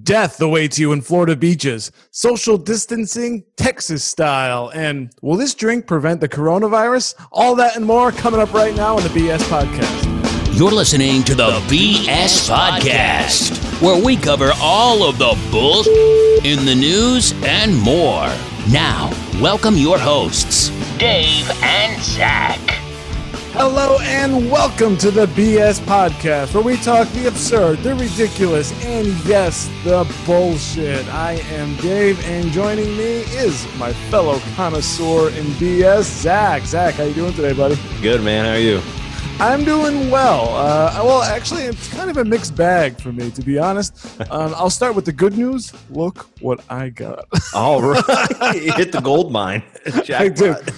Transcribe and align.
Death 0.00 0.40
awaits 0.40 0.78
you 0.78 0.92
in 0.92 1.02
Florida 1.02 1.36
beaches. 1.36 1.92
Social 2.12 2.56
distancing, 2.56 3.44
Texas 3.58 4.02
style. 4.02 4.70
And 4.74 5.12
will 5.20 5.36
this 5.36 5.54
drink 5.54 5.86
prevent 5.86 6.22
the 6.22 6.30
coronavirus? 6.30 7.14
All 7.30 7.54
that 7.56 7.76
and 7.76 7.84
more 7.84 8.10
coming 8.10 8.40
up 8.40 8.54
right 8.54 8.74
now 8.74 8.96
on 8.96 9.02
the 9.02 9.10
BS 9.10 9.42
Podcast. 9.50 10.58
You're 10.58 10.70
listening 10.70 11.22
to 11.24 11.34
the 11.34 11.50
BS 11.68 12.48
Podcast, 12.48 13.82
where 13.82 14.02
we 14.02 14.16
cover 14.16 14.52
all 14.62 15.02
of 15.02 15.18
the 15.18 15.38
bull 15.50 15.80
in 16.42 16.64
the 16.64 16.74
news 16.74 17.34
and 17.44 17.76
more. 17.76 18.32
Now, 18.70 19.10
welcome 19.42 19.74
your 19.76 19.98
hosts, 19.98 20.70
Dave 20.96 21.50
and 21.62 22.02
Zach. 22.02 22.91
Hello 23.54 23.98
and 24.00 24.50
welcome 24.50 24.96
to 24.96 25.10
the 25.10 25.26
BS 25.26 25.78
Podcast, 25.80 26.54
where 26.54 26.62
we 26.62 26.76
talk 26.78 27.06
the 27.08 27.28
absurd, 27.28 27.80
the 27.80 27.94
ridiculous, 27.94 28.72
and 28.86 29.08
yes, 29.26 29.68
the 29.84 30.10
bullshit. 30.24 31.06
I 31.08 31.32
am 31.50 31.76
Dave, 31.76 32.18
and 32.24 32.50
joining 32.50 32.96
me 32.96 33.20
is 33.36 33.66
my 33.76 33.92
fellow 34.10 34.38
connoisseur 34.56 35.28
in 35.28 35.44
BS, 35.60 36.04
Zach. 36.04 36.62
Zach, 36.62 36.94
how 36.94 37.04
you 37.04 37.12
doing 37.12 37.34
today, 37.34 37.52
buddy? 37.52 37.76
Good, 38.00 38.22
man. 38.22 38.46
How 38.46 38.52
are 38.52 38.58
you? 38.58 38.80
I'm 39.38 39.64
doing 39.64 40.10
well. 40.10 40.48
Uh, 40.56 41.02
well, 41.04 41.22
actually, 41.22 41.64
it's 41.64 41.92
kind 41.92 42.08
of 42.08 42.16
a 42.16 42.24
mixed 42.24 42.56
bag 42.56 42.98
for 43.00 43.12
me, 43.12 43.30
to 43.32 43.42
be 43.42 43.58
honest. 43.58 43.94
Um, 44.30 44.54
I'll 44.56 44.70
start 44.70 44.94
with 44.94 45.04
the 45.04 45.12
good 45.12 45.36
news. 45.36 45.74
Look 45.90 46.26
what 46.40 46.64
I 46.70 46.88
got. 46.88 47.26
All 47.52 47.82
right, 47.92 48.54
you 48.54 48.72
hit 48.76 48.92
the 48.92 49.00
gold 49.02 49.30
mine. 49.30 49.62
I 50.08 50.28
did. 50.28 50.72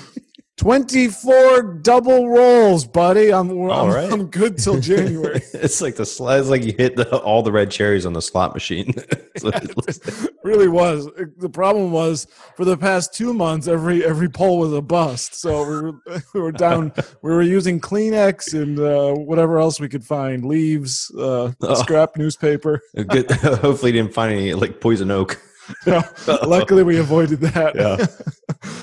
24 0.57 1.81
double 1.83 2.29
rolls, 2.29 2.87
buddy. 2.87 3.33
I'm, 3.33 3.51
I'm, 3.51 3.89
right. 3.91 4.13
I'm 4.13 4.27
good 4.27 4.57
till 4.57 4.79
January. 4.81 5.43
it's 5.53 5.81
like 5.81 5.97
the 5.97 6.07
slide. 6.07 6.39
It's 6.41 6.49
like 6.49 6.63
you 6.63 6.73
hit 6.79 6.95
the, 6.95 7.17
all 7.19 7.43
the 7.43 7.51
red 7.51 7.71
cherries 7.73 8.07
on 8.07 8.13
the 8.13 8.23
slot 8.23 8.55
machine. 8.55 8.95
it 9.35 10.31
really 10.45 10.69
was. 10.69 11.09
The 11.39 11.49
problem 11.49 11.91
was 11.91 12.29
for 12.57 12.65
the 12.65 12.77
past 12.77 13.13
two 13.15 13.35
months, 13.35 13.67
every 13.67 14.05
every 14.05 14.29
poll 14.29 14.59
was 14.61 14.73
a 14.73 14.81
bust. 14.81 15.35
So 15.35 15.65
we 15.69 15.81
were, 15.81 16.23
we 16.35 16.41
were 16.41 16.53
down. 16.53 16.93
we 17.23 17.33
were 17.33 17.43
using 17.43 17.81
Kleenex 17.81 18.55
and 18.55 18.79
uh, 18.79 19.13
whatever 19.15 19.59
else 19.59 19.81
we 19.81 19.89
could 19.89 20.05
find, 20.05 20.45
leaves, 20.45 21.11
uh, 21.19 21.51
Oh. 21.63 21.75
scrap 21.75 22.17
newspaper. 22.17 22.81
Good. 22.95 23.31
Hopefully, 23.31 23.91
you 23.93 24.01
didn't 24.03 24.15
find 24.15 24.33
any 24.33 24.55
like 24.55 24.81
poison 24.81 25.11
oak. 25.11 25.41
No, 25.87 26.03
luckily, 26.47 26.83
we 26.85 26.99
avoided 26.99 27.41
that. 27.41 27.75
Yeah. 27.75 28.81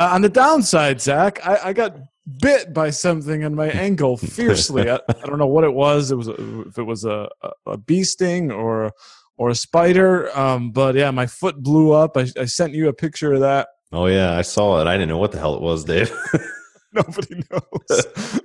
Uh, 0.00 0.08
on 0.14 0.22
the 0.22 0.30
downside, 0.30 0.98
Zach, 0.98 1.46
I, 1.46 1.58
I 1.68 1.72
got 1.74 1.94
bit 2.40 2.72
by 2.72 2.88
something 2.88 3.44
on 3.44 3.54
my 3.54 3.68
ankle 3.68 4.16
fiercely. 4.16 4.88
I, 4.88 4.94
I 5.08 5.26
don't 5.26 5.38
know 5.38 5.46
what 5.46 5.62
it 5.62 5.74
was. 5.74 6.10
It 6.10 6.16
was 6.16 6.28
a, 6.28 6.60
if 6.62 6.78
it 6.78 6.84
was 6.84 7.04
a, 7.04 7.28
a, 7.66 7.76
bee 7.76 8.02
sting 8.04 8.50
or 8.50 8.92
or 9.36 9.50
a 9.50 9.54
spider. 9.54 10.34
Um, 10.36 10.70
but 10.70 10.94
yeah, 10.94 11.10
my 11.10 11.26
foot 11.26 11.62
blew 11.62 11.92
up. 11.92 12.16
I, 12.16 12.26
I 12.38 12.46
sent 12.46 12.72
you 12.72 12.88
a 12.88 12.94
picture 12.94 13.34
of 13.34 13.40
that. 13.40 13.68
Oh 13.92 14.06
yeah, 14.06 14.38
I 14.38 14.40
saw 14.40 14.80
it. 14.80 14.86
I 14.86 14.94
didn't 14.94 15.10
know 15.10 15.18
what 15.18 15.32
the 15.32 15.38
hell 15.38 15.54
it 15.54 15.60
was, 15.60 15.84
Dave. 15.84 16.10
Nobody 16.94 17.44
knows. 17.50 18.40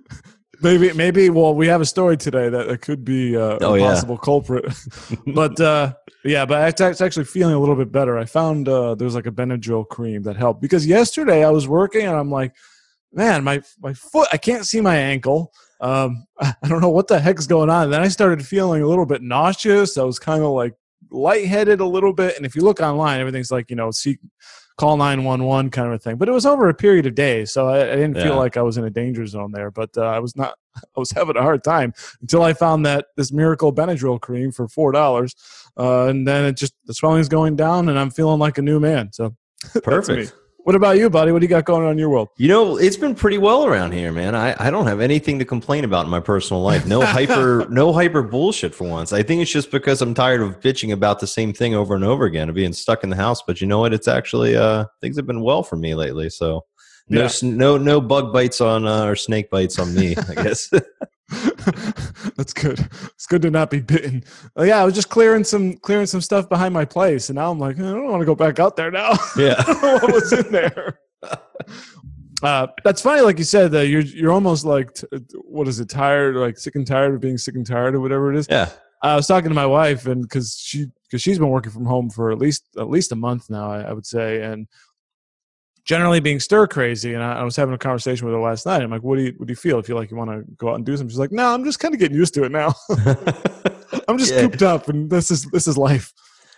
maybe 0.61 0.92
maybe 0.92 1.30
well, 1.30 1.56
we 1.56 1.67
have 1.67 1.80
a 1.80 1.86
story 1.86 2.17
today 2.17 2.50
that 2.50 2.67
it 2.67 2.81
could 2.81 3.06
be 3.06 3.38
uh, 3.38 3.59
Oh, 3.61 3.76
a 3.76 3.80
yeah. 3.80 3.86
possible 3.86 4.17
culprit. 4.17 4.66
but 5.33 5.58
uh, 5.61 5.94
yeah, 6.31 6.45
but 6.45 6.80
it's 6.81 7.02
actually 7.02 7.26
feeling 7.26 7.54
a 7.54 7.59
little 7.59 7.76
bit 7.76 7.92
better. 7.92 8.18
I 8.18 8.26
found 8.26 8.68
uh, 8.68 8.95
there's 8.95 9.16
like 9.16 9.28
a 9.28 9.31
Benadryl 9.31 9.88
cream 9.88 10.23
that 10.23 10.36
helped 10.36 10.62
because 10.62 10.86
yesterday 10.88 11.45
I 11.45 11.52
was 11.52 11.67
working 11.67 12.08
and 12.08 12.16
I'm 12.16 12.32
like, 12.32 12.56
man, 13.14 13.44
my 13.44 13.62
my 13.80 13.94
foot, 13.94 14.28
I 14.34 14.38
can't 14.38 14.66
see 14.66 14.82
my 14.82 14.95
ankle. 14.95 15.54
Um, 15.82 16.26
I 16.40 16.56
don't 16.67 16.82
know 16.82 16.90
what 16.90 17.08
the 17.08 17.20
heck's 17.20 17.48
going 17.48 17.70
on. 17.70 17.86
And 17.86 17.94
then 17.94 18.02
I 18.02 18.08
started 18.08 18.45
feeling 18.45 18.82
a 18.82 18.88
little 18.88 19.06
bit 19.06 19.22
nauseous. 19.22 19.98
I 19.98 20.04
was 20.04 20.20
kind 20.20 20.44
of 20.44 20.52
like 20.52 20.73
lightheaded 21.12 21.80
a 21.80 21.86
little 21.86 22.14
bit. 22.14 22.38
And 22.38 22.45
if 22.45 22.56
you 22.56 22.62
look 22.62 22.80
online, 22.80 23.20
everything's 23.20 23.52
like 23.52 23.70
you 23.70 23.76
know, 23.76 23.92
see, 23.92 24.17
call 24.78 24.98
nine 24.98 25.23
one 25.23 25.44
one 25.44 25.70
kind 25.70 25.88
of 25.88 25.94
a 25.94 26.00
thing. 26.00 26.17
But 26.17 26.30
it 26.30 26.34
was 26.34 26.45
over 26.45 26.70
a 26.70 26.73
period 26.73 27.06
of 27.06 27.16
days, 27.16 27.52
so 27.52 27.67
I, 27.67 27.92
I 27.92 27.95
didn't 27.95 28.16
feel 28.16 28.36
like 28.36 28.58
I 28.58 28.62
was 28.62 28.78
in 28.78 28.84
a 28.84 28.89
danger 28.89 29.26
zone 29.26 29.52
there. 29.52 29.72
But 29.72 29.92
uh, 29.98 30.04
I 30.04 30.20
was 30.20 30.36
not. 30.36 30.55
I 30.76 30.99
was 30.99 31.11
having 31.11 31.38
a 31.38 31.42
hard 31.42 31.64
time 31.64 31.94
until 32.22 32.44
I 32.44 32.54
found 32.54 32.86
that 32.86 33.05
this 33.16 33.32
miracle 33.32 33.73
Benadryl 33.73 34.20
cream 34.20 34.52
for 34.52 34.67
four 34.67 34.92
dollars, 34.92 35.33
uh, 35.77 36.08
and 36.08 36.27
then 36.27 36.45
it 36.45 36.58
just 36.58 36.73
the 36.86 36.93
swelling's 36.93 37.30
going 37.30 37.55
down, 37.55 37.89
and 37.89 37.97
I'm 37.99 38.11
feeling 38.11 38.39
like 38.39 38.58
a 38.58 38.61
new 38.61 38.80
man. 38.80 39.11
So. 39.13 39.36
Perfect. 39.83 40.33
What 40.65 40.75
about 40.75 40.97
you, 40.97 41.11
buddy? 41.11 41.31
What 41.31 41.39
do 41.39 41.45
you 41.45 41.49
got 41.49 41.65
going 41.65 41.86
on 41.86 41.91
in 41.91 41.99
your 41.99 42.09
world? 42.09 42.30
You 42.37 42.47
know, 42.47 42.77
it's 42.77 42.97
been 42.97 43.13
pretty 43.13 43.37
well 43.37 43.67
around 43.67 43.91
here, 43.91 44.11
man. 44.11 44.33
I, 44.33 44.55
I 44.58 44.71
don't 44.71 44.87
have 44.87 44.99
anything 44.99 45.37
to 45.37 45.45
complain 45.45 45.83
about 45.83 46.05
in 46.05 46.09
my 46.11 46.19
personal 46.19 46.63
life. 46.63 46.87
No 46.87 47.02
hyper 47.05 47.67
no 47.69 47.93
hyper 47.93 48.23
bullshit 48.23 48.73
for 48.73 48.87
once. 48.89 49.13
I 49.13 49.21
think 49.21 49.43
it's 49.43 49.52
just 49.52 49.69
because 49.69 50.02
I'm 50.02 50.15
tired 50.15 50.41
of 50.41 50.59
bitching 50.61 50.91
about 50.91 51.19
the 51.19 51.27
same 51.27 51.53
thing 51.53 51.75
over 51.75 51.93
and 51.93 52.03
over 52.03 52.25
again 52.25 52.49
of 52.49 52.55
being 52.55 52.73
stuck 52.73 53.03
in 53.03 53.11
the 53.11 53.15
house. 53.15 53.43
But 53.45 53.61
you 53.61 53.67
know 53.67 53.77
what? 53.77 53.93
It's 53.93 54.07
actually 54.07 54.55
uh 54.55 54.86
things 55.02 55.17
have 55.17 55.27
been 55.27 55.42
well 55.42 55.61
for 55.61 55.75
me 55.75 55.93
lately. 55.93 56.31
So 56.31 56.65
no 57.09 57.21
Yeah. 57.21 57.30
no 57.43 57.77
no 57.77 58.02
bug 58.02 58.33
bites 58.33 58.59
on 58.59 58.87
uh, 58.87 59.05
or 59.05 59.15
snake 59.15 59.52
bites 59.52 59.77
on 59.77 59.93
me, 59.93 60.15
I 60.30 60.33
guess. 60.33 60.71
That's 62.36 62.53
good. 62.53 62.80
It's 63.13 63.25
good 63.25 63.41
to 63.41 63.52
not 63.52 63.69
be 63.69 63.81
bitten. 63.81 64.23
Yeah, 64.58 64.81
I 64.81 64.86
was 64.86 64.93
just 64.93 65.09
clearing 65.09 65.43
some 65.43 65.73
clearing 65.77 66.05
some 66.05 66.21
stuff 66.21 66.47
behind 66.47 66.73
my 66.73 66.86
place, 66.86 67.30
and 67.30 67.36
now 67.36 67.52
I'm 67.52 67.59
like, 67.59 67.77
I 67.77 67.81
don't 67.81 68.08
want 68.08 68.21
to 68.21 68.25
go 68.25 68.36
back 68.36 68.59
out 68.59 68.75
there 68.75 68.91
now. 68.91 69.13
yeah. 69.37 69.63
What 69.63 70.13
was 70.13 70.33
in 70.33 70.52
there. 70.52 70.99
Uh, 72.43 72.67
that's 72.83 73.02
funny, 73.02 73.21
like 73.21 73.37
you 73.37 73.45
said, 73.45 73.71
that 73.71 73.87
you're 73.87 74.02
you're 74.02 74.31
almost 74.31 74.65
like 74.65 74.93
t- 74.93 75.08
what 75.45 75.69
is 75.69 75.80
it? 75.80 75.87
Tired, 75.87 76.36
like 76.36 76.58
sick 76.58 76.75
and 76.75 76.86
tired 76.86 77.15
of 77.15 77.21
being 77.21 77.37
sick 77.37 77.55
and 77.55 77.65
tired, 77.65 77.95
or 77.95 78.02
whatever 78.02 78.31
it 78.31 78.37
is. 78.37 78.45
Yeah. 78.49 78.69
I 79.02 79.15
was 79.15 79.25
talking 79.25 79.49
to 79.49 79.55
my 79.55 79.65
wife, 79.65 80.05
and 80.05 80.21
because 80.21 80.55
she 80.59 80.87
because 81.03 81.21
she's 81.21 81.39
been 81.39 81.49
working 81.49 81.71
from 81.71 81.86
home 81.86 82.09
for 82.09 82.31
at 82.31 82.37
least 82.37 82.65
at 82.77 82.89
least 82.89 83.13
a 83.13 83.15
month 83.15 83.49
now, 83.49 83.71
I, 83.71 83.83
I 83.83 83.93
would 83.93 84.05
say, 84.05 84.42
and 84.43 84.67
generally 85.86 86.20
being 86.20 86.40
stir 86.40 86.68
crazy. 86.68 87.14
And 87.14 87.23
I, 87.23 87.40
I 87.40 87.44
was 87.44 87.56
having 87.56 87.73
a 87.73 87.78
conversation 87.78 88.26
with 88.26 88.36
her 88.36 88.42
last 88.42 88.66
night. 88.66 88.82
I'm 88.82 88.92
like, 88.92 89.04
"What 89.04 89.18
do 89.18 89.23
you 89.23 89.34
what 89.38 89.48
do 89.48 89.52
you 89.52 89.56
feel? 89.56 89.82
Feel 89.82 89.96
like 89.96 90.12
you 90.12 90.18
want 90.18 90.32
to 90.32 90.44
go 90.58 90.70
out 90.70 90.76
and 90.76 90.86
do 90.86 90.98
something?" 90.98 91.10
She's 91.10 91.20
like, 91.20 91.32
"No, 91.32 91.54
I'm 91.54 91.64
just 91.64 91.80
kind 91.80 91.94
of 91.94 92.00
getting 92.00 92.18
used 92.18 92.34
to 92.34 92.44
it 92.44 92.52
now. 92.52 92.73
I'm 94.08 94.18
just 94.18 94.34
Yeah. 94.34 94.42
cooped 94.42 94.62
up, 94.64 94.90
and 94.90 95.10
this 95.10 95.32
is 95.32 95.46
this 95.46 95.68
is 95.68 95.78
life." 95.78 96.14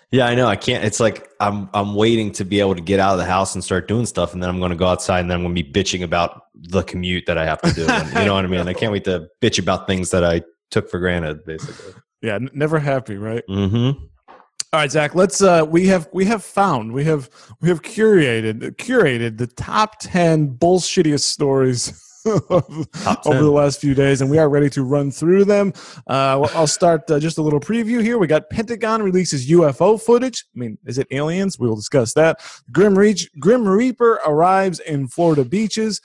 Yeah, 0.09 0.25
I 0.25 0.35
know. 0.35 0.47
I 0.47 0.55
can't. 0.55 0.85
It's 0.85 1.01
like 1.01 1.27
I'm 1.41 1.69
I'm 1.73 1.93
waiting 1.93 2.31
to 2.33 2.45
be 2.45 2.61
able 2.61 2.75
to 2.75 2.81
get 2.81 2.99
out 3.01 3.11
of 3.11 3.17
the 3.19 3.25
house 3.25 3.55
and 3.55 3.63
start 3.63 3.87
doing 3.89 4.05
stuff, 4.05 4.33
and 4.33 4.41
then 4.41 4.49
I'm 4.49 4.59
going 4.59 4.71
to 4.71 4.77
go 4.77 4.87
outside, 4.87 5.19
and 5.19 5.29
then 5.29 5.35
I'm 5.39 5.43
going 5.43 5.53
to 5.55 5.63
be 5.63 5.69
bitching 5.69 6.01
about 6.03 6.43
the 6.55 6.81
commute 6.83 7.25
that 7.27 7.37
I 7.37 7.45
have 7.45 7.61
to 7.63 7.73
do. 7.73 7.85
And, 7.87 8.07
you 8.13 8.25
know 8.25 8.35
what 8.35 8.45
I 8.45 8.47
mean? 8.47 8.65
I 8.67 8.73
can't 8.73 8.91
wait 8.93 9.03
to 9.03 9.27
bitch 9.41 9.59
about 9.59 9.85
things 9.85 10.11
that 10.11 10.23
I 10.23 10.43
took 10.71 10.89
for 10.89 10.99
granted, 10.99 11.43
basically. 11.45 11.93
Yeah, 12.23 12.35
n- 12.35 12.49
never 12.51 12.79
happy, 12.79 13.15
right? 13.15 13.43
Mm-hmm. 13.47 14.03
All 14.73 14.81
right, 14.81 14.91
Zach. 14.91 15.15
Let's. 15.15 15.41
Uh, 15.41 15.65
we 15.65 15.87
have 15.87 16.09
we 16.11 16.25
have 16.25 16.43
found 16.43 16.91
we 16.91 17.05
have 17.05 17.29
we 17.61 17.69
have 17.69 17.81
curated 17.81 18.75
curated 18.75 19.37
the 19.37 19.47
top 19.47 19.97
ten 19.99 20.49
bullshittiest 20.57 21.21
stories 21.21 22.03
over 22.25 22.85
the 23.23 23.49
last 23.49 23.79
few 23.79 23.95
days, 23.95 24.19
and 24.19 24.29
we 24.29 24.37
are 24.37 24.49
ready 24.49 24.69
to 24.71 24.83
run 24.83 25.09
through 25.09 25.45
them. 25.45 25.71
Uh, 26.05 26.49
I'll 26.53 26.67
start 26.67 27.09
uh, 27.09 27.17
just 27.17 27.37
a 27.37 27.41
little 27.41 27.61
preview 27.61 28.01
here. 28.01 28.17
We 28.17 28.27
got 28.27 28.49
Pentagon 28.49 29.01
releases 29.01 29.49
UFO 29.49 30.01
footage. 30.01 30.43
I 30.53 30.59
mean, 30.59 30.77
is 30.85 30.97
it 30.97 31.07
aliens? 31.11 31.57
We 31.57 31.69
will 31.69 31.77
discuss 31.77 32.13
that. 32.15 32.41
Grim 32.69 32.97
Reach, 32.97 33.29
Grim 33.39 33.65
Reaper 33.65 34.19
arrives 34.25 34.81
in 34.81 35.07
Florida 35.07 35.45
beaches. 35.45 36.01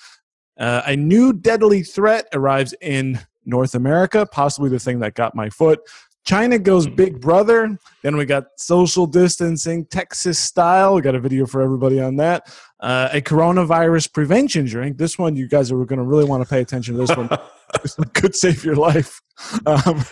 Uh, 0.57 0.83
a 0.87 0.95
new 0.95 1.33
deadly 1.33 1.83
threat 1.83 2.27
arrives 2.33 2.75
in 2.81 3.19
North 3.45 3.75
America, 3.75 4.25
possibly 4.31 4.71
the 4.71 4.79
thing 4.79 5.01
that 5.01 5.15
got 5.15 5.35
my 5.35 5.51
foot. 5.51 5.81
China 6.25 6.59
goes 6.59 6.87
Big 6.87 7.21
Brother. 7.21 7.79
Then 8.03 8.17
we 8.17 8.25
got 8.25 8.45
social 8.57 9.07
distancing, 9.07 9.87
Texas 9.87 10.39
style. 10.39 10.95
We 10.95 11.03
got 11.03 11.15
a 11.15 11.21
video 11.21 11.47
for 11.47 11.63
everybody 11.63 12.01
on 12.01 12.17
that. 12.17 12.55
Uh, 12.81 13.09
a 13.13 13.21
coronavirus 13.21 14.13
prevention 14.13 14.67
drink. 14.67 14.99
This 14.99 15.19
one, 15.19 15.35
you 15.35 15.49
guys 15.49 15.73
are 15.73 15.85
going 15.85 15.99
to 15.99 16.05
really 16.05 16.25
want 16.25 16.43
to 16.43 16.49
pay 16.49 16.61
attention 16.61 16.95
to 16.95 17.01
this 17.01 17.17
one. 17.17 17.29
this 17.83 17.99
one 17.99 18.09
could 18.11 18.37
save 18.37 18.65
your 18.65 18.77
life. 18.77 19.21
Um, 19.67 20.05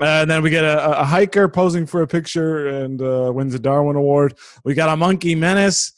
and 0.00 0.30
then 0.30 0.42
we 0.42 0.50
get 0.50 0.64
a, 0.64 1.00
a 1.00 1.04
hiker 1.04 1.48
posing 1.48 1.86
for 1.86 2.02
a 2.02 2.06
picture 2.06 2.68
and 2.68 3.00
uh, 3.02 3.32
wins 3.34 3.54
a 3.54 3.58
Darwin 3.58 3.96
Award. 3.96 4.34
We 4.64 4.74
got 4.74 4.90
a 4.90 4.96
monkey 4.96 5.34
menace. 5.34 5.92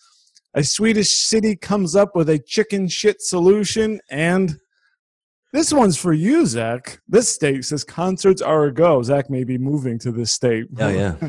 A 0.55 0.65
Swedish 0.65 1.11
city 1.11 1.55
comes 1.55 1.95
up 1.95 2.17
with 2.17 2.29
a 2.29 2.39
chicken 2.39 2.89
shit 2.89 3.21
solution. 3.21 4.01
And 4.11 4.59
this 5.53 5.73
one's 5.73 5.97
for 5.97 6.13
you, 6.13 6.47
Zach. 6.47 7.01
This 7.09 7.29
state 7.29 7.65
says 7.65 7.83
concerts 7.85 8.41
are 8.43 8.65
a 8.65 8.73
go. 8.73 9.03
Zach 9.03 9.29
may 9.31 9.45
be 9.45 9.59
moving 9.59 9.99
to 10.01 10.13
this 10.13 10.33
state. 10.33 10.67
Oh, 10.79 10.89
yeah. 10.89 11.15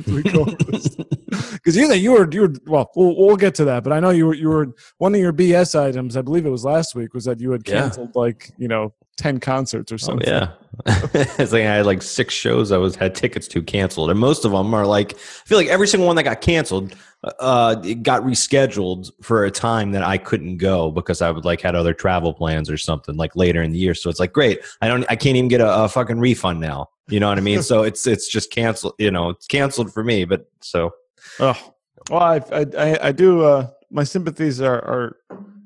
Because 1.54 1.76
you, 1.78 1.88
think 1.88 2.04
you 2.04 2.12
were, 2.12 2.28
you 2.32 2.42
were. 2.42 2.54
Well, 2.68 2.92
well, 2.96 3.16
we'll 3.16 3.38
get 3.38 3.56
to 3.56 3.66
that. 3.66 3.84
But 3.84 3.94
I 3.94 4.00
know 4.00 4.10
you 4.10 4.28
were, 4.28 4.34
you 4.34 4.50
were. 4.50 4.68
One 4.98 5.14
of 5.16 5.22
your 5.22 5.32
BS 5.34 5.80
items, 5.80 6.18
I 6.18 6.22
believe 6.22 6.46
it 6.46 6.50
was 6.50 6.66
last 6.66 6.94
week, 6.96 7.14
was 7.14 7.26
that 7.26 7.40
you 7.40 7.52
had 7.52 7.68
Yeah. 7.68 7.82
canceled 7.82 8.16
like 8.16 8.52
you 8.58 8.68
know 8.68 8.94
ten 9.18 9.40
concerts 9.40 9.92
or 9.92 9.96
Oh 9.96 9.98
something. 9.98 10.28
yeah, 10.28 10.50
it's 10.86 11.52
like 11.54 11.62
I 11.62 11.76
had 11.76 11.86
like 11.86 12.02
six 12.02 12.34
shows 12.34 12.72
I 12.72 12.78
was 12.78 12.96
had 12.96 13.16
tickets 13.16 13.48
to 13.50 13.64
canceled, 13.64 14.10
and 14.10 14.20
most 14.20 14.44
of 14.46 14.52
them 14.52 14.74
are 14.74 14.86
like 14.86 15.14
I 15.14 15.18
feel 15.46 15.58
like 15.58 15.68
every 15.68 15.88
single 15.88 16.08
one 16.08 16.16
that 16.18 16.24
got 16.24 16.42
canceled, 16.42 16.96
uh, 17.40 17.76
it 17.84 18.02
got 18.04 18.24
rescheduled 18.24 19.12
for 19.22 19.46
a 19.46 19.52
time 19.52 19.92
that 19.92 20.04
I 20.04 20.18
couldn't 20.18 20.58
go 20.58 20.90
because 20.92 21.22
I 21.22 21.30
would 21.30 21.46
like 21.46 21.62
had 21.62 21.76
other 21.76 21.94
travel 21.94 22.34
plans 22.34 22.70
or 22.70 22.78
something 22.78 23.16
like 23.16 23.36
later 23.36 23.62
in 23.62 23.72
the 23.72 23.78
year. 23.78 23.94
So 23.94 24.10
it's 24.10 24.20
like 24.20 24.34
great, 24.34 24.62
I 24.82 24.88
don't, 24.88 25.04
I 25.10 25.16
can't 25.16 25.38
even 25.38 25.48
get 25.48 25.62
a, 25.62 25.84
a 25.84 25.88
fucking 25.90 26.20
refund 26.20 26.60
now. 26.60 26.90
You 27.10 27.20
know 27.20 27.30
what 27.30 27.38
I 27.38 27.42
mean? 27.42 27.62
so 27.72 27.84
it's 27.84 28.08
it's 28.08 28.28
just 28.28 28.52
canceled. 28.52 28.94
You 28.98 29.12
know, 29.12 29.30
it's 29.30 29.46
canceled 29.48 29.94
for 29.94 30.04
me. 30.04 30.26
But 30.26 30.50
so 30.62 30.92
Oh, 31.40 31.74
well, 32.10 32.22
I 32.22 32.42
I 32.78 32.98
I, 33.08 33.12
do. 33.12 33.44
Uh, 33.44 33.68
my 33.92 34.04
sympathies 34.04 34.60
are 34.60 34.80
are 34.80 35.18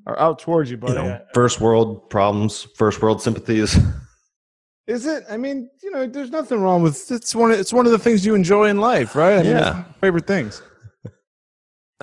are 0.05 0.19
out 0.19 0.39
towards 0.39 0.69
you, 0.69 0.75
you 0.75 0.81
buddy. 0.81 0.95
know, 0.95 1.21
first 1.33 1.61
world 1.61 2.09
problems, 2.09 2.63
first 2.75 3.01
world 3.01 3.21
sympathies. 3.21 3.77
Is 4.87 5.05
it? 5.07 5.23
I 5.29 5.37
mean, 5.37 5.69
you 5.81 5.89
know, 5.89 6.05
there's 6.05 6.29
nothing 6.29 6.59
wrong 6.61 6.83
with 6.83 7.09
it's 7.09 7.33
one. 7.33 7.51
Of, 7.51 7.59
it's 7.59 7.73
one 7.73 7.85
of 7.85 7.91
the 7.91 7.97
things 7.99 8.25
you 8.25 8.35
enjoy 8.35 8.65
in 8.69 8.79
life, 8.79 9.15
right? 9.15 9.39
I 9.39 9.43
mean, 9.43 9.51
Yeah. 9.51 9.57
it's 9.57 9.65
one 9.69 9.79
of 9.79 9.87
my 9.87 9.93
favorite 10.01 10.27
things. 10.27 10.61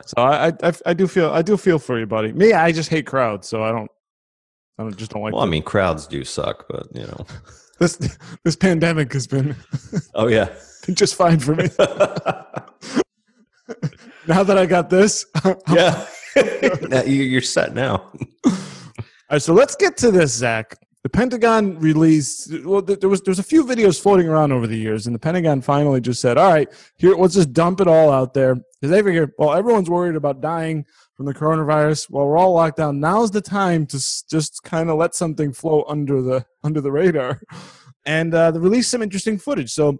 So 0.07 0.23
I, 0.23 0.49
I 0.63 0.73
I 0.87 0.95
do 0.95 1.07
feel 1.07 1.31
I 1.31 1.43
do 1.43 1.57
feel 1.57 1.79
for 1.79 1.99
you, 1.99 2.07
buddy. 2.07 2.33
Me, 2.33 2.53
I 2.53 2.73
just 2.73 2.91
hate 2.91 3.07
crowds, 3.07 3.49
so 3.49 3.63
I 3.63 3.71
don't. 3.73 3.91
I 4.79 4.85
don't, 4.85 4.97
just 4.97 5.11
don't 5.13 5.23
like. 5.23 5.35
Well, 5.35 5.43
I 5.43 5.47
mean, 5.47 5.63
crowds 5.63 6.07
do 6.07 6.25
suck, 6.25 6.67
but 6.69 6.87
you 6.95 7.03
know. 7.03 7.27
this 7.79 7.97
this 8.45 8.57
pandemic 8.57 9.13
has 9.13 9.27
been 9.27 9.57
Oh 10.15 10.29
yeah. 10.29 10.49
been 10.87 10.95
just 10.95 11.15
fine 11.15 11.39
for 11.39 11.55
me. 11.55 11.69
now 14.27 14.43
that 14.43 14.57
I 14.59 14.67
got 14.67 14.91
this, 14.91 15.27
yeah. 15.71 16.07
You're 17.05 17.43
set 17.43 17.75
now. 17.75 18.11
All 18.47 18.53
right, 19.31 19.43
So 19.43 19.53
let's 19.53 19.77
get 19.77 19.97
to 19.99 20.11
this, 20.11 20.33
Zach. 20.33 20.77
The 21.03 21.09
Pentagon 21.09 21.81
released. 21.81 22.53
Well, 22.65 22.81
th- 22.81 23.01
there 23.01 23.09
was 23.09 23.23
there's 23.23 23.41
a 23.41 23.45
few 23.45 23.65
videos 23.65 24.01
floating 24.01 24.29
around 24.29 24.53
over 24.53 24.69
the 24.69 24.77
years, 24.77 25.07
and 25.07 25.15
the 25.15 25.19
Pentagon 25.19 25.61
finally 25.61 26.01
just 26.01 26.21
said, 26.21 26.39
"All 26.39 26.53
right, 26.53 26.69
here, 26.97 27.17
let's 27.17 27.35
just 27.35 27.53
dump 27.53 27.81
it 27.81 27.89
all 27.89 28.13
out 28.13 28.35
there." 28.35 28.55
Because 28.55 28.91
they 28.91 29.03
figure, 29.03 29.33
well, 29.37 29.53
everyone's 29.53 29.91
worried 29.91 30.15
about 30.15 30.41
dying 30.41 30.85
from 31.17 31.27
the 31.27 31.35
coronavirus. 31.35 32.09
Well, 32.09 32.27
we're 32.27 32.39
all 32.39 32.53
locked 32.53 32.77
down. 32.77 33.01
Now's 33.01 33.33
the 33.33 33.41
time 33.41 33.85
to 33.87 33.97
just 33.97 34.63
kind 34.63 34.91
of 34.91 34.97
let 34.97 35.17
something 35.17 35.53
flow 35.53 35.85
under 35.89 36.23
the 36.23 36.47
under 36.63 36.81
the 36.81 36.93
radar, 36.93 37.41
and 38.07 38.33
uh, 38.33 38.53
they 38.53 38.61
released 38.61 38.91
some 38.93 39.03
interesting 39.03 39.39
footage. 39.39 39.73
So 39.73 39.99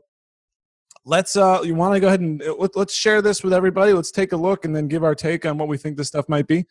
let's 1.05 1.37
uh 1.37 1.61
you 1.65 1.75
want 1.75 1.93
to 1.95 1.99
go 1.99 2.07
ahead 2.07 2.21
and 2.21 2.41
uh, 2.43 2.55
let, 2.55 2.77
let's 2.77 2.95
share 2.95 3.21
this 3.21 3.43
with 3.43 3.53
everybody 3.53 3.93
let's 3.93 4.13
take 4.13 4.31
a 4.31 4.37
look 4.37 4.65
and 4.65 4.77
then 4.77 4.87
give 4.87 5.03
our 5.03 5.17
take 5.17 5.45
on 5.45 5.59
what 5.59 5.67
we 5.67 5.77
think 5.77 5.97
this 5.97 6.07
stuff 6.07 6.29
might 6.29 6.47
be 6.47 6.65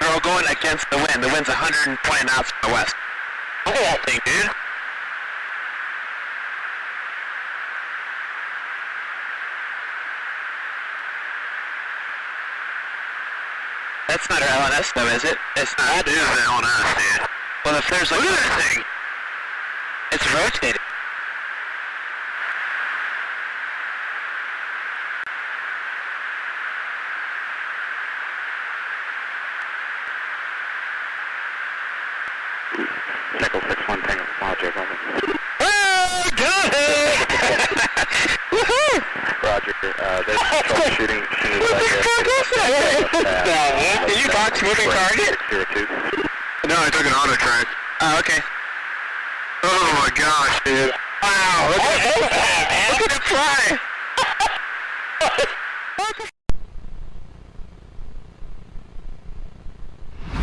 They're 0.00 0.12
all 0.12 0.20
going 0.20 0.46
against 0.46 0.88
the 0.90 0.96
wind. 0.96 1.22
The 1.22 1.28
wind's 1.28 1.48
120 1.48 1.98
knots 2.26 2.50
from 2.52 2.70
the 2.70 2.74
west. 2.74 2.94
Look 3.66 3.76
at 3.76 3.82
that 3.82 4.04
thing, 4.06 4.20
dude. 4.24 4.50
That's 14.08 14.30
not 14.30 14.40
our 14.40 14.48
LNS 14.48 14.94
though, 14.94 15.08
is 15.08 15.24
it? 15.24 15.36
It's 15.56 15.76
not. 15.76 16.06
That 16.06 16.08
is 16.08 16.14
the 16.16 16.42
LNS, 16.48 16.88
dude. 16.96 17.28
Well, 17.66 17.76
if 17.76 17.88
there's 17.90 18.10
like... 18.10 18.20
Look 18.20 18.30
at 18.30 18.48
that 18.48 18.74
thing! 18.74 18.84
It's 20.12 20.24
rotating. 20.32 20.80
Nickel 33.38 33.60
6-1 33.60 34.06
Tango 34.06 34.24
Roger, 34.40 34.68
over. 34.68 34.96
Oh, 35.60 36.30
got 36.36 36.72
it! 36.72 37.28
Woohoo! 38.48 39.42
Roger, 39.42 39.74
uh, 39.82 40.22
there's 40.24 40.40
troubleshooting 40.40 41.20
as 41.20 41.38
soon 41.42 41.52
as 41.52 41.70
I 41.70 41.78
get... 41.80 41.96
Did 44.66 44.78
you 44.78 44.84
box 44.90 44.90
moving 44.90 44.90
target? 44.90 45.38
No, 46.66 46.74
I 46.76 46.90
took 46.90 47.06
an 47.06 47.12
auto 47.12 47.36
track. 47.36 47.66
Oh, 48.00 48.18
okay. 48.18 48.40
Oh 49.62 49.94
my 50.02 50.10
gosh, 50.14 50.60
dude. 50.64 50.90
Wow, 51.22 51.68
look 51.70 51.80
at 51.80 52.02
that, 52.02 52.70
man. 52.70 52.90
Look 52.92 53.02
at 53.10 53.16
it 53.16 53.22
fly! 53.22 53.78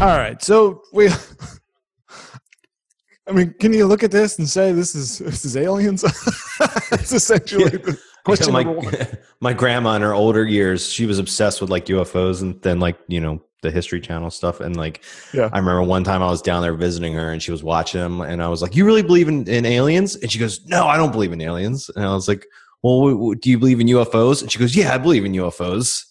all 0.01 0.17
right 0.17 0.41
so 0.41 0.81
we 0.91 1.07
i 3.27 3.31
mean 3.31 3.53
can 3.59 3.71
you 3.71 3.85
look 3.85 4.01
at 4.03 4.09
this 4.11 4.39
and 4.39 4.49
say 4.49 4.71
this 4.71 4.95
is 4.95 5.19
this 5.19 5.45
is 5.45 5.55
aliens 5.55 6.03
It's 6.91 7.11
essentially 7.11 7.69
the 7.69 7.99
question 8.23 8.53
my, 8.53 8.63
number 8.63 8.79
one 8.79 8.95
my 9.39 9.53
grandma 9.53 9.95
in 9.95 10.01
her 10.01 10.13
older 10.13 10.45
years, 10.45 10.91
she 10.91 11.05
was 11.05 11.19
obsessed 11.19 11.61
with 11.61 11.69
like 11.69 11.85
UFOs 11.87 12.41
and 12.41 12.61
then 12.61 12.79
like, 12.79 12.97
you 13.07 13.19
know, 13.19 13.41
the 13.63 13.71
History 13.71 13.99
Channel 13.99 14.29
stuff. 14.29 14.59
And 14.59 14.77
like, 14.77 15.03
Yeah. 15.33 15.49
I 15.51 15.57
remember 15.57 15.81
one 15.81 16.03
time 16.03 16.21
I 16.21 16.27
was 16.29 16.41
down 16.43 16.61
there 16.61 16.75
visiting 16.75 17.13
her 17.13 17.31
and 17.31 17.41
she 17.41 17.51
was 17.51 17.63
watching 17.63 17.99
them 17.99 18.21
and 18.21 18.43
I 18.43 18.47
was 18.47 18.61
like, 18.61 18.75
you 18.75 18.85
really 18.85 19.01
believe 19.01 19.27
in, 19.27 19.47
in 19.49 19.65
aliens? 19.65 20.15
And 20.17 20.31
she 20.31 20.37
goes, 20.37 20.63
no, 20.67 20.85
I 20.85 20.95
don't 20.97 21.11
believe 21.11 21.31
in 21.33 21.41
aliens. 21.41 21.89
And 21.95 22.05
I 22.05 22.13
was 22.13 22.27
like, 22.27 22.45
well, 22.83 22.99
w- 22.99 23.15
w- 23.17 23.35
do 23.35 23.49
you 23.49 23.57
believe 23.57 23.79
in 23.79 23.87
UFOs? 23.87 24.41
And 24.43 24.51
she 24.51 24.59
goes, 24.59 24.75
yeah, 24.75 24.93
I 24.93 24.99
believe 24.99 25.25
in 25.25 25.31
UFOs. 25.33 26.03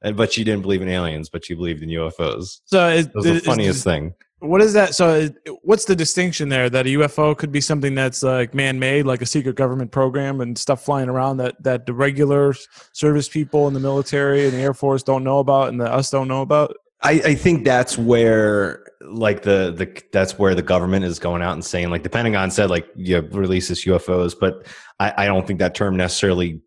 And, 0.00 0.16
but 0.16 0.32
she 0.32 0.44
didn't 0.44 0.62
believe 0.62 0.80
in 0.80 0.88
aliens, 0.88 1.28
but 1.28 1.44
she 1.44 1.54
believed 1.54 1.82
in 1.82 1.88
UFOs. 1.90 2.60
so 2.64 2.88
is, 2.88 3.06
It 3.06 3.14
was 3.14 3.24
the 3.24 3.34
is- 3.34 3.44
funniest 3.44 3.78
is- 3.78 3.84
thing. 3.84 4.14
What 4.40 4.62
is 4.62 4.72
that 4.72 4.94
so 4.94 5.28
what's 5.62 5.86
the 5.86 5.96
distinction 5.96 6.48
there 6.48 6.70
that 6.70 6.86
a 6.86 6.90
ufo 6.90 7.36
could 7.36 7.50
be 7.50 7.60
something 7.60 7.94
that's 7.94 8.22
like 8.22 8.54
man-made 8.54 9.04
like 9.04 9.20
a 9.20 9.26
secret 9.26 9.56
government 9.56 9.90
program 9.90 10.40
and 10.40 10.56
stuff 10.56 10.84
flying 10.84 11.08
around 11.08 11.38
that 11.38 11.60
that 11.62 11.86
the 11.86 11.92
regular 11.92 12.54
service 12.92 13.28
people 13.28 13.66
in 13.66 13.74
the 13.74 13.80
military 13.80 14.44
and 14.44 14.52
the 14.52 14.58
air 14.58 14.74
force 14.74 15.02
don't 15.02 15.24
know 15.24 15.40
about 15.40 15.68
and 15.68 15.80
that 15.80 15.90
us 15.90 16.10
don't 16.10 16.28
know 16.28 16.42
about 16.42 16.76
I, 17.00 17.12
I 17.12 17.34
think 17.34 17.64
that's 17.64 17.96
where 17.96 18.84
like 19.02 19.42
the 19.42 19.72
the 19.72 20.02
that's 20.12 20.38
where 20.38 20.54
the 20.54 20.62
government 20.62 21.04
is 21.04 21.18
going 21.18 21.42
out 21.42 21.52
and 21.52 21.64
saying 21.64 21.90
like 21.90 22.02
the 22.02 22.10
Pentagon 22.10 22.50
said 22.50 22.70
like 22.70 22.88
you 22.96 23.20
release 23.20 23.68
this 23.68 23.84
UFOs, 23.84 24.34
but 24.38 24.66
I, 24.98 25.14
I 25.18 25.26
don't 25.26 25.46
think 25.46 25.60
that 25.60 25.76
term 25.76 25.96
necessarily 25.96 26.60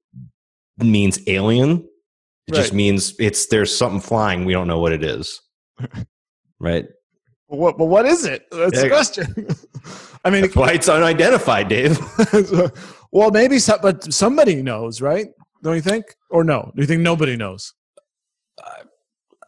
means 0.77 1.19
alien. 1.27 1.87
It 2.47 2.53
just 2.53 2.73
means 2.73 3.13
it's 3.19 3.47
there's 3.47 3.75
something 3.75 3.99
flying. 3.99 4.45
We 4.45 4.53
don't 4.53 4.67
know 4.67 4.79
what 4.79 4.93
it 4.93 5.03
is. 5.03 5.41
right. 6.59 6.85
But 7.51 7.59
what, 7.59 7.77
but 7.77 7.85
what 7.85 8.05
is 8.05 8.23
it? 8.23 8.47
That's 8.49 8.81
the 8.81 8.87
question. 8.87 9.25
I 10.23 10.29
mean, 10.29 10.43
That's 10.43 10.55
why 10.55 10.71
it's 10.71 10.87
unidentified, 10.87 11.67
Dave. 11.67 11.99
well, 13.11 13.29
maybe, 13.29 13.59
some, 13.59 13.79
but 13.81 14.13
somebody 14.13 14.61
knows, 14.61 15.01
right? 15.01 15.27
Don't 15.61 15.75
you 15.75 15.81
think? 15.81 16.15
Or 16.29 16.45
no? 16.45 16.71
Do 16.73 16.81
you 16.81 16.87
think 16.87 17.01
nobody 17.01 17.35
knows? 17.35 17.73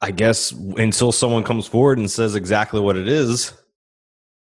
I 0.01 0.11
guess 0.11 0.51
until 0.51 1.13
someone 1.13 1.43
comes 1.43 1.65
forward 1.65 1.97
and 1.97 2.11
says 2.11 2.35
exactly 2.35 2.81
what 2.81 2.97
it 2.97 3.07
is. 3.07 3.53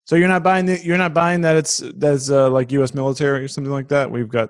So 0.06 0.16
you're 0.16 0.28
not 0.28 0.42
buying 0.42 0.64
the, 0.64 0.82
you're 0.82 0.96
not 0.96 1.12
buying 1.12 1.42
that 1.42 1.56
it's 1.56 1.82
that's 1.96 2.30
uh, 2.30 2.48
like 2.48 2.72
U.S. 2.72 2.94
military 2.94 3.44
or 3.44 3.48
something 3.48 3.70
like 3.70 3.88
that. 3.88 4.10
We've 4.10 4.30
got 4.30 4.48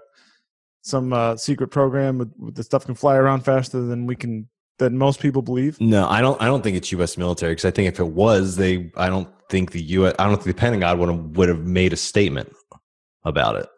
some 0.82 1.12
uh, 1.12 1.36
secret 1.36 1.72
program 1.72 2.18
with, 2.18 2.32
with 2.38 2.54
the 2.54 2.62
stuff 2.62 2.86
can 2.86 2.94
fly 2.94 3.16
around 3.16 3.40
faster 3.40 3.80
than 3.80 4.06
we 4.06 4.14
can 4.14 4.48
than 4.78 4.98
most 4.98 5.20
people 5.20 5.42
believe. 5.42 5.80
No, 5.80 6.08
I 6.08 6.20
don't. 6.20 6.40
I 6.40 6.46
don't 6.46 6.62
think 6.62 6.76
it's 6.76 6.92
U.S. 6.92 7.16
military 7.16 7.52
because 7.52 7.64
I 7.64 7.70
think 7.70 7.88
if 7.88 8.00
it 8.00 8.08
was, 8.08 8.56
they. 8.56 8.90
I 8.96 9.08
don't 9.08 9.28
think 9.48 9.72
the 9.72 9.82
U.S. 9.82 10.14
I 10.18 10.24
don't 10.24 10.42
think 10.42 10.56
the 10.56 10.60
Pentagon 10.60 10.98
would 10.98 11.08
have 11.08 11.36
would 11.36 11.48
have 11.48 11.66
made 11.66 11.92
a 11.92 11.96
statement 11.96 12.52
about 13.24 13.56
it. 13.56 13.68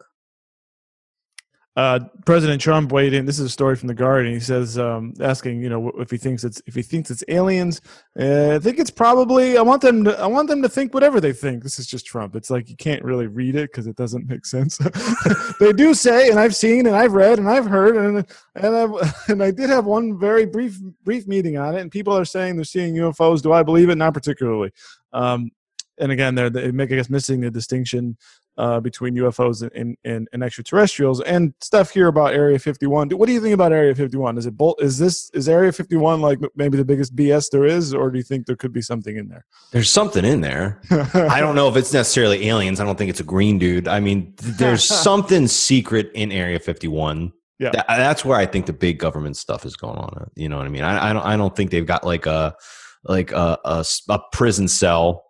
Uh, 1.76 1.98
President 2.24 2.60
Trump 2.60 2.92
weighed 2.92 3.14
in. 3.14 3.26
This 3.26 3.40
is 3.40 3.46
a 3.46 3.50
story 3.50 3.74
from 3.74 3.88
the 3.88 3.94
Guardian. 3.94 4.32
He 4.32 4.40
says, 4.40 4.78
um, 4.78 5.12
asking, 5.20 5.60
you 5.60 5.68
know, 5.68 5.90
if 5.98 6.08
he 6.08 6.16
thinks 6.16 6.44
it's 6.44 6.62
if 6.66 6.74
he 6.74 6.82
thinks 6.82 7.10
it's 7.10 7.24
aliens. 7.26 7.80
Uh, 8.18 8.54
I 8.54 8.58
think 8.60 8.78
it's 8.78 8.90
probably. 8.90 9.58
I 9.58 9.62
want 9.62 9.82
them. 9.82 10.04
To, 10.04 10.16
I 10.20 10.26
want 10.26 10.48
them 10.48 10.62
to 10.62 10.68
think 10.68 10.94
whatever 10.94 11.20
they 11.20 11.32
think. 11.32 11.64
This 11.64 11.80
is 11.80 11.88
just 11.88 12.06
Trump. 12.06 12.36
It's 12.36 12.48
like 12.48 12.70
you 12.70 12.76
can't 12.76 13.02
really 13.02 13.26
read 13.26 13.56
it 13.56 13.72
because 13.72 13.88
it 13.88 13.96
doesn't 13.96 14.28
make 14.28 14.46
sense. 14.46 14.78
they 15.60 15.72
do 15.72 15.94
say, 15.94 16.30
and 16.30 16.38
I've 16.38 16.54
seen, 16.54 16.86
and 16.86 16.94
I've 16.94 17.12
read, 17.12 17.38
and 17.40 17.48
I've 17.48 17.66
heard, 17.66 17.96
and 17.96 18.24
and 18.54 18.76
I 18.76 19.12
and 19.28 19.42
I 19.42 19.50
did 19.50 19.68
have 19.68 19.84
one 19.84 20.16
very 20.16 20.46
brief 20.46 20.78
brief 21.02 21.26
meeting 21.26 21.58
on 21.58 21.74
it, 21.74 21.80
and 21.80 21.90
people 21.90 22.16
are 22.16 22.24
saying 22.24 22.54
they're 22.54 22.64
seeing 22.64 22.94
UFOs. 22.94 23.42
Do 23.42 23.52
I 23.52 23.64
believe 23.64 23.90
it? 23.90 23.96
Not 23.96 24.14
particularly. 24.14 24.70
Um, 25.12 25.50
and 25.98 26.12
again, 26.12 26.34
they're, 26.34 26.50
they 26.50 26.70
make 26.70 26.92
I 26.92 26.96
guess 26.96 27.10
missing 27.10 27.40
the 27.40 27.50
distinction 27.50 28.16
uh, 28.56 28.80
between 28.80 29.14
UFOs 29.16 29.68
and, 29.74 29.96
and, 30.04 30.28
and 30.32 30.42
extraterrestrials 30.44 31.20
and 31.22 31.52
stuff 31.60 31.90
here 31.90 32.08
about 32.08 32.34
Area 32.34 32.58
51. 32.58 33.10
What 33.10 33.26
do 33.26 33.32
you 33.32 33.40
think 33.40 33.54
about 33.54 33.72
Area 33.72 33.94
51? 33.94 34.38
Is 34.38 34.46
it 34.46 34.56
bull- 34.56 34.76
is 34.80 34.98
this 34.98 35.30
is 35.34 35.48
Area 35.48 35.72
51 35.72 36.20
like 36.20 36.38
maybe 36.54 36.76
the 36.76 36.84
biggest 36.84 37.16
BS 37.16 37.50
there 37.50 37.64
is, 37.64 37.92
or 37.92 38.10
do 38.10 38.18
you 38.18 38.22
think 38.24 38.46
there 38.46 38.56
could 38.56 38.72
be 38.72 38.82
something 38.82 39.16
in 39.16 39.28
there? 39.28 39.44
There's 39.72 39.90
something 39.90 40.24
in 40.24 40.40
there. 40.40 40.80
I 41.14 41.40
don't 41.40 41.54
know 41.54 41.68
if 41.68 41.76
it's 41.76 41.92
necessarily 41.92 42.48
aliens. 42.48 42.80
I 42.80 42.84
don't 42.84 42.96
think 42.96 43.10
it's 43.10 43.20
a 43.20 43.24
green 43.24 43.58
dude. 43.58 43.88
I 43.88 44.00
mean, 44.00 44.34
there's 44.36 44.84
something 45.02 45.46
secret 45.48 46.10
in 46.14 46.30
Area 46.30 46.58
51. 46.58 47.32
Yeah. 47.58 47.70
That- 47.70 47.86
that's 47.88 48.24
where 48.24 48.38
I 48.38 48.46
think 48.46 48.66
the 48.66 48.72
big 48.72 48.98
government 48.98 49.36
stuff 49.36 49.64
is 49.64 49.76
going 49.76 49.96
on. 49.96 50.30
You 50.36 50.48
know 50.48 50.58
what 50.58 50.66
I 50.66 50.70
mean? 50.70 50.84
I, 50.84 51.10
I 51.10 51.12
don't. 51.12 51.24
I 51.24 51.36
don't 51.36 51.54
think 51.54 51.70
they've 51.70 51.86
got 51.86 52.04
like 52.04 52.26
a 52.26 52.54
like 53.04 53.32
a 53.32 53.58
a 54.08 54.18
prison 54.32 54.66
cell 54.68 55.23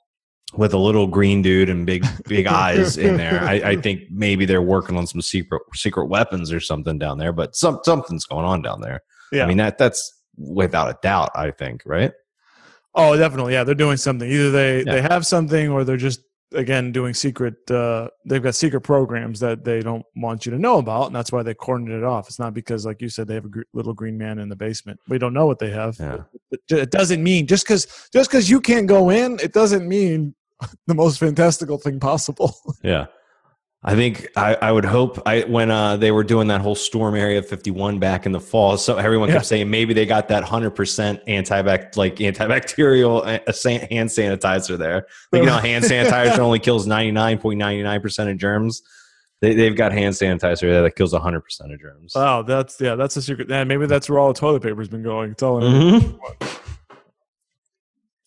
with 0.56 0.72
a 0.74 0.78
little 0.78 1.06
green 1.06 1.42
dude 1.42 1.68
and 1.68 1.84
big 1.86 2.04
big 2.26 2.46
eyes 2.46 2.96
in 2.96 3.16
there. 3.22 3.42
I, 3.42 3.54
I 3.54 3.76
think 3.76 4.02
maybe 4.10 4.44
they're 4.44 4.62
working 4.62 4.96
on 4.96 5.06
some 5.06 5.20
secret 5.22 5.62
secret 5.74 6.06
weapons 6.06 6.52
or 6.52 6.60
something 6.60 6.98
down 6.98 7.18
there, 7.18 7.32
but 7.32 7.54
some 7.56 7.80
something's 7.84 8.24
going 8.26 8.44
on 8.44 8.62
down 8.62 8.80
there. 8.80 9.00
Yeah. 9.32 9.44
I 9.44 9.46
mean 9.46 9.56
that 9.58 9.78
that's 9.78 10.12
without 10.36 10.88
a 10.88 10.98
doubt. 11.02 11.30
I 11.34 11.50
think 11.50 11.82
right. 11.86 12.12
Oh, 12.94 13.16
definitely. 13.16 13.54
Yeah, 13.54 13.64
they're 13.64 13.74
doing 13.74 13.96
something. 13.96 14.30
Either 14.30 14.50
they 14.50 14.78
Yeah. 14.84 14.92
they 14.94 15.02
have 15.02 15.26
something, 15.26 15.68
or 15.70 15.82
they're 15.84 15.96
just 15.96 16.20
again 16.52 16.92
doing 16.92 17.12
secret. 17.14 17.54
Uh, 17.68 18.08
they've 18.24 18.42
got 18.42 18.54
secret 18.54 18.82
programs 18.82 19.40
that 19.40 19.64
they 19.64 19.80
don't 19.80 20.04
want 20.14 20.46
you 20.46 20.52
to 20.52 20.58
know 20.58 20.78
about, 20.78 21.06
and 21.08 21.16
that's 21.16 21.32
why 21.32 21.42
they 21.42 21.54
cordoned 21.54 21.88
it 21.90 22.04
off. 22.04 22.28
It's 22.28 22.38
not 22.38 22.54
because, 22.54 22.86
like 22.86 23.02
you 23.02 23.08
said, 23.08 23.26
they 23.26 23.34
have 23.34 23.46
a 23.46 23.48
gr- 23.48 23.62
little 23.72 23.94
green 23.94 24.16
man 24.16 24.38
in 24.38 24.48
the 24.48 24.54
basement. 24.54 25.00
We 25.08 25.18
don't 25.18 25.34
know 25.34 25.46
what 25.46 25.58
they 25.58 25.70
have. 25.70 25.96
Yeah. 25.98 26.18
Ju- 26.68 26.76
it 26.78 26.92
doesn't 26.92 27.20
mean 27.22 27.48
just 27.48 27.64
because 27.64 28.08
just 28.12 28.30
because 28.30 28.48
you 28.48 28.60
can't 28.60 28.86
go 28.86 29.10
in, 29.10 29.40
it 29.42 29.52
doesn't 29.52 29.88
mean 29.88 30.36
the 30.86 30.94
most 30.94 31.18
fantastical 31.18 31.78
thing 31.78 32.00
possible. 32.00 32.54
Yeah. 32.82 33.06
I 33.86 33.94
think 33.96 34.28
I, 34.34 34.54
I 34.62 34.72
would 34.72 34.86
hope 34.86 35.20
I 35.26 35.42
when 35.42 35.70
uh, 35.70 35.98
they 35.98 36.10
were 36.10 36.24
doing 36.24 36.48
that 36.48 36.62
whole 36.62 36.74
storm 36.74 37.14
area 37.14 37.42
51 37.42 37.98
back 37.98 38.24
in 38.24 38.32
the 38.32 38.40
fall, 38.40 38.78
so 38.78 38.96
everyone 38.96 39.28
Yeah. 39.28 39.34
kept 39.34 39.44
saying 39.46 39.68
maybe 39.70 39.92
they 39.92 40.06
got 40.06 40.28
that 40.28 40.42
100% 40.42 40.72
antibac 41.28 41.94
like 41.94 42.16
antibacterial 42.16 43.20
uh, 43.20 43.86
hand 43.90 44.08
sanitizer 44.08 44.78
there. 44.78 45.06
Like 45.32 45.40
you 45.42 45.46
know, 45.46 45.58
hand 45.58 45.84
sanitizer 45.90 46.38
only 46.38 46.60
kills 46.60 46.86
99.99% 46.86 48.30
of 48.30 48.38
germs. 48.38 48.82
They, 49.42 49.54
they've 49.54 49.76
got 49.76 49.92
hand 49.92 50.14
sanitizer 50.14 50.60
there 50.62 50.80
that 50.82 50.96
kills 50.96 51.12
100% 51.12 51.36
of 51.70 51.78
germs. 51.78 52.14
wow, 52.14 52.40
that's 52.40 52.80
yeah, 52.80 52.94
that's 52.94 53.16
a 53.18 53.22
secret. 53.22 53.50
Yeah, 53.50 53.64
maybe 53.64 53.84
that's 53.84 54.08
where 54.08 54.18
all 54.18 54.32
the 54.32 54.38
toilet 54.40 54.62
paper's 54.62 54.88
been 54.88 55.02
going. 55.02 55.32
It's 55.32 55.42
all 55.42 55.62
in 55.62 56.00
Mhm. 56.00 56.58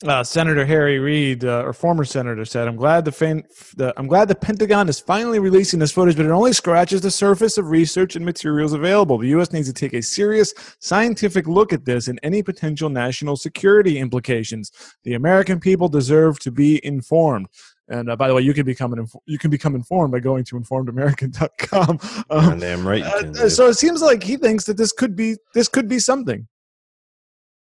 Uh, 0.05 0.23
Senator 0.23 0.65
Harry 0.65 0.99
Reid, 0.99 1.43
uh, 1.43 1.63
or 1.63 1.73
former 1.73 2.05
senator, 2.05 2.45
said, 2.45 2.67
"I'm 2.67 2.75
glad 2.75 3.03
the, 3.03 3.11
fan, 3.11 3.43
the 3.75 3.93
I'm 3.97 4.05
glad 4.05 4.27
the 4.27 4.35
Pentagon 4.35 4.89
is 4.89 4.99
finally 4.99 5.39
releasing 5.39 5.79
this 5.79 5.91
footage, 5.91 6.15
but 6.15 6.25
it 6.25 6.31
only 6.31 6.53
scratches 6.53 7.01
the 7.01 7.09
surface 7.09 7.57
of 7.57 7.71
research 7.71 8.15
and 8.15 8.23
materials 8.23 8.73
available. 8.73 9.17
The 9.17 9.29
U.S. 9.29 9.51
needs 9.51 9.67
to 9.67 9.73
take 9.73 9.93
a 9.93 10.01
serious 10.01 10.53
scientific 10.79 11.47
look 11.47 11.73
at 11.73 11.85
this 11.85 12.07
and 12.07 12.19
any 12.21 12.43
potential 12.43 12.89
national 12.89 13.37
security 13.37 13.97
implications. 13.97 14.71
The 15.03 15.15
American 15.15 15.59
people 15.59 15.89
deserve 15.89 16.39
to 16.41 16.51
be 16.51 16.83
informed." 16.85 17.47
And 17.89 18.11
uh, 18.11 18.15
by 18.17 18.27
the 18.27 18.35
way, 18.35 18.41
you 18.41 18.53
can 18.53 18.65
become 18.65 18.93
an 18.93 18.99
inf- 18.99 19.15
you 19.25 19.39
can 19.39 19.49
become 19.49 19.73
informed 19.73 20.11
by 20.11 20.19
going 20.19 20.43
to 20.45 20.55
informedamerican.com. 20.55 21.99
Um, 22.29 22.45
Goddamn 22.49 22.85
right. 22.85 23.03
uh, 23.03 23.49
so 23.49 23.67
it 23.67 23.75
seems 23.75 24.01
like 24.01 24.21
he 24.21 24.35
thinks 24.35 24.65
that 24.65 24.75
this 24.75 24.91
could 24.91 25.15
be 25.15 25.37
this 25.53 25.67
could 25.67 25.87
be 25.87 25.97
something. 25.97 26.47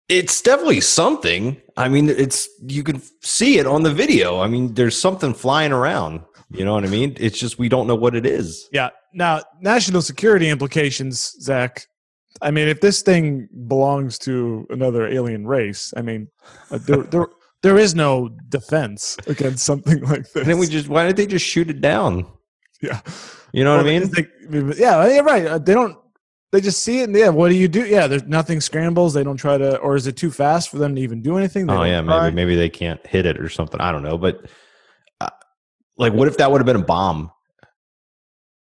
It's 0.09 0.41
definitely 0.41 0.81
something. 0.81 1.61
I 1.77 1.89
mean, 1.89 2.09
it's 2.09 2.49
you 2.67 2.85
can 2.85 3.03
see 3.23 3.59
it 3.59 3.67
on 3.67 3.83
the 3.83 3.93
video. 3.93 4.41
I 4.41 4.47
mean, 4.47 4.75
there's 4.75 4.97
something 4.97 5.35
flying 5.35 5.73
around. 5.73 6.21
You 6.51 6.65
know 6.65 6.75
what 6.75 6.85
I 6.85 6.89
mean? 6.89 7.17
It's 7.19 7.39
just 7.39 7.59
we 7.59 7.69
don't 7.69 7.89
know 7.89 7.97
what 7.97 8.15
it 8.15 8.25
is. 8.25 8.69
Yeah. 8.73 8.91
Now, 9.13 9.43
national 9.61 10.03
security 10.03 10.49
implications, 10.49 11.35
Zach. 11.41 11.87
I 12.41 12.51
mean, 12.53 12.69
if 12.69 12.81
this 12.81 13.03
thing 13.03 13.49
belongs 13.67 14.19
to 14.21 14.67
another 14.71 15.09
alien 15.09 15.47
race, 15.47 15.93
I 15.97 16.03
mean, 16.03 16.29
uh, 16.71 16.79
there, 16.79 17.03
there, 17.03 17.27
there 17.63 17.79
is 17.79 17.95
no 17.95 18.29
defense 18.49 19.17
against 19.27 19.65
something 19.65 20.01
like 20.03 20.23
this. 20.25 20.37
And 20.37 20.47
then 20.47 20.59
we 20.59 20.69
just 20.69 20.89
why 20.89 21.07
did 21.07 21.17
they 21.17 21.27
just 21.27 21.45
shoot 21.45 21.69
it 21.69 21.81
down? 21.81 22.27
yeah. 22.81 23.01
You 23.53 23.65
know 23.65 23.77
what 23.77 23.87
I 23.87 23.89
mean? 23.89 24.11
they- 24.11 24.81
yeah, 24.81 25.05
yeah, 25.09 25.21
right. 25.21 25.47
Uh, 25.47 25.59
They 25.59 25.75
don't. 25.75 25.97
They 26.53 26.61
just 26.61 26.83
see 26.83 27.00
it, 27.00 27.05
and 27.05 27.17
yeah. 27.17 27.29
What 27.29 27.49
do 27.49 27.57
you 27.57 27.67
do? 27.69 27.85
Yeah, 27.85 28.07
there's 28.07 28.25
nothing 28.25 28.61
scrambles. 28.61 29.15
They 29.15 29.25
don't 29.25 29.37
try 29.37 29.59
to, 29.59 29.79
or 29.79 29.97
is 29.97 30.07
it 30.07 30.17
too 30.17 30.31
fast 30.31 30.71
for 30.71 30.79
them 30.79 30.95
to 30.95 31.00
even 31.00 31.21
do 31.21 31.37
anything? 31.37 31.67
They 31.67 31.73
Oh 31.75 31.83
yeah, 31.83 32.00
try? 32.03 32.25
maybe 32.31 32.37
maybe 32.37 32.57
they 32.57 32.69
can't 32.69 33.05
hit 33.07 33.26
it 33.26 33.41
or 33.41 33.49
something. 33.49 33.81
I 33.81 33.91
don't 33.91 34.03
know, 34.05 34.17
but 34.17 34.47
uh, 35.21 35.31
like, 35.97 36.12
what 36.12 36.29
if 36.29 36.37
that 36.38 36.50
would 36.53 36.61
have 36.61 36.67
been 36.67 36.76
a 36.76 36.85
bomb 36.85 37.33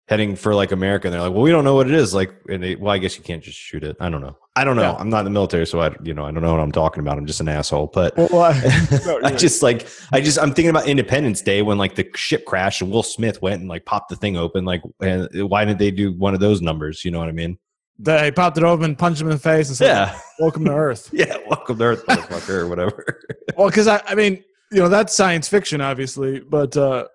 heading 0.07 0.35
for 0.35 0.55
like 0.55 0.71
America? 0.71 1.07
And 1.07 1.13
they're 1.13 1.21
like, 1.21 1.31
well, 1.31 1.43
we 1.43 1.51
don't 1.51 1.63
know 1.63 1.75
what 1.75 1.87
it 1.87 1.93
is. 1.93 2.11
Like, 2.11 2.33
and 2.49 2.63
they, 2.63 2.75
well, 2.75 2.91
I 2.91 2.97
guess 2.97 3.17
you 3.17 3.23
can't 3.23 3.43
just 3.43 3.57
shoot 3.57 3.83
it. 3.83 3.95
I 3.99 4.09
don't 4.09 4.21
know. 4.21 4.35
I 4.55 4.63
don't 4.63 4.77
know. 4.77 4.81
Yeah. 4.81 4.95
I'm 4.95 5.09
not 5.09 5.19
in 5.19 5.25
the 5.25 5.31
military, 5.31 5.67
so 5.67 5.79
I 5.79 5.95
you 6.01 6.15
know 6.15 6.25
I 6.25 6.31
don't 6.31 6.41
know 6.41 6.53
what 6.53 6.61
I'm 6.61 6.71
talking 6.71 7.01
about. 7.01 7.19
I'm 7.19 7.27
just 7.27 7.39
an 7.39 7.47
asshole. 7.47 7.91
But 7.93 8.17
Well, 8.17 8.41
I, 8.41 8.99
no, 9.05 9.19
I 9.23 9.31
just 9.35 9.61
like 9.61 9.87
I 10.11 10.21
just 10.21 10.39
I'm 10.39 10.55
thinking 10.55 10.71
about 10.71 10.87
Independence 10.87 11.43
Day 11.43 11.61
when 11.61 11.77
like 11.77 11.93
the 11.93 12.09
ship 12.15 12.45
crashed 12.45 12.81
and 12.81 12.89
Will 12.91 13.03
Smith 13.03 13.43
went 13.43 13.59
and 13.59 13.69
like 13.69 13.85
popped 13.85 14.09
the 14.09 14.15
thing 14.15 14.37
open. 14.37 14.65
Like, 14.65 14.81
and 15.01 15.29
why 15.49 15.63
didn't 15.65 15.77
they 15.77 15.91
do 15.91 16.13
one 16.13 16.33
of 16.33 16.39
those 16.39 16.63
numbers? 16.63 17.05
You 17.05 17.11
know 17.11 17.19
what 17.19 17.29
I 17.29 17.33
mean? 17.33 17.59
They 17.97 18.31
popped 18.31 18.57
it 18.57 18.63
open, 18.63 18.95
punched 18.95 19.21
him 19.21 19.27
in 19.27 19.33
the 19.33 19.39
face, 19.39 19.69
and 19.69 19.77
said, 19.77 19.87
Yeah, 19.87 20.19
"Welcome 20.39 20.65
to 20.65 20.73
Earth." 20.73 21.09
yeah. 21.13 21.37
Welcome 21.47 21.77
to 21.77 21.83
Earth, 21.83 22.05
motherfucker, 22.05 22.59
or 22.59 22.67
whatever. 22.67 23.23
Well, 23.55 23.69
because 23.69 23.87
I, 23.87 24.01
I 24.05 24.15
mean, 24.15 24.43
you 24.69 24.79
know, 24.79 24.89
that's 24.89 25.15
science 25.15 25.47
fiction, 25.47 25.79
obviously, 25.79 26.41
but 26.41 26.75
uh, 26.75 27.07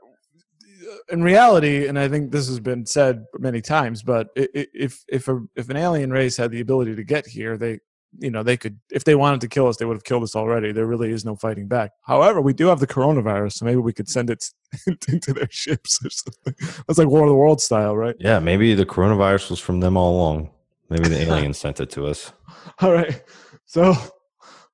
in 1.11 1.23
reality, 1.23 1.87
and 1.87 1.99
I 1.99 2.09
think 2.09 2.33
this 2.33 2.49
has 2.49 2.61
been 2.61 2.87
said 2.87 3.27
many 3.39 3.61
times, 3.61 4.03
but 4.03 4.29
if 4.35 5.05
if 5.09 5.29
a, 5.29 5.41
if 5.55 5.69
an 5.69 5.77
alien 5.77 6.11
race 6.11 6.39
had 6.39 6.51
the 6.51 6.61
ability 6.61 6.95
to 6.97 7.05
get 7.05 7.27
here, 7.27 7.59
they, 7.59 7.81
you 8.19 8.31
know, 8.31 8.43
they 8.43 8.57
could, 8.57 8.79
if 8.91 9.05
they 9.05 9.15
wanted 9.15 9.43
to 9.43 9.49
kill 9.49 9.67
us, 9.67 9.77
they 9.77 9.85
would 9.85 9.97
have 9.97 10.05
killed 10.05 10.23
us 10.23 10.35
already. 10.35 10.73
There 10.73 10.87
really 10.87 11.13
is 11.13 11.27
no 11.27 11.37
fighting 11.37 11.69
back. 11.69 11.91
However, 12.03 12.41
we 12.41 12.55
do 12.55 12.69
have 12.69 12.81
the 12.81 12.87
coronavirus, 12.87 13.53
so 13.55 13.67
maybe 13.67 13.79
we 13.79 13.93
could 13.93 14.09
send 14.09 14.31
it 14.31 14.45
into 15.09 15.35
their 15.35 15.49
ships 15.51 16.01
or 16.03 16.11
something. 16.11 16.55
That's 16.87 16.99
like 16.99 17.09
War 17.09 17.25
of 17.25 17.29
the 17.29 17.35
World 17.35 17.61
style, 17.61 17.97
right? 17.97 18.17
yeah, 18.19 18.39
maybe 18.39 18.75
the 18.75 18.87
coronavirus 18.87 19.51
was 19.51 19.61
from 19.61 19.81
them 19.81 19.97
all 19.97 20.17
along. 20.17 20.51
Maybe 20.91 21.09
the 21.09 21.23
aliens 21.23 21.59
sent 21.59 21.81
it 21.81 21.91
to 21.91 22.07
us. 22.07 22.33
All 22.81 22.93
right. 22.93 23.23
So 23.67 23.95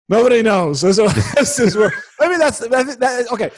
nobody 0.08 0.42
knows. 0.42 0.80
So, 0.80 0.92
so 0.92 1.08
this 1.36 1.58
is 1.58 1.76
where 1.76 1.92
I 2.20 2.28
mean 2.28 2.38
that's 2.38 2.58
that, 2.58 2.98
that, 2.98 3.32
okay. 3.32 3.50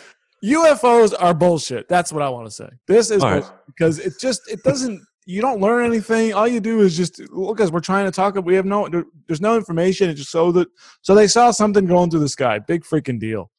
UFOs 0.45 1.15
are 1.19 1.35
bullshit. 1.35 1.89
That's 1.89 2.13
what 2.13 2.23
I 2.23 2.29
want 2.29 2.47
to 2.47 2.51
say. 2.53 2.69
This 2.87 3.11
is 3.11 3.23
right. 3.23 3.45
because 3.67 3.99
it 3.99 4.15
just 4.21 4.43
it 4.51 4.63
doesn't. 4.63 5.03
You 5.27 5.43
don't 5.43 5.61
learn 5.61 5.85
anything. 5.85 6.33
All 6.33 6.49
you 6.49 6.61
do 6.61 6.81
is 6.81 6.97
just 6.97 7.21
look 7.31 7.61
as 7.61 7.73
we're 7.73 7.81
trying 7.81 8.07
to 8.07 8.13
talk. 8.13 8.37
We 8.37 8.55
have 8.55 8.65
no. 8.65 8.89
There, 8.89 9.05
there's 9.27 9.41
no 9.41 9.57
information. 9.57 10.09
It 10.09 10.15
just 10.15 10.31
so 10.31 10.53
that 10.53 10.69
so 11.03 11.15
they 11.15 11.27
saw 11.27 11.51
something 11.51 11.87
going 11.87 12.11
through 12.11 12.21
the 12.21 12.29
sky. 12.29 12.61
Big 12.61 12.85
freaking 12.85 13.19
deal. 13.19 13.51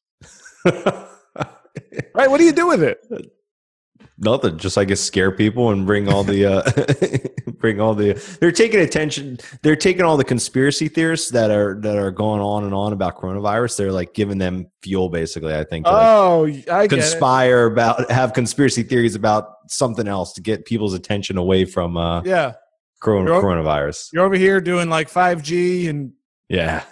Right? 2.14 2.30
What 2.30 2.40
do 2.40 2.44
you 2.44 2.52
do 2.52 2.68
with 2.68 2.84
it? 2.84 3.00
Nothing. 4.18 4.58
Just 4.58 4.78
I 4.78 4.84
guess 4.84 5.00
scare 5.00 5.32
people 5.32 5.70
and 5.70 5.86
bring 5.86 6.12
all 6.12 6.24
the 6.24 6.46
uh 6.46 7.49
bring 7.60 7.80
all 7.82 7.94
the 7.94 8.14
they're 8.40 8.52
taking 8.52 8.80
attention 8.80 9.38
they're 9.62 9.76
taking 9.76 10.04
all 10.04 10.18
the 10.18 10.24
conspiracy 10.24 10.88
theorists 10.88 11.32
that 11.32 11.52
are 11.52 11.80
that 11.82 11.98
are 11.98 12.10
going 12.12 12.42
on 12.42 12.64
and 12.64 12.74
on 12.74 12.94
about 12.94 13.18
coronavirus. 13.18 13.78
They're 13.78 13.92
like 13.92 14.14
giving 14.14 14.38
them 14.38 14.68
fuel 14.82 15.10
basically, 15.10 15.54
I 15.56 15.64
think, 15.66 15.86
to 15.86 15.92
like 15.92 16.02
Oh, 16.06 16.46
I 16.46 16.52
get 16.52 16.84
it. 16.86 16.90
conspire 16.90 17.66
about 17.66 18.10
have 18.10 18.34
conspiracy 18.34 18.84
theories 18.84 19.16
about 19.16 19.46
something 19.68 20.08
else 20.08 20.34
to 20.34 20.42
get 20.42 20.66
people's 20.66 20.94
attention 20.94 21.38
away 21.38 21.66
from 21.66 21.98
uh 21.98 22.22
Yeah, 22.24 22.54
corona, 23.02 23.32
You're- 23.32 23.42
coronavirus. 23.44 24.10
you're 24.14 24.24
over 24.26 24.36
here 24.36 24.60
doing 24.62 24.90
like 24.90 25.10
5G 25.10 25.90
and 25.90 26.14
Yeah. 26.48 26.84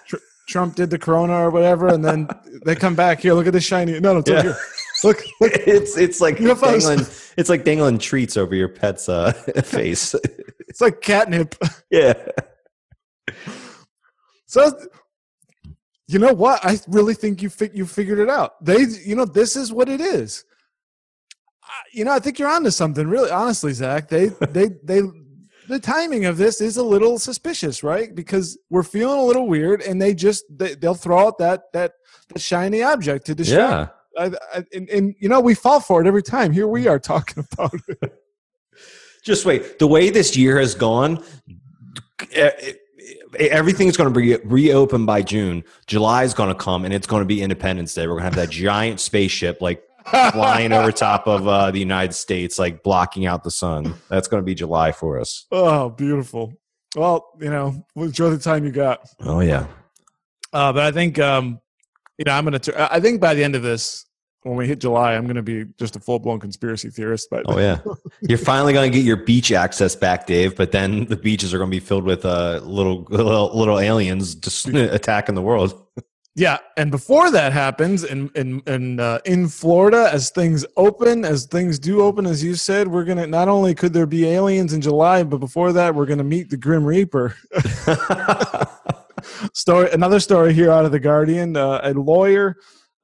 Trump 0.49 0.75
did 0.75 0.89
the 0.89 0.97
corona 0.97 1.33
or 1.33 1.49
whatever, 1.49 1.89
and 1.89 2.05
then 2.05 2.27
they 2.65 2.73
come 2.73 2.95
back 2.95 3.19
here. 3.19 3.33
Look 3.33 3.47
at 3.47 3.53
this 3.53 3.65
shiny. 3.65 3.99
No, 3.99 4.13
no, 4.13 4.19
it's 4.19 4.29
Yeah. 4.29 4.41
here. 4.43 4.57
Look, 5.03 5.21
look. 5.41 5.51
It's 5.67 5.97
it's 5.97 6.21
like 6.21 6.37
UFOs. 6.39 6.61
dangling 6.87 7.05
it's 7.37 7.49
like 7.49 7.63
dangling 7.65 7.97
treats 7.99 8.37
over 8.37 8.55
your 8.55 8.69
pet's 8.69 9.09
uh 9.09 9.33
face. 9.63 10.15
It's 10.77 10.81
like 10.83 11.01
catnip. 11.01 11.55
yeah. 11.89 12.13
So, 14.45 14.79
you 16.07 16.19
know 16.19 16.33
what? 16.33 16.63
I 16.63 16.77
really 16.87 17.15
think 17.15 17.41
you 17.41 17.49
fi- 17.49 17.71
you 17.73 17.87
figured 17.87 18.19
it 18.19 18.29
out. 18.29 18.63
They, 18.63 18.81
you 19.03 19.15
know, 19.15 19.25
this 19.25 19.55
is 19.55 19.73
what 19.73 19.89
it 19.89 19.99
is. 19.99 20.45
I- 21.63 21.67
You 21.93 22.05
know, 22.05 22.11
I 22.11 22.19
think 22.19 22.37
you're 22.37 22.47
onto 22.47 22.69
something. 22.69 23.07
Really, 23.07 23.31
honestly, 23.31 23.73
Zach. 23.73 24.07
They, 24.07 24.27
they, 24.51 24.69
they. 24.83 25.01
The 25.67 25.79
timing 25.79 26.25
of 26.25 26.37
this 26.37 26.61
is 26.61 26.77
a 26.77 26.83
little 26.83 27.17
suspicious, 27.17 27.81
right? 27.81 28.13
Because 28.13 28.55
we're 28.69 28.83
feeling 28.83 29.17
a 29.17 29.25
little 29.25 29.47
weird, 29.47 29.81
and 29.81 29.99
they 29.99 30.13
just 30.13 30.45
they, 30.47 30.75
they'll 30.75 30.93
throw 30.93 31.25
out 31.25 31.39
that 31.39 31.73
that, 31.73 31.93
that 32.29 32.39
shiny 32.39 32.83
object 32.83 33.25
to 33.25 33.33
distract. 33.33 33.91
Yeah. 34.15 34.25
I, 34.25 34.59
I, 34.59 34.65
and, 34.75 34.87
and 34.89 35.15
you 35.19 35.27
know, 35.27 35.39
we 35.39 35.55
fall 35.55 35.79
for 35.79 36.01
it 36.01 36.07
every 36.07 36.21
time. 36.21 36.51
Here 36.51 36.67
we 36.67 36.83
mm. 36.83 36.91
are 36.91 36.99
talking 36.99 37.43
about 37.53 37.73
it. 37.87 38.13
Just 39.27 39.45
wait. 39.45 39.77
The 39.77 39.87
way 39.87 40.09
this 40.09 40.37
year 40.37 40.57
has 40.57 40.73
gone, 40.73 41.21
eh, 42.31 42.49
eh, 42.61 42.73
everything's 43.37 43.97
going 43.97 44.13
to 44.13 44.17
be 44.17 44.37
reopened 44.37 45.05
by 45.05 45.21
June. 45.21 45.65
July 45.85 46.23
is 46.23 46.33
going 46.33 46.47
to 46.47 46.55
come, 46.55 46.85
and 46.85 46.93
it's 46.93 47.05
going 47.05 47.19
to 47.19 47.25
be 47.25 47.41
Independence 47.41 47.93
Day. 47.93 48.07
We're 48.07 48.13
going 48.13 48.21
to 48.21 48.23
have 48.23 48.35
that 48.35 48.49
giant 48.49 49.01
spaceship 49.01 49.61
like 49.61 49.83
flying 50.05 50.71
over 50.71 50.93
top 50.93 51.27
of 51.27 51.45
uh, 51.45 51.71
the 51.71 51.79
United 51.79 52.13
States, 52.13 52.57
like 52.57 52.83
blocking 52.83 53.25
out 53.25 53.43
the 53.43 53.51
sun. 53.51 53.95
That's 54.07 54.29
going 54.29 54.41
to 54.41 54.45
be 54.45 54.55
July 54.55 54.93
for 54.93 55.19
us. 55.19 55.45
Oh, 55.51 55.89
beautiful. 55.89 56.53
Well, 56.95 57.33
you 57.41 57.49
know, 57.49 57.85
enjoy 57.97 58.29
the 58.29 58.37
time 58.37 58.63
you 58.63 58.71
got. 58.71 59.09
Oh 59.19 59.41
yeah. 59.41 59.67
Uh, 60.53 60.71
but 60.71 60.83
I 60.83 60.91
think, 60.93 61.19
um, 61.19 61.59
you 62.17 62.23
know, 62.23 62.31
I'm 62.31 62.45
gonna. 62.45 62.59
T- 62.59 62.71
I 62.77 63.01
think 63.01 63.19
by 63.19 63.33
the 63.33 63.43
end 63.43 63.55
of 63.55 63.61
this, 63.61 64.05
when 64.43 64.55
we 64.55 64.67
hit 64.67 64.79
July, 64.79 65.15
I'm 65.15 65.27
gonna 65.27 65.41
be 65.41 65.65
just 65.77 65.95
a 65.95 65.99
full 65.99 66.19
blown 66.19 66.39
conspiracy 66.39 66.89
theorist. 66.89 67.27
But 67.29 67.43
Oh 67.47 67.59
yeah. 67.59 67.79
You're 68.21 68.37
finally 68.37 68.73
going 68.73 68.91
to 68.91 68.97
get 68.97 69.05
your 69.05 69.17
beach 69.17 69.51
access 69.51 69.95
back, 69.95 70.25
Dave. 70.25 70.55
But 70.55 70.71
then 70.71 71.05
the 71.05 71.15
beaches 71.15 71.53
are 71.53 71.57
going 71.57 71.69
to 71.69 71.75
be 71.75 71.79
filled 71.79 72.03
with 72.03 72.25
uh, 72.25 72.61
little 72.63 73.05
little 73.09 73.51
little 73.57 73.79
aliens 73.79 74.35
just 74.35 74.67
attacking 74.67 75.35
the 75.35 75.41
world. 75.41 75.83
Yeah, 76.35 76.59
and 76.77 76.91
before 76.91 77.31
that 77.31 77.51
happens, 77.51 78.03
in 78.03 78.29
in 78.35 78.61
in 78.67 78.99
uh, 78.99 79.19
in 79.25 79.47
Florida, 79.47 80.09
as 80.11 80.29
things 80.29 80.65
open, 80.77 81.25
as 81.25 81.45
things 81.45 81.79
do 81.79 82.01
open, 82.01 82.27
as 82.27 82.43
you 82.43 82.53
said, 82.53 82.87
we're 82.87 83.05
gonna 83.05 83.25
not 83.25 83.47
only 83.47 83.73
could 83.73 83.91
there 83.91 84.05
be 84.05 84.27
aliens 84.27 84.71
in 84.71 84.81
July, 84.81 85.23
but 85.23 85.39
before 85.39 85.73
that, 85.73 85.95
we're 85.95 86.05
gonna 86.05 86.23
meet 86.23 86.51
the 86.51 86.57
Grim 86.57 86.85
Reaper. 86.85 87.35
story, 89.53 89.89
another 89.91 90.19
story 90.19 90.53
here 90.53 90.69
out 90.69 90.85
of 90.85 90.91
the 90.91 90.99
Guardian. 90.99 91.57
Uh, 91.57 91.81
a 91.81 91.93
lawyer, 91.93 92.57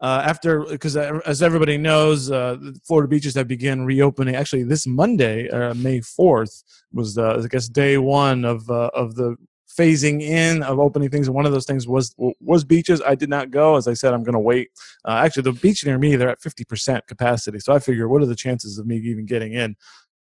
uh, 0.04 0.22
after 0.26 0.66
because 0.66 0.98
as 0.98 1.42
everybody 1.42 1.78
knows, 1.78 2.30
uh, 2.30 2.58
Florida 2.84 3.08
beaches 3.08 3.36
have 3.36 3.48
begun 3.48 3.86
reopening. 3.86 4.36
Actually, 4.36 4.64
this 4.64 4.86
Monday, 4.86 5.50
uh, 5.50 5.74
May 5.76 6.02
fourth, 6.02 6.62
was 6.92 7.18
I 7.18 7.48
guess 7.48 7.70
day 7.70 7.98
one 7.98 8.44
of 8.44 8.70
uh, 8.70 8.92
of 8.94 9.16
the 9.16 9.38
phasing 9.78 10.22
in 10.22 10.62
of 10.62 10.78
opening 10.78 11.10
things. 11.10 11.28
And 11.28 11.36
one 11.36 11.46
of 11.46 11.54
those 11.54 11.66
things 11.66 11.88
was 11.88 12.14
was 12.42 12.66
beaches. 12.66 13.02
I 13.02 13.16
did 13.16 13.30
not 13.30 13.50
go. 13.50 13.78
As 13.78 13.88
i 13.88 13.94
said 13.94 14.14
i'm 14.14 14.24
going 14.24 14.34
to 14.34 14.40
wait. 14.40 14.72
Uh, 15.06 15.22
actually 15.24 15.44
the 15.44 15.54
beach 15.54 15.86
near 15.86 15.98
me 15.98 16.18
they're 16.18 16.30
at 16.30 16.42
50% 16.42 17.08
capacity. 17.08 17.60
So 17.60 17.72
i 17.74 17.80
figure 17.80 18.10
what 18.10 18.22
are 18.22 18.26
the 18.28 18.36
chances 18.36 18.78
of 18.78 18.86
me 18.86 18.98
even 18.98 19.26
getting 19.26 19.54
in 19.54 19.74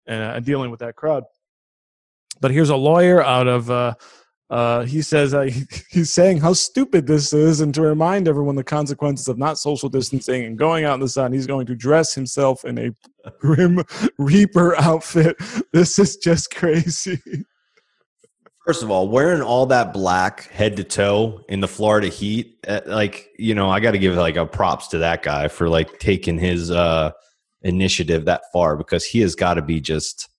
and 0.07 0.23
uh, 0.23 0.39
dealing 0.39 0.71
with 0.71 0.79
that 0.79 0.95
crowd? 0.95 1.25
But 2.41 2.49
here's 2.49 2.69
a 2.69 2.75
lawyer 2.75 3.23
out 3.23 3.47
of 3.47 3.69
uh, 4.49 4.53
uh, 4.53 4.85
he 4.85 5.01
says 5.01 5.33
uh, 5.33 5.41
he, 5.41 5.63
he's 5.89 6.11
saying 6.11 6.37
how 6.37 6.53
stupid 6.53 7.07
this 7.07 7.33
is, 7.33 7.61
and 7.61 7.73
to 7.73 7.81
remind 7.81 8.27
everyone 8.27 8.55
the 8.55 8.63
consequences 8.63 9.27
of 9.27 9.37
not 9.37 9.57
social 9.57 9.89
distancing 9.89 10.45
and 10.45 10.57
going 10.57 10.85
out 10.85 10.95
in 10.95 10.99
the 10.99 11.09
sun, 11.09 11.33
he's 11.33 11.47
going 11.47 11.65
to 11.65 11.75
dress 11.75 12.13
himself 12.13 12.65
in 12.65 12.77
a 12.77 13.31
grim 13.39 13.83
reaper 14.17 14.75
outfit. 14.77 15.35
This 15.71 15.99
is 15.99 16.17
just 16.17 16.53
crazy. 16.55 17.21
First 18.65 18.81
of 18.81 18.89
all, 18.89 19.07
wearing 19.07 19.41
all 19.41 19.65
that 19.67 19.93
black 19.93 20.49
head 20.49 20.75
to 20.77 20.83
toe 20.83 21.43
in 21.47 21.59
the 21.59 21.67
Florida 21.67 22.07
heat, 22.07 22.59
eh, 22.65 22.81
like 22.85 23.29
you 23.37 23.53
know, 23.55 23.69
I 23.69 23.79
got 23.79 23.91
to 23.91 23.99
give 23.99 24.15
like 24.15 24.35
a 24.35 24.45
props 24.45 24.87
to 24.89 24.97
that 24.99 25.21
guy 25.21 25.47
for 25.47 25.69
like 25.69 25.99
taking 25.99 26.37
his 26.37 26.71
uh 26.71 27.11
initiative 27.61 28.25
that 28.25 28.41
far 28.51 28.77
because 28.77 29.05
he 29.05 29.19
has 29.19 29.35
got 29.35 29.55
to 29.55 29.61
be 29.61 29.79
just 29.79 30.29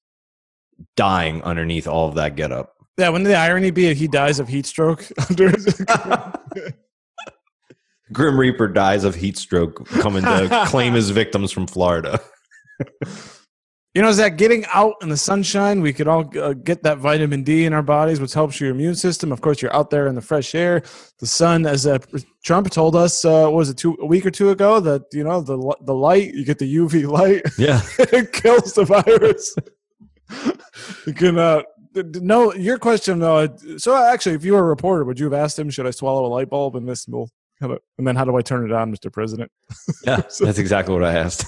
dying 0.97 1.43
underneath 1.43 1.87
all 1.87 2.09
of 2.09 2.15
that 2.17 2.37
getup. 2.37 2.75
Yeah, 3.01 3.09
wouldn't 3.09 3.29
the 3.29 3.35
irony 3.35 3.71
be 3.71 3.87
if 3.87 3.97
he 3.97 4.07
dies 4.07 4.39
of 4.39 4.47
heat 4.47 4.67
stroke 4.67 5.07
under 5.31 5.53
Grim 8.13 8.39
Reaper 8.39 8.69
dies 8.69 9.05
of 9.05 9.15
heat 9.15 9.39
stroke 9.39 9.89
coming 9.89 10.23
to 10.23 10.65
claim 10.69 10.93
his 10.93 11.09
victims 11.11 11.51
from 11.51 11.67
Florida. 11.67 12.21
You 13.93 14.03
know, 14.03 14.13
Zach, 14.13 14.37
getting 14.37 14.65
out 14.73 14.95
in 15.03 15.09
the 15.09 15.17
sunshine, 15.17 15.81
we 15.81 15.93
could 15.93 16.07
all 16.07 16.31
uh, 16.39 16.53
get 16.53 16.85
that 16.85 16.99
vitamin 16.99 17.43
D 17.43 17.65
in 17.65 17.73
our 17.73 17.83
bodies, 17.83 18.21
which 18.21 18.33
helps 18.33 18.61
your 18.61 18.71
immune 18.71 18.95
system. 18.95 19.33
Of 19.33 19.41
course, 19.41 19.61
you're 19.61 19.75
out 19.75 19.91
there 19.91 20.07
in 20.07 20.15
the 20.15 20.21
fresh 20.21 20.55
air. 20.55 20.85
The 21.19 21.27
sun, 21.27 21.67
as 21.67 21.89
uh, 21.89 21.99
Trump 22.45 22.71
told 22.71 22.95
us, 22.95 23.25
uh, 23.25 23.49
was 23.51 23.69
it 23.69 23.79
two, 23.79 23.99
a 24.01 24.07
week 24.07 24.25
or 24.25 24.31
two 24.31 24.51
ago, 24.51 24.79
that, 24.79 25.03
you 25.13 25.25
know, 25.25 25.41
the, 25.41 25.57
the 25.87 25.93
light, 25.93 26.33
you 26.35 26.45
get 26.45 26.61
the 26.61 26.73
UV 26.73 27.09
light. 27.11 27.43
Yeah. 27.59 27.81
it 27.99 28.33
kills 28.33 28.75
the 28.75 28.85
virus. 28.85 29.57
you 31.05 31.13
can, 31.13 31.37
uh, 31.37 31.63
no, 31.95 32.55
your 32.55 32.79
question, 32.79 33.19
though. 33.19 33.49
So, 33.77 33.97
actually, 33.97 34.35
if 34.37 34.45
you 34.45 34.53
were 34.53 34.61
a 34.61 34.65
reporter, 34.65 35.05
would 35.05 35.19
you 35.19 35.27
have 35.27 35.35
asked 35.35 35.59
him, 35.59 35.71
should 35.71 35.87
I 35.87 35.91
swallow 35.91 36.25
a 36.27 36.29
light 36.29 36.51
bulb? 36.51 36.77
And 36.77 36.89
this 36.89 37.07
will, 37.07 37.31
and 37.61 37.79
then 37.99 38.17
how 38.17 38.25
do 38.25 38.37
I 38.37 38.43
turn 38.43 38.65
it 38.65 38.73
on, 38.73 38.95
Mr. 38.95 39.13
President? 39.13 39.51
Yeah, 40.05 40.23
so, 40.29 40.47
that's 40.47 40.59
exactly 40.59 40.95
what 40.95 41.05
I 41.05 41.13
asked. 41.13 41.45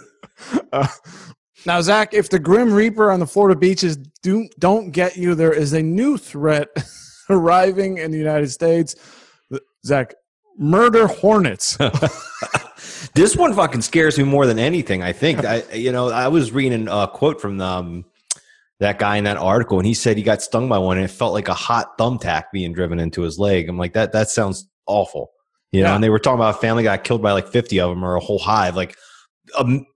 uh, 0.72 0.86
now, 1.66 1.80
Zach, 1.82 2.14
if 2.14 2.30
the 2.30 2.38
Grim 2.38 2.72
Reaper 2.72 3.10
on 3.10 3.20
the 3.20 3.26
Florida 3.26 3.58
beaches 3.58 3.96
do, 4.22 4.48
don't 4.58 4.92
get 4.92 5.16
you, 5.16 5.34
there 5.34 5.52
is 5.52 5.72
a 5.74 5.82
new 5.82 6.16
threat 6.16 6.68
arriving 7.30 7.98
in 7.98 8.10
the 8.10 8.18
United 8.18 8.50
States. 8.50 8.94
Zach, 9.84 10.14
murder 10.56 11.06
hornets. 11.06 11.76
this 13.14 13.36
one 13.36 13.52
fucking 13.54 13.82
scares 13.82 14.16
me 14.16 14.24
more 14.24 14.46
than 14.46 14.58
anything. 14.58 15.02
I 15.02 15.12
think 15.12 15.44
I, 15.44 15.62
you 15.74 15.92
know, 15.92 16.08
I 16.08 16.28
was 16.28 16.52
reading 16.52 16.88
a 16.88 17.06
quote 17.08 17.40
from 17.40 17.60
um, 17.60 18.04
that 18.80 18.98
guy 18.98 19.16
in 19.16 19.24
that 19.24 19.36
article, 19.36 19.78
and 19.78 19.86
he 19.86 19.94
said 19.94 20.16
he 20.16 20.22
got 20.22 20.42
stung 20.42 20.68
by 20.68 20.78
one, 20.78 20.96
and 20.96 21.04
it 21.04 21.10
felt 21.10 21.32
like 21.32 21.48
a 21.48 21.54
hot 21.54 21.96
thumbtack 21.98 22.44
being 22.52 22.72
driven 22.72 22.98
into 22.98 23.22
his 23.22 23.38
leg. 23.38 23.68
I'm 23.68 23.78
like, 23.78 23.94
that 23.94 24.12
that 24.12 24.28
sounds 24.28 24.68
awful, 24.86 25.30
you 25.72 25.82
know. 25.82 25.88
Yeah. 25.88 25.94
And 25.94 26.04
they 26.04 26.10
were 26.10 26.18
talking 26.18 26.38
about 26.38 26.56
a 26.56 26.58
family 26.58 26.82
got 26.82 27.04
killed 27.04 27.22
by 27.22 27.32
like 27.32 27.48
50 27.48 27.80
of 27.80 27.90
them 27.90 28.04
or 28.04 28.14
a 28.16 28.20
whole 28.20 28.38
hive, 28.38 28.76
like. 28.76 28.96
Um, 29.56 29.86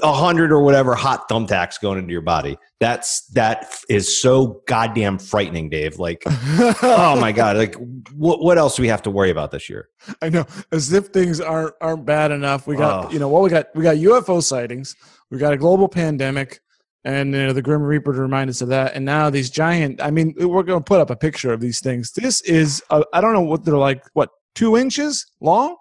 a 0.00 0.12
hundred 0.12 0.52
or 0.52 0.62
whatever 0.62 0.94
hot 0.94 1.28
thumbtacks 1.28 1.80
going 1.80 1.98
into 1.98 2.12
your 2.12 2.22
body. 2.22 2.56
That's 2.80 3.26
that 3.30 3.74
is 3.88 4.20
so 4.20 4.62
goddamn 4.66 5.18
frightening, 5.18 5.68
Dave. 5.68 5.98
Like, 5.98 6.22
oh 6.26 7.16
my 7.20 7.32
god! 7.32 7.56
Like, 7.56 7.74
what 8.12 8.40
what 8.40 8.58
else 8.58 8.76
do 8.76 8.82
we 8.82 8.88
have 8.88 9.02
to 9.02 9.10
worry 9.10 9.30
about 9.30 9.50
this 9.50 9.68
year? 9.68 9.88
I 10.22 10.28
know, 10.28 10.46
as 10.72 10.92
if 10.92 11.08
things 11.08 11.40
aren't 11.40 11.74
aren't 11.80 12.06
bad 12.06 12.30
enough. 12.30 12.66
We 12.66 12.76
got 12.76 13.06
oh. 13.06 13.10
you 13.10 13.18
know 13.18 13.28
what 13.28 13.42
we 13.42 13.50
got 13.50 13.66
we 13.74 13.82
got 13.82 13.96
UFO 13.96 14.42
sightings. 14.42 14.94
We 15.30 15.38
got 15.38 15.52
a 15.52 15.58
global 15.58 15.88
pandemic. 15.88 16.60
And 17.04 17.32
you 17.32 17.46
know, 17.46 17.52
the 17.52 17.62
Grim 17.62 17.82
Reaper 17.82 18.12
to 18.12 18.20
remind 18.20 18.50
us 18.50 18.60
of 18.60 18.68
that. 18.68 18.94
And 18.94 19.04
now 19.04 19.30
these 19.30 19.50
giant, 19.50 20.02
I 20.02 20.10
mean, 20.10 20.34
we're 20.36 20.62
going 20.62 20.80
to 20.80 20.84
put 20.84 21.00
up 21.00 21.10
a 21.10 21.16
picture 21.16 21.52
of 21.52 21.60
these 21.60 21.80
things. 21.80 22.12
This 22.12 22.40
is, 22.42 22.82
I 22.90 23.20
don't 23.20 23.32
know 23.32 23.40
what 23.40 23.64
they're 23.64 23.76
like, 23.76 24.04
what, 24.14 24.30
two 24.54 24.76
inches 24.76 25.26
long? 25.40 25.76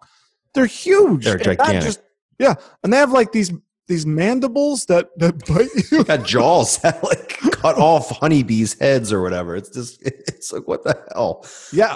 They're 0.53 0.65
huge. 0.65 1.25
They're 1.25 1.38
gigantic. 1.38 1.84
Just, 1.84 2.01
yeah. 2.39 2.56
And 2.84 2.93
they 2.93 2.97
have 2.97 3.12
like 3.12 3.32
these 3.32 3.51
these 3.88 4.06
mandibles 4.06 4.86
that 4.86 5.10
that 5.17 5.45
bite 5.47 5.69
you. 5.91 6.03
Got 6.03 6.25
jaws 6.25 6.77
that 6.82 7.03
like 7.03 7.38
cut 7.51 7.77
off 7.77 8.10
honeybees' 8.10 8.77
heads 8.80 9.12
or 9.12 9.21
whatever. 9.21 9.56
It's 9.56 9.69
just 9.69 10.01
it's 10.06 10.51
like 10.51 10.67
what 10.67 10.84
the 10.84 11.01
hell? 11.13 11.45
Yeah. 11.71 11.95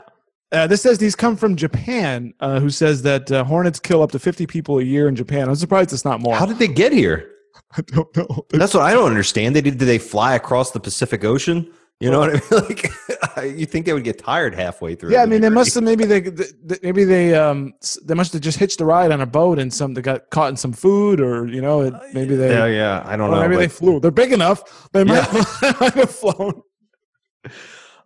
Uh, 0.52 0.68
this 0.68 0.82
says 0.82 0.98
these 0.98 1.16
come 1.16 1.38
from 1.38 1.56
Japan, 1.56 2.34
uh, 2.42 2.60
who 2.60 2.70
says 2.70 3.02
that 3.04 3.32
uh, 3.32 3.42
hornets 3.46 3.80
kill 3.80 4.04
up 4.04 4.12
to 4.12 4.20
50 4.20 4.46
people 4.48 4.80
a 4.80 4.84
year 4.84 5.08
in 5.08 5.16
Japan. 5.16 5.48
I'm 5.48 5.56
surprised 5.56 5.94
it's 5.94 6.04
not 6.04 6.20
more. 6.20 6.36
How 6.36 6.46
did 6.46 6.60
they 6.60 6.68
get 6.68 6.92
here? 6.92 7.30
I 7.78 7.82
don't 7.82 8.16
know. 8.18 8.46
That's 8.50 8.74
what 8.74 8.84
I 8.84 8.94
don't 8.94 9.10
understand. 9.10 9.56
They 9.56 9.62
did. 9.62 9.78
Did 9.78 9.86
they 9.86 9.98
fly 9.98 10.36
across 10.36 10.72
the 10.72 10.80
Pacific 10.80 11.24
Ocean? 11.24 11.72
You 12.02 12.10
know 12.10 12.20
what 12.20 12.30
I 12.30 12.34
mean? 12.34 12.78
Like, 13.38 13.58
you 13.58 13.66
think 13.66 13.86
they 13.86 13.94
would 13.94 14.04
get 14.04 14.18
tired 14.18 14.54
halfway 14.54 14.96
through? 14.96 15.12
Yeah, 15.14 15.22
I 15.22 15.26
mean, 15.26 15.40
they 15.42 15.50
must 15.50 15.74
have 15.76 15.84
maybe 15.84 16.04
they, 16.04 16.20
they 16.20 16.78
maybe 16.84 17.06
they 17.06 17.34
um 17.34 17.74
they 18.04 18.14
must 18.14 18.34
have 18.34 18.42
just 18.42 18.58
hitched 18.58 18.82
a 18.82 18.86
ride 18.86 19.12
on 19.12 19.22
a 19.22 19.26
boat 19.26 19.58
and 19.58 19.74
some 19.74 19.94
they 19.94 20.02
got 20.02 20.30
caught 20.32 20.50
in 20.50 20.58
some 20.58 20.74
food 20.74 21.22
or 21.22 21.48
you 21.48 21.62
know 21.62 21.82
it, 21.82 21.94
maybe 22.14 22.36
they 22.36 22.50
yeah 22.50 22.66
yeah 22.66 23.04
I 23.06 23.16
don't 23.16 23.32
know 23.32 23.40
maybe 23.40 23.56
they 23.56 23.68
flew. 23.70 24.00
They're 24.00 24.12
big 24.12 24.34
enough. 24.34 24.90
They 24.92 25.04
might, 25.04 25.32
yeah. 25.62 25.74
might 25.80 25.94
have 25.94 26.12
flown. 26.12 26.62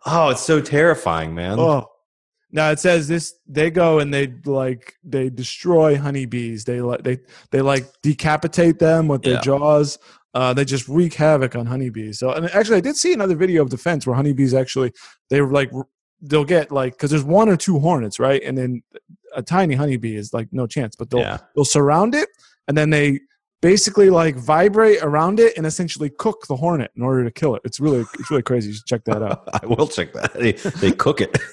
Oh, 0.06 0.30
it's 0.30 0.42
so 0.42 0.62
terrifying, 0.62 1.34
man. 1.34 1.58
Oh. 1.60 1.90
Now 2.56 2.72
it 2.72 2.80
says 2.80 3.10
this 3.10 3.36
they 3.46 3.70
go 3.70 4.00
and 4.00 4.14
they 4.14 4.34
like 4.46 4.96
they 5.04 5.30
destroy 5.30 5.98
honeybees. 5.98 6.64
They 6.64 6.80
like 6.80 7.04
they 7.04 7.20
they 7.52 7.62
like 7.62 7.86
decapitate 8.02 8.80
them 8.80 9.10
with 9.10 9.24
their 9.24 9.34
yeah. 9.34 9.42
jaws. 9.42 10.00
Uh, 10.34 10.54
they 10.54 10.64
just 10.64 10.88
wreak 10.88 11.14
havoc 11.14 11.54
on 11.58 11.66
honeybees. 11.66 12.20
So, 12.20 12.32
and 12.32 12.50
actually, 12.52 12.78
I 12.78 12.82
did 12.82 12.96
see 12.96 13.12
another 13.12 13.36
video 13.36 13.62
of 13.62 13.70
defense 13.70 14.08
where 14.08 14.16
honeybees 14.16 14.54
actually 14.54 14.94
they 15.30 15.42
were 15.42 15.52
like 15.52 15.70
they'll 16.22 16.46
get 16.46 16.72
like 16.72 16.94
because 16.94 17.12
there's 17.12 17.26
one 17.26 17.50
or 17.50 17.58
two 17.58 17.78
hornets, 17.78 18.20
right? 18.20 18.42
And 18.42 18.58
then 18.58 18.84
a 19.36 19.44
tiny 19.44 19.76
honeybee 19.76 20.16
is 20.16 20.34
like 20.34 20.48
no 20.54 20.66
chance, 20.66 20.96
but 20.96 21.10
they'll 21.10 21.20
yeah. 21.20 21.40
they'll 21.56 21.66
surround 21.66 22.16
it 22.16 22.30
and 22.70 22.78
then 22.78 22.90
they 22.90 23.20
basically 23.62 24.10
like 24.10 24.38
vibrate 24.38 25.00
around 25.02 25.42
it 25.42 25.58
and 25.58 25.66
essentially 25.66 26.10
cook 26.10 26.48
the 26.48 26.56
hornet 26.56 26.92
in 26.96 27.04
order 27.04 27.26
to 27.26 27.32
kill 27.32 27.54
it. 27.56 27.62
It's 27.66 27.82
really 27.82 28.06
it's 28.18 28.32
really 28.32 28.44
crazy. 28.44 28.70
You 28.70 28.76
should 28.76 28.86
check 28.86 29.04
that 29.06 29.22
out. 29.22 29.44
I 29.62 29.66
will 29.66 29.88
check 29.88 30.14
that. 30.14 30.34
They 30.36 30.54
they 30.54 30.94
cook 30.94 31.20
it. 31.20 31.38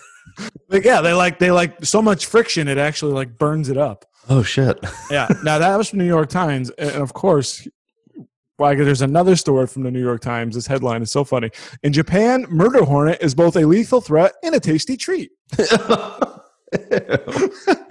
like, 0.69 0.85
yeah, 0.85 1.01
they 1.01 1.13
like 1.13 1.39
they 1.39 1.51
like 1.51 1.85
so 1.85 2.03
much 2.03 2.27
friction 2.27 2.69
it 2.69 2.79
actually 2.79 3.13
like 3.13 3.39
burns 3.39 3.69
it 3.69 3.77
up. 3.77 4.05
Oh 4.29 4.43
shit. 4.43 4.79
yeah. 5.11 5.29
Now 5.43 5.59
that 5.59 5.77
was 5.77 5.91
from 5.91 5.99
New 5.99 6.07
York 6.07 6.29
Times, 6.29 6.71
and 6.71 6.93
of 6.93 7.13
course 7.13 7.67
why? 8.57 8.75
There's 8.77 9.03
another 9.03 9.35
story 9.35 9.67
from 9.67 9.83
the 9.83 9.91
New 9.91 10.03
York 10.03 10.21
Times. 10.21 10.55
This 10.55 10.67
headline 10.67 11.03
is 11.03 11.11
so 11.11 11.25
funny. 11.25 11.51
In 11.83 11.93
Japan, 11.93 12.47
murder 12.49 12.85
hornet 12.85 13.19
is 13.21 13.35
both 13.35 13.57
a 13.57 13.67
lethal 13.67 14.01
threat 14.01 14.35
and 14.45 14.55
a 14.55 14.61
tasty 14.61 14.97
treat. 14.97 15.33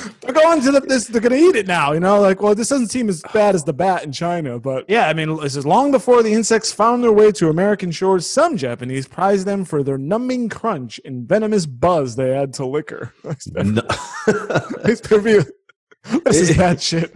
they're 0.20 0.32
going 0.32 0.60
to 0.62 0.70
the, 0.72 0.80
this. 0.80 1.06
They're 1.06 1.20
going 1.20 1.32
to 1.32 1.38
eat 1.38 1.56
it 1.56 1.66
now. 1.66 1.92
You 1.92 2.00
know, 2.00 2.20
like, 2.20 2.40
well, 2.40 2.54
this 2.54 2.68
doesn't 2.68 2.88
seem 2.88 3.08
as 3.08 3.22
bad 3.32 3.54
as 3.54 3.64
the 3.64 3.72
bat 3.72 4.04
in 4.04 4.12
China, 4.12 4.58
but 4.58 4.84
yeah, 4.88 5.08
I 5.08 5.14
mean, 5.14 5.36
this 5.36 5.56
is 5.56 5.66
long 5.66 5.90
before 5.90 6.22
the 6.22 6.32
insects 6.32 6.72
found 6.72 7.02
their 7.02 7.12
way 7.12 7.32
to 7.32 7.48
American 7.48 7.90
shores. 7.90 8.26
Some 8.26 8.56
Japanese 8.56 9.06
prize 9.06 9.44
them 9.44 9.64
for 9.64 9.82
their 9.82 9.98
numbing 9.98 10.48
crunch 10.48 11.00
and 11.04 11.28
venomous 11.28 11.66
buzz 11.66 12.16
they 12.16 12.32
add 12.32 12.52
to 12.54 12.66
liquor. 12.66 13.12
no. 13.24 13.82
this 14.84 16.40
is 16.40 16.56
bad 16.56 16.80
shit. 16.80 17.12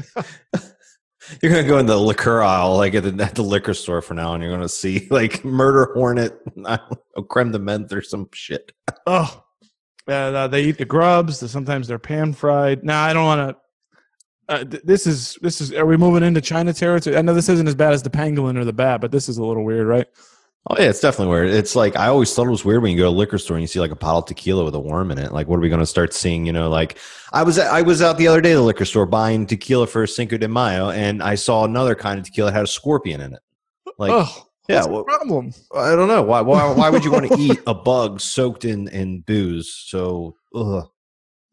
You're 1.42 1.50
gonna 1.50 1.66
go 1.66 1.78
in 1.78 1.86
the 1.86 1.98
liquor 1.98 2.42
aisle, 2.42 2.76
like 2.76 2.94
at 2.94 3.02
the, 3.02 3.22
at 3.22 3.34
the 3.34 3.42
liquor 3.42 3.74
store 3.74 4.00
for 4.00 4.14
now, 4.14 4.34
and 4.34 4.42
you're 4.42 4.52
gonna 4.52 4.68
see 4.68 5.08
like 5.10 5.44
murder 5.44 5.90
hornet, 5.94 6.38
I 6.64 6.78
creme 7.28 7.50
de 7.50 7.58
menthe 7.58 7.92
or 7.92 8.02
some 8.02 8.28
shit. 8.32 8.70
Oh, 9.06 9.44
uh, 10.08 10.48
they 10.48 10.64
eat 10.64 10.78
the 10.78 10.84
grubs. 10.84 11.50
Sometimes 11.50 11.88
they're 11.88 11.98
pan 11.98 12.32
fried. 12.32 12.84
Now 12.84 13.04
I 13.04 13.12
don't 13.12 13.24
want 13.24 13.50
to. 13.50 13.56
Uh, 14.48 14.64
th- 14.64 14.82
this 14.84 15.06
is 15.06 15.36
this 15.42 15.60
is. 15.60 15.72
Are 15.72 15.86
we 15.86 15.96
moving 15.96 16.22
into 16.22 16.40
China 16.40 16.72
territory? 16.72 17.16
I 17.16 17.22
know 17.22 17.34
this 17.34 17.48
isn't 17.48 17.66
as 17.66 17.74
bad 17.74 17.92
as 17.92 18.02
the 18.02 18.10
pangolin 18.10 18.56
or 18.56 18.64
the 18.64 18.72
bat, 18.72 19.00
but 19.00 19.10
this 19.10 19.28
is 19.28 19.38
a 19.38 19.44
little 19.44 19.64
weird, 19.64 19.86
right? 19.86 20.06
Oh 20.68 20.76
yeah, 20.78 20.88
it's 20.88 21.00
definitely 21.00 21.32
weird. 21.32 21.50
It's 21.50 21.76
like 21.76 21.96
I 21.96 22.08
always 22.08 22.34
thought 22.34 22.46
it 22.46 22.50
was 22.50 22.64
weird 22.64 22.82
when 22.82 22.90
you 22.90 22.98
go 22.98 23.04
to 23.04 23.08
a 23.08 23.10
liquor 23.10 23.38
store 23.38 23.56
and 23.56 23.62
you 23.62 23.68
see 23.68 23.78
like 23.78 23.92
a 23.92 23.96
bottle 23.96 24.20
of 24.20 24.26
tequila 24.26 24.64
with 24.64 24.74
a 24.74 24.80
worm 24.80 25.12
in 25.12 25.18
it. 25.18 25.32
Like, 25.32 25.46
what 25.46 25.56
are 25.56 25.60
we 25.60 25.68
going 25.68 25.80
to 25.80 25.86
start 25.86 26.12
seeing? 26.12 26.44
You 26.44 26.52
know, 26.52 26.68
like 26.68 26.98
I 27.32 27.44
was 27.44 27.58
I 27.58 27.82
was 27.82 28.02
out 28.02 28.18
the 28.18 28.26
other 28.26 28.40
day 28.40 28.52
at 28.52 28.56
the 28.56 28.62
liquor 28.62 28.84
store 28.84 29.06
buying 29.06 29.46
tequila 29.46 29.86
for 29.86 30.06
Cinco 30.08 30.36
de 30.36 30.48
Mayo, 30.48 30.90
and 30.90 31.22
I 31.22 31.36
saw 31.36 31.64
another 31.64 31.94
kind 31.94 32.18
of 32.18 32.24
tequila 32.24 32.50
that 32.50 32.56
had 32.56 32.64
a 32.64 32.68
scorpion 32.68 33.20
in 33.20 33.34
it. 33.34 33.40
Like, 33.98 34.12
oh, 34.12 34.45
yeah, 34.68 34.82
the 34.82 34.88
well- 34.88 35.04
problem. 35.04 35.52
I 35.74 35.94
don't 35.94 36.08
know 36.08 36.22
why. 36.22 36.40
Why, 36.40 36.70
why 36.72 36.90
would 36.90 37.04
you 37.04 37.10
want 37.10 37.28
to 37.28 37.36
eat 37.38 37.60
a 37.66 37.74
bug 37.74 38.20
soaked 38.20 38.64
in 38.64 38.88
in 38.88 39.20
booze? 39.20 39.72
So, 39.86 40.36
ugh. 40.54 40.88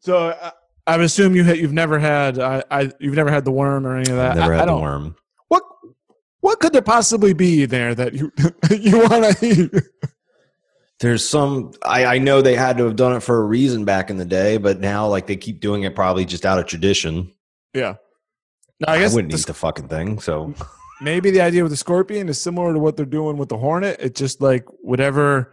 So 0.00 0.36
I, 0.40 0.52
I 0.86 1.02
assume 1.02 1.34
you 1.34 1.44
ha- 1.44 1.52
you've 1.52 1.72
never 1.72 1.98
had 1.98 2.38
I, 2.38 2.62
I 2.70 2.92
you've 3.00 3.14
never 3.14 3.30
had 3.30 3.44
the 3.44 3.50
worm 3.52 3.86
or 3.86 3.96
any 3.96 4.10
of 4.10 4.16
that. 4.16 4.32
I've 4.32 4.36
never 4.36 4.52
I, 4.52 4.56
I 4.56 4.58
had 4.60 4.68
the 4.68 4.72
don't. 4.72 4.82
worm. 4.82 5.16
What 5.48 5.62
what 6.40 6.60
could 6.60 6.72
there 6.72 6.82
possibly 6.82 7.32
be 7.32 7.64
there 7.64 7.94
that 7.94 8.12
you 8.12 8.30
you 8.70 8.98
want 9.08 9.38
to 9.38 9.46
eat? 9.46 9.70
There's 11.00 11.26
some. 11.28 11.72
I, 11.84 12.04
I 12.04 12.18
know 12.18 12.40
they 12.42 12.54
had 12.54 12.76
to 12.78 12.84
have 12.84 12.96
done 12.96 13.14
it 13.16 13.20
for 13.20 13.38
a 13.38 13.44
reason 13.44 13.84
back 13.84 14.10
in 14.10 14.16
the 14.16 14.24
day, 14.24 14.58
but 14.58 14.78
now 14.80 15.06
like 15.08 15.26
they 15.26 15.36
keep 15.36 15.60
doing 15.60 15.82
it 15.82 15.94
probably 15.94 16.24
just 16.24 16.46
out 16.46 16.58
of 16.58 16.66
tradition. 16.66 17.32
Yeah. 17.72 17.94
No, 18.80 18.86
I 18.92 19.02
I, 19.02 19.08
wouldn't 19.08 19.32
the 19.32 19.38
eat 19.38 19.46
the 19.46 19.54
fucking 19.54 19.88
thing. 19.88 20.20
So 20.20 20.54
maybe 21.00 21.30
the 21.30 21.40
idea 21.40 21.62
with 21.62 21.72
the 21.72 21.76
scorpion 21.76 22.28
is 22.28 22.40
similar 22.40 22.72
to 22.72 22.78
what 22.78 22.96
they're 22.96 23.06
doing 23.06 23.36
with 23.36 23.48
the 23.48 23.58
hornet. 23.58 23.96
It's 24.00 24.18
just 24.18 24.40
like 24.40 24.64
whatever. 24.80 25.52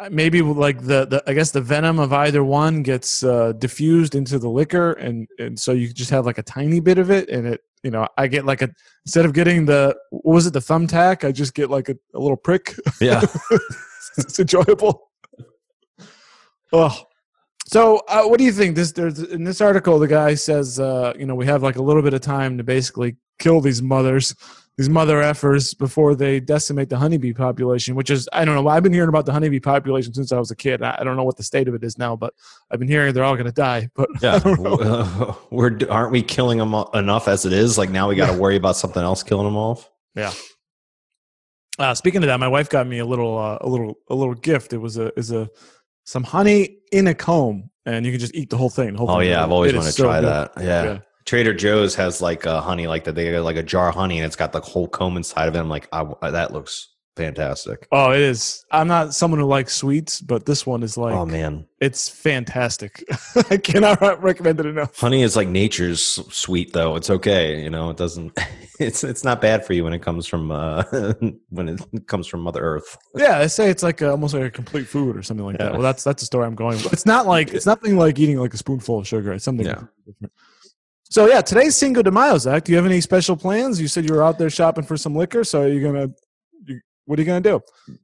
uh, 0.00 0.08
Maybe 0.10 0.40
like 0.42 0.78
the, 0.80 1.06
the 1.06 1.22
I 1.26 1.32
guess 1.34 1.50
the 1.50 1.60
venom 1.60 1.98
of 1.98 2.12
either 2.12 2.42
one 2.44 2.82
gets 2.82 3.22
uh, 3.22 3.52
diffused 3.52 4.14
into 4.14 4.38
the 4.38 4.48
liquor, 4.48 4.92
and 4.92 5.28
and 5.38 5.58
so 5.58 5.72
you 5.72 5.92
just 5.92 6.10
have 6.10 6.26
like 6.26 6.38
a 6.38 6.42
tiny 6.42 6.80
bit 6.80 6.98
of 6.98 7.10
it, 7.10 7.28
and 7.28 7.46
it 7.46 7.60
you 7.82 7.90
know 7.90 8.06
I 8.16 8.26
get 8.28 8.44
like 8.44 8.62
a 8.62 8.70
instead 9.04 9.24
of 9.26 9.32
getting 9.34 9.66
the 9.66 9.96
what 10.10 10.34
was 10.34 10.46
it 10.46 10.52
the 10.52 10.60
thumbtack, 10.60 11.26
I 11.26 11.32
just 11.32 11.54
get 11.54 11.68
like 11.70 11.88
a, 11.88 11.96
a 12.14 12.18
little 12.18 12.36
prick. 12.36 12.74
yeah, 13.00 13.20
it's 14.18 14.38
enjoyable. 14.38 15.10
Oh, 16.74 17.04
so 17.66 18.02
uh, 18.08 18.24
what 18.24 18.38
do 18.38 18.44
you 18.44 18.52
think? 18.52 18.76
This 18.76 18.92
there's 18.92 19.18
in 19.20 19.44
this 19.44 19.60
article, 19.60 19.98
the 19.98 20.08
guy 20.08 20.34
says, 20.34 20.80
uh, 20.80 21.12
you 21.18 21.26
know, 21.26 21.34
we 21.34 21.46
have 21.46 21.62
like 21.62 21.76
a 21.76 21.82
little 21.82 22.02
bit 22.02 22.14
of 22.14 22.20
time 22.20 22.58
to 22.58 22.64
basically 22.64 23.16
kill 23.38 23.60
these 23.60 23.80
mothers, 23.80 24.34
these 24.76 24.88
mother 24.88 25.22
effers 25.22 25.76
before 25.76 26.14
they 26.14 26.40
decimate 26.40 26.88
the 26.88 26.98
honeybee 26.98 27.32
population. 27.32 27.94
Which 27.94 28.10
is, 28.10 28.28
I 28.32 28.44
don't 28.44 28.56
know. 28.56 28.68
I've 28.68 28.82
been 28.82 28.92
hearing 28.92 29.08
about 29.08 29.26
the 29.26 29.32
honeybee 29.32 29.60
population 29.60 30.12
since 30.12 30.32
I 30.32 30.38
was 30.38 30.50
a 30.50 30.56
kid. 30.56 30.82
I, 30.82 30.96
I 30.98 31.04
don't 31.04 31.16
know 31.16 31.24
what 31.24 31.36
the 31.36 31.44
state 31.44 31.68
of 31.68 31.74
it 31.74 31.84
is 31.84 31.98
now, 31.98 32.16
but 32.16 32.34
I've 32.70 32.78
been 32.78 32.88
hearing 32.88 33.14
they're 33.14 33.24
all 33.24 33.36
going 33.36 33.46
to 33.46 33.52
die. 33.52 33.88
But 33.94 34.08
yeah. 34.22 34.40
We're 35.50 35.78
aren't 35.88 36.12
we 36.12 36.22
killing 36.22 36.58
them 36.58 36.74
enough 36.94 37.28
as 37.28 37.46
it 37.46 37.52
is? 37.52 37.78
Like 37.78 37.90
now 37.90 38.08
we 38.08 38.16
got 38.16 38.32
to 38.32 38.38
worry 38.38 38.56
about 38.56 38.76
something 38.76 39.02
else 39.02 39.22
killing 39.22 39.46
them 39.46 39.56
off. 39.56 39.88
Yeah. 40.14 40.32
Uh, 41.78 41.94
speaking 41.94 42.22
of 42.22 42.26
that, 42.26 42.38
my 42.38 42.48
wife 42.48 42.68
got 42.68 42.86
me 42.86 42.98
a 42.98 43.06
little, 43.06 43.38
uh, 43.38 43.58
a 43.62 43.68
little, 43.68 43.94
a 44.08 44.14
little 44.14 44.34
gift. 44.34 44.74
It 44.74 44.78
was 44.78 44.98
a, 44.98 45.10
is 45.18 45.32
a 45.32 45.48
some 46.04 46.24
honey 46.24 46.78
in 46.90 47.06
a 47.06 47.14
comb, 47.14 47.70
and 47.86 48.04
you 48.04 48.12
can 48.12 48.20
just 48.20 48.34
eat 48.34 48.50
the 48.50 48.56
whole 48.56 48.70
thing. 48.70 48.92
the 48.92 48.98
whole 48.98 49.10
Oh 49.10 49.18
thing. 49.20 49.30
yeah, 49.30 49.42
I've 49.42 49.50
always 49.52 49.72
wanted 49.72 49.86
to 49.86 49.92
so 49.92 50.04
try 50.04 50.20
good. 50.20 50.28
that. 50.28 50.52
Yeah. 50.60 50.82
Yeah. 50.84 50.98
Trader 51.24 51.54
Joe's 51.54 51.94
has 51.94 52.20
like 52.20 52.46
a 52.46 52.60
honey 52.60 52.88
like 52.88 53.04
that. 53.04 53.14
They 53.14 53.30
got 53.30 53.44
like 53.44 53.56
a 53.56 53.62
jar 53.62 53.88
of 53.90 53.94
honey 53.94 54.18
and 54.18 54.26
it's 54.26 54.34
got 54.36 54.52
the 54.52 54.60
whole 54.60 54.88
comb 54.88 55.16
inside 55.16 55.46
of 55.48 55.54
it. 55.54 55.60
I'm 55.60 55.68
like, 55.68 55.88
I, 55.92 56.30
that 56.30 56.52
looks 56.52 56.88
fantastic. 57.16 57.86
Oh, 57.92 58.10
it 58.12 58.20
is. 58.20 58.64
I'm 58.70 58.88
not 58.88 59.14
someone 59.14 59.40
who 59.40 59.46
likes 59.46 59.74
sweets, 59.74 60.20
but 60.20 60.46
this 60.46 60.66
one 60.66 60.82
is 60.82 60.96
like, 60.96 61.14
oh 61.14 61.26
man, 61.26 61.66
it's 61.80 62.08
fantastic. 62.08 63.04
I 63.50 63.56
cannot 63.58 64.22
recommend 64.22 64.60
it 64.60 64.66
enough. 64.66 64.98
honey 64.98 65.22
is 65.22 65.36
like 65.36 65.48
nature's 65.48 66.02
sweet 66.02 66.72
though. 66.72 66.96
It's 66.96 67.10
okay, 67.10 67.62
you 67.62 67.70
know. 67.70 67.90
It 67.90 67.96
doesn't. 67.96 68.38
It's 68.78 69.04
it's 69.04 69.22
not 69.22 69.40
bad 69.40 69.64
for 69.64 69.74
you 69.74 69.84
when 69.84 69.92
it 69.92 70.02
comes 70.02 70.26
from 70.26 70.50
uh 70.50 70.82
when 71.50 71.68
it 71.68 71.80
comes 72.08 72.26
from 72.26 72.40
Mother 72.40 72.60
Earth. 72.60 72.96
Yeah, 73.14 73.38
they 73.38 73.46
say 73.46 73.70
it's 73.70 73.82
like 73.84 74.00
a, 74.00 74.10
almost 74.10 74.34
like 74.34 74.42
a 74.42 74.50
complete 74.50 74.88
food 74.88 75.16
or 75.16 75.22
something 75.22 75.46
like 75.46 75.58
that. 75.58 75.72
Well, 75.72 75.82
that's 75.82 76.02
that's 76.02 76.20
the 76.22 76.26
story 76.26 76.46
I'm 76.46 76.56
going 76.56 76.78
with. 76.78 76.92
It's 76.92 77.06
not 77.06 77.26
like 77.26 77.52
it's 77.54 77.66
nothing 77.66 77.96
like 77.96 78.18
eating 78.18 78.38
like 78.40 78.54
a 78.54 78.56
spoonful 78.56 78.98
of 78.98 79.06
sugar. 79.06 79.32
It's 79.34 79.44
something 79.44 79.66
Yeah. 79.66 79.82
different. 80.04 80.32
So 81.04 81.28
yeah, 81.28 81.42
today's 81.42 81.76
Cinco 81.76 82.02
de 82.02 82.10
Mayo, 82.10 82.38
Zach. 82.38 82.64
Do 82.64 82.72
you 82.72 82.76
have 82.76 82.86
any 82.86 83.00
special 83.02 83.36
plans? 83.36 83.80
You 83.80 83.86
said 83.86 84.08
you 84.08 84.14
were 84.16 84.24
out 84.24 84.38
there 84.38 84.50
shopping 84.50 84.82
for 84.84 84.96
some 84.96 85.14
liquor. 85.14 85.44
So 85.44 85.62
are 85.62 85.68
you 85.68 85.80
gonna? 85.80 86.08
You, 87.12 87.14
what 87.14 87.18
are 87.18 87.22
you 87.22 87.26
gonna 87.26 87.40
do? 87.40 87.96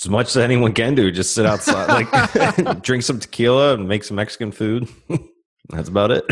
As 0.00 0.08
much 0.08 0.28
as 0.28 0.36
anyone 0.38 0.72
can 0.72 0.94
do, 0.94 1.10
just 1.12 1.34
sit 1.34 1.46
outside, 1.46 1.86
like 1.88 2.82
drink 2.82 3.02
some 3.04 3.20
tequila 3.20 3.74
and 3.74 3.86
make 3.86 4.02
some 4.04 4.16
Mexican 4.16 4.50
food. 4.50 4.88
That's 5.68 5.88
about 5.88 6.10
it. 6.10 6.24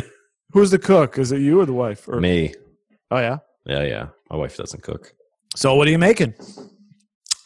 Who's 0.53 0.71
the 0.73 0.79
cook? 0.79 1.19
Is 1.19 1.31
it 1.31 1.41
you 1.41 1.61
or 1.61 1.67
the 1.67 1.73
wife? 1.73 2.09
Or, 2.09 2.21
Me, 2.21 2.53
Oh 3.13 3.19
yeah. 3.19 3.39
yeah, 3.67 3.83
yeah. 3.85 4.07
My 4.31 4.37
wife 4.37 4.57
doesn't 4.57 4.83
cook. 4.83 5.13
So 5.55 5.75
what 5.77 5.87
are 5.87 5.91
you 5.91 5.99
making? 5.99 6.35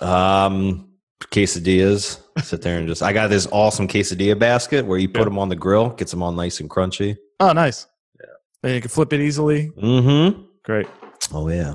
Um, 0.00 0.88
quesadillas. 1.30 2.20
Sit 2.42 2.62
there 2.62 2.78
and 2.78 2.88
just. 2.88 3.02
I 3.02 3.12
got 3.12 3.28
this 3.28 3.46
awesome 3.52 3.86
quesadilla 3.88 4.38
basket 4.38 4.86
where 4.86 4.98
you 4.98 5.08
put 5.08 5.20
Yeah. 5.20 5.24
them 5.24 5.38
on 5.38 5.48
the 5.50 5.56
grill, 5.56 5.90
gets 5.90 6.10
them 6.10 6.22
all 6.22 6.32
nice 6.32 6.60
and 6.60 6.70
crunchy. 6.70 7.16
Oh, 7.40 7.52
nice. 7.52 7.86
Yeah. 8.20 8.26
And 8.62 8.74
you 8.74 8.80
can 8.80 8.90
flip 8.90 9.12
it 9.12 9.20
easily. 9.20 9.70
Mm-hmm. 9.70 10.42
Great. 10.64 10.86
Oh 11.32 11.48
yeah. 11.48 11.74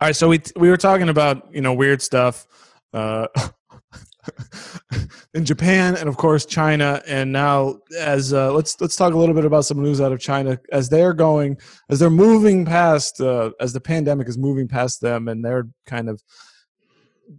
All 0.00 0.08
right, 0.08 0.16
so 0.16 0.28
we 0.28 0.40
we 0.56 0.70
were 0.70 0.76
talking 0.76 1.08
about 1.08 1.54
you 1.54 1.60
know 1.60 1.72
weird 1.72 2.02
stuff 2.02 2.48
uh, 2.92 3.28
in 5.34 5.44
Japan 5.44 5.96
and 5.96 6.08
of 6.08 6.16
course 6.16 6.44
China, 6.44 7.00
and 7.06 7.30
now 7.30 7.78
as 7.96 8.32
uh, 8.32 8.52
let's 8.52 8.80
let's 8.80 8.96
talk 8.96 9.14
a 9.14 9.16
little 9.16 9.36
bit 9.36 9.44
about 9.44 9.66
some 9.66 9.80
news 9.80 10.00
out 10.00 10.10
of 10.10 10.18
China 10.18 10.58
as 10.72 10.88
they're 10.88 11.12
going 11.12 11.58
as 11.90 12.00
they're 12.00 12.10
moving 12.10 12.64
past 12.64 13.20
uh, 13.20 13.52
as 13.60 13.72
the 13.72 13.80
pandemic 13.80 14.28
is 14.28 14.36
moving 14.36 14.66
past 14.66 15.00
them, 15.00 15.28
and 15.28 15.44
they're 15.44 15.68
kind 15.86 16.08
of 16.08 16.20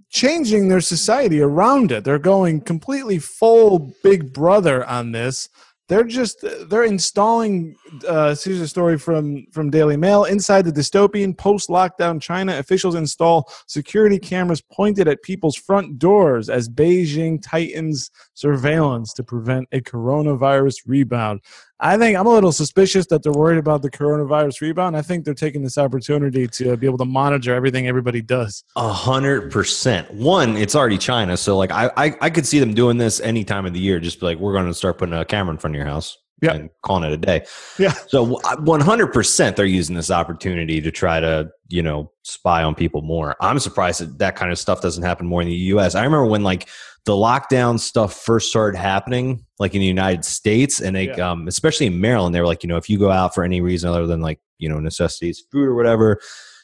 changing 0.09 0.69
their 0.69 0.81
society 0.81 1.41
around 1.41 1.91
it. 1.91 2.05
They're 2.05 2.19
going 2.19 2.61
completely 2.61 3.19
full 3.19 3.93
Big 4.01 4.31
Brother 4.31 4.85
on 4.85 5.11
this. 5.11 5.49
They're 5.87 6.03
just 6.03 6.43
they're 6.69 6.83
installing. 6.83 7.75
Uh, 8.07 8.35
a 8.61 8.67
story 8.67 8.97
from 8.97 9.45
from 9.51 9.69
Daily 9.69 9.97
Mail. 9.97 10.23
Inside 10.23 10.65
the 10.65 10.71
dystopian 10.71 11.37
post-lockdown 11.37 12.19
China, 12.19 12.57
officials 12.57 12.95
install 12.95 13.51
security 13.67 14.17
cameras 14.17 14.61
pointed 14.61 15.07
at 15.07 15.21
people's 15.21 15.55
front 15.55 15.99
doors 15.99 16.49
as 16.49 16.67
Beijing 16.67 17.39
tightens 17.41 18.09
surveillance 18.33 19.13
to 19.13 19.23
prevent 19.23 19.67
a 19.71 19.79
coronavirus 19.79 20.77
rebound. 20.87 21.41
I 21.79 21.97
think 21.97 22.17
I'm 22.17 22.25
a 22.25 22.31
little 22.31 22.53
suspicious 22.53 23.05
that 23.07 23.21
they're 23.21 23.33
worried 23.33 23.57
about 23.57 23.81
the 23.81 23.91
coronavirus 23.91 24.61
rebound. 24.61 24.95
I 24.95 25.01
think 25.01 25.25
they're 25.25 25.33
taking 25.33 25.61
this 25.61 25.77
opportunity 25.77 26.47
to 26.47 26.77
be 26.77 26.87
able 26.87 26.97
to 26.99 27.05
monitor 27.05 27.53
everything 27.53 27.87
everybody 27.87 28.21
does. 28.21 28.63
A 28.77 28.93
hundred 28.93 29.51
percent. 29.51 30.13
One, 30.13 30.55
it's 30.55 30.73
already 30.73 30.97
China, 30.97 31.35
so 31.35 31.57
like 31.57 31.71
I, 31.71 31.91
I 31.97 32.15
I 32.21 32.29
could 32.29 32.45
see 32.45 32.59
them 32.59 32.73
doing 32.73 32.97
this 32.97 33.19
any 33.19 33.43
time 33.43 33.65
of 33.65 33.73
the 33.73 33.79
year. 33.79 33.99
Just 33.99 34.21
be 34.21 34.25
like, 34.25 34.37
we're 34.37 34.53
going 34.53 34.67
to 34.67 34.73
start 34.73 34.97
putting 34.97 35.13
a 35.13 35.25
camera 35.25 35.51
in 35.51 35.57
front 35.57 35.75
of 35.75 35.77
your 35.77 35.87
house, 35.87 36.17
Yeah. 36.41 36.53
and 36.53 36.69
calling 36.83 37.03
it 37.05 37.13
a 37.13 37.17
day. 37.17 37.45
Yeah. 37.79 37.93
So 38.07 38.39
one 38.59 38.81
hundred 38.81 39.07
percent, 39.13 39.55
they're 39.55 39.65
using 39.65 39.95
this 39.95 40.11
opportunity 40.11 40.81
to 40.81 40.91
try 40.91 41.19
to 41.19 41.49
you 41.69 41.81
know 41.81 42.11
spy 42.23 42.63
on 42.63 42.75
people 42.75 43.01
more. 43.01 43.35
I'm 43.41 43.59
surprised 43.59 44.01
that 44.01 44.17
that 44.19 44.35
kind 44.35 44.51
of 44.51 44.59
stuff 44.59 44.81
doesn't 44.81 45.03
happen 45.03 45.27
more 45.27 45.41
in 45.41 45.47
the 45.47 45.55
U.S. 45.55 45.95
I 45.95 46.03
remember 46.03 46.25
when 46.25 46.43
like 46.43 46.67
the 47.05 47.13
lockdown 47.13 47.79
stuff 47.79 48.13
first 48.15 48.49
started 48.49 48.77
happening, 48.77 49.45
like 49.59 49.75
in 49.75 49.79
the 49.79 49.85
United 49.85 50.25
States, 50.25 50.81
and 50.81 50.95
they, 50.95 51.07
Yeah. 51.07 51.31
um, 51.31 51.47
especially 51.47 51.85
in 51.85 52.01
Maryland, 52.01 52.33
they 52.33 52.41
were 52.41 52.47
like, 52.47 52.63
you 52.63 52.67
know, 52.67 52.77
if 52.77 52.89
you 52.89 52.97
go 52.97 53.11
out 53.11 53.35
for 53.35 53.43
any 53.43 53.61
reason 53.61 53.89
other 53.89 54.07
than 54.07 54.21
like 54.21 54.39
you 54.57 54.67
know 54.69 54.79
necessities, 54.79 55.43
food 55.51 55.67
or 55.67 55.75
whatever, 55.75 56.19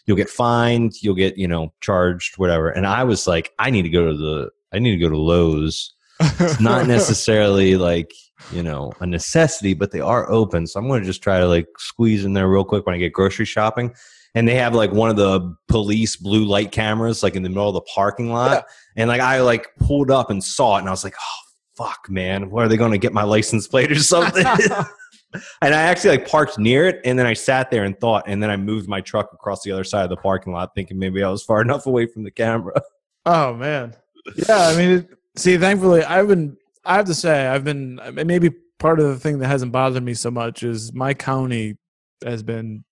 you'll 0.05 0.17
get 0.17 0.29
fined, 0.29 0.93
you'll 1.01 1.15
get 1.15 1.37
you 1.37 1.47
know 1.47 1.73
charged, 1.79 2.37
whatever. 2.37 2.69
And 2.69 2.85
I 2.85 3.03
was 3.03 3.25
like, 3.27 3.51
I 3.59 3.69
need 3.69 3.83
to 3.83 3.89
go 3.89 4.07
to 4.11 4.17
the, 4.17 4.49
I 4.73 4.79
need 4.79 4.91
to 4.91 4.97
go 4.97 5.09
to 5.09 5.17
Lowe's. 5.17 5.93
It's 6.19 6.59
not 6.59 6.87
necessarily 6.97 7.75
like 7.77 8.11
you 8.51 8.63
know 8.63 8.91
a 8.99 9.05
necessity, 9.05 9.73
but 9.73 9.91
they 9.91 9.99
are 9.99 10.29
open, 10.29 10.67
so 10.67 10.79
I'm 10.79 10.87
going 10.87 11.01
to 11.01 11.05
just 11.05 11.21
try 11.21 11.39
to 11.39 11.47
like 11.47 11.67
squeeze 11.77 12.25
in 12.25 12.33
there 12.33 12.47
real 12.47 12.65
quick 12.65 12.85
when 12.85 12.95
I 12.95 12.97
get 12.97 13.13
grocery 13.13 13.45
shopping. 13.45 13.93
And 14.33 14.47
they 14.47 14.55
have 14.55 14.73
like 14.73 14.93
one 14.93 15.09
of 15.09 15.17
the 15.17 15.55
police 15.67 16.15
blue 16.15 16.45
light 16.45 16.71
cameras 16.71 17.21
like 17.21 17.35
in 17.35 17.43
the 17.43 17.49
middle 17.49 17.67
of 17.67 17.73
the 17.73 17.81
parking 17.81 18.31
lot. 18.31 18.51
Yeah. 18.51 18.61
And 18.95 19.09
like 19.09 19.19
I 19.19 19.41
like 19.41 19.67
pulled 19.77 20.09
up 20.09 20.29
and 20.29 20.41
saw 20.41 20.77
it 20.77 20.79
and 20.79 20.87
I 20.87 20.91
was 20.91 21.03
like, 21.03 21.15
oh 21.19 21.51
fuck, 21.75 22.09
man, 22.09 22.49
where 22.49 22.65
are 22.65 22.69
they 22.69 22.77
going 22.77 22.93
to 22.93 22.97
get 22.97 23.11
my 23.11 23.23
license 23.23 23.67
plate 23.67 23.91
or 23.91 23.95
something? 23.95 24.45
and 25.61 25.73
I 25.73 25.81
actually 25.81 26.17
like 26.17 26.27
parked 26.27 26.57
near 26.57 26.87
it 26.87 27.01
and 27.05 27.17
then 27.17 27.25
I 27.25 27.33
sat 27.33 27.71
there 27.71 27.83
and 27.83 27.97
thought 27.99 28.25
and 28.27 28.41
then 28.41 28.49
I 28.49 28.57
moved 28.57 28.87
my 28.87 29.01
truck 29.01 29.31
across 29.33 29.63
the 29.63 29.71
other 29.71 29.83
side 29.83 30.03
of 30.03 30.09
the 30.09 30.17
parking 30.17 30.53
lot 30.53 30.73
thinking 30.75 30.99
maybe 30.99 31.23
I 31.23 31.29
was 31.29 31.43
far 31.43 31.61
enough 31.61 31.85
away 31.85 32.05
from 32.05 32.23
the 32.23 32.31
camera. 32.31 32.81
Oh 33.25 33.53
man, 33.53 33.95
yeah. 34.35 34.67
I 34.67 34.75
mean, 34.75 34.89
it, 34.89 35.09
see, 35.35 35.57
thankfully, 35.57 36.03
I've 36.03 36.27
been. 36.27 36.57
I 36.83 36.95
have 36.95 37.05
to 37.05 37.13
say, 37.13 37.47
I've 37.47 37.63
been. 37.63 37.99
Maybe 38.13 38.51
part 38.79 38.99
of 38.99 39.07
the 39.07 39.19
thing 39.19 39.39
that 39.39 39.47
hasn't 39.47 39.71
bothered 39.71 40.03
me 40.03 40.13
so 40.13 40.31
much 40.31 40.63
is 40.63 40.93
my 40.93 41.13
county 41.13 41.77
has 42.23 42.41
been 42.43 42.83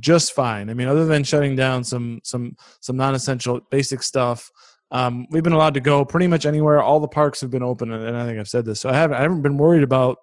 just 0.00 0.32
fine. 0.32 0.68
I 0.70 0.74
mean, 0.74 0.88
other 0.88 1.06
than 1.06 1.24
shutting 1.24 1.56
down 1.56 1.84
some 1.84 2.20
some 2.24 2.56
some 2.80 2.96
non-essential 2.96 3.60
basic 3.70 4.02
stuff, 4.02 4.50
um, 4.90 5.26
we've 5.30 5.42
been 5.42 5.52
allowed 5.52 5.74
to 5.74 5.80
go 5.80 6.04
pretty 6.04 6.26
much 6.26 6.46
anywhere. 6.46 6.82
All 6.82 7.00
the 7.00 7.08
parks 7.08 7.40
have 7.40 7.50
been 7.50 7.62
open, 7.62 7.92
and, 7.92 8.16
I 8.16 8.26
think 8.26 8.38
I've 8.38 8.48
said 8.48 8.64
this, 8.64 8.80
so 8.80 8.90
I 8.90 8.94
haven't. 8.94 9.16
I 9.16 9.22
haven't 9.22 9.42
been 9.42 9.56
worried 9.58 9.82
about. 9.82 10.18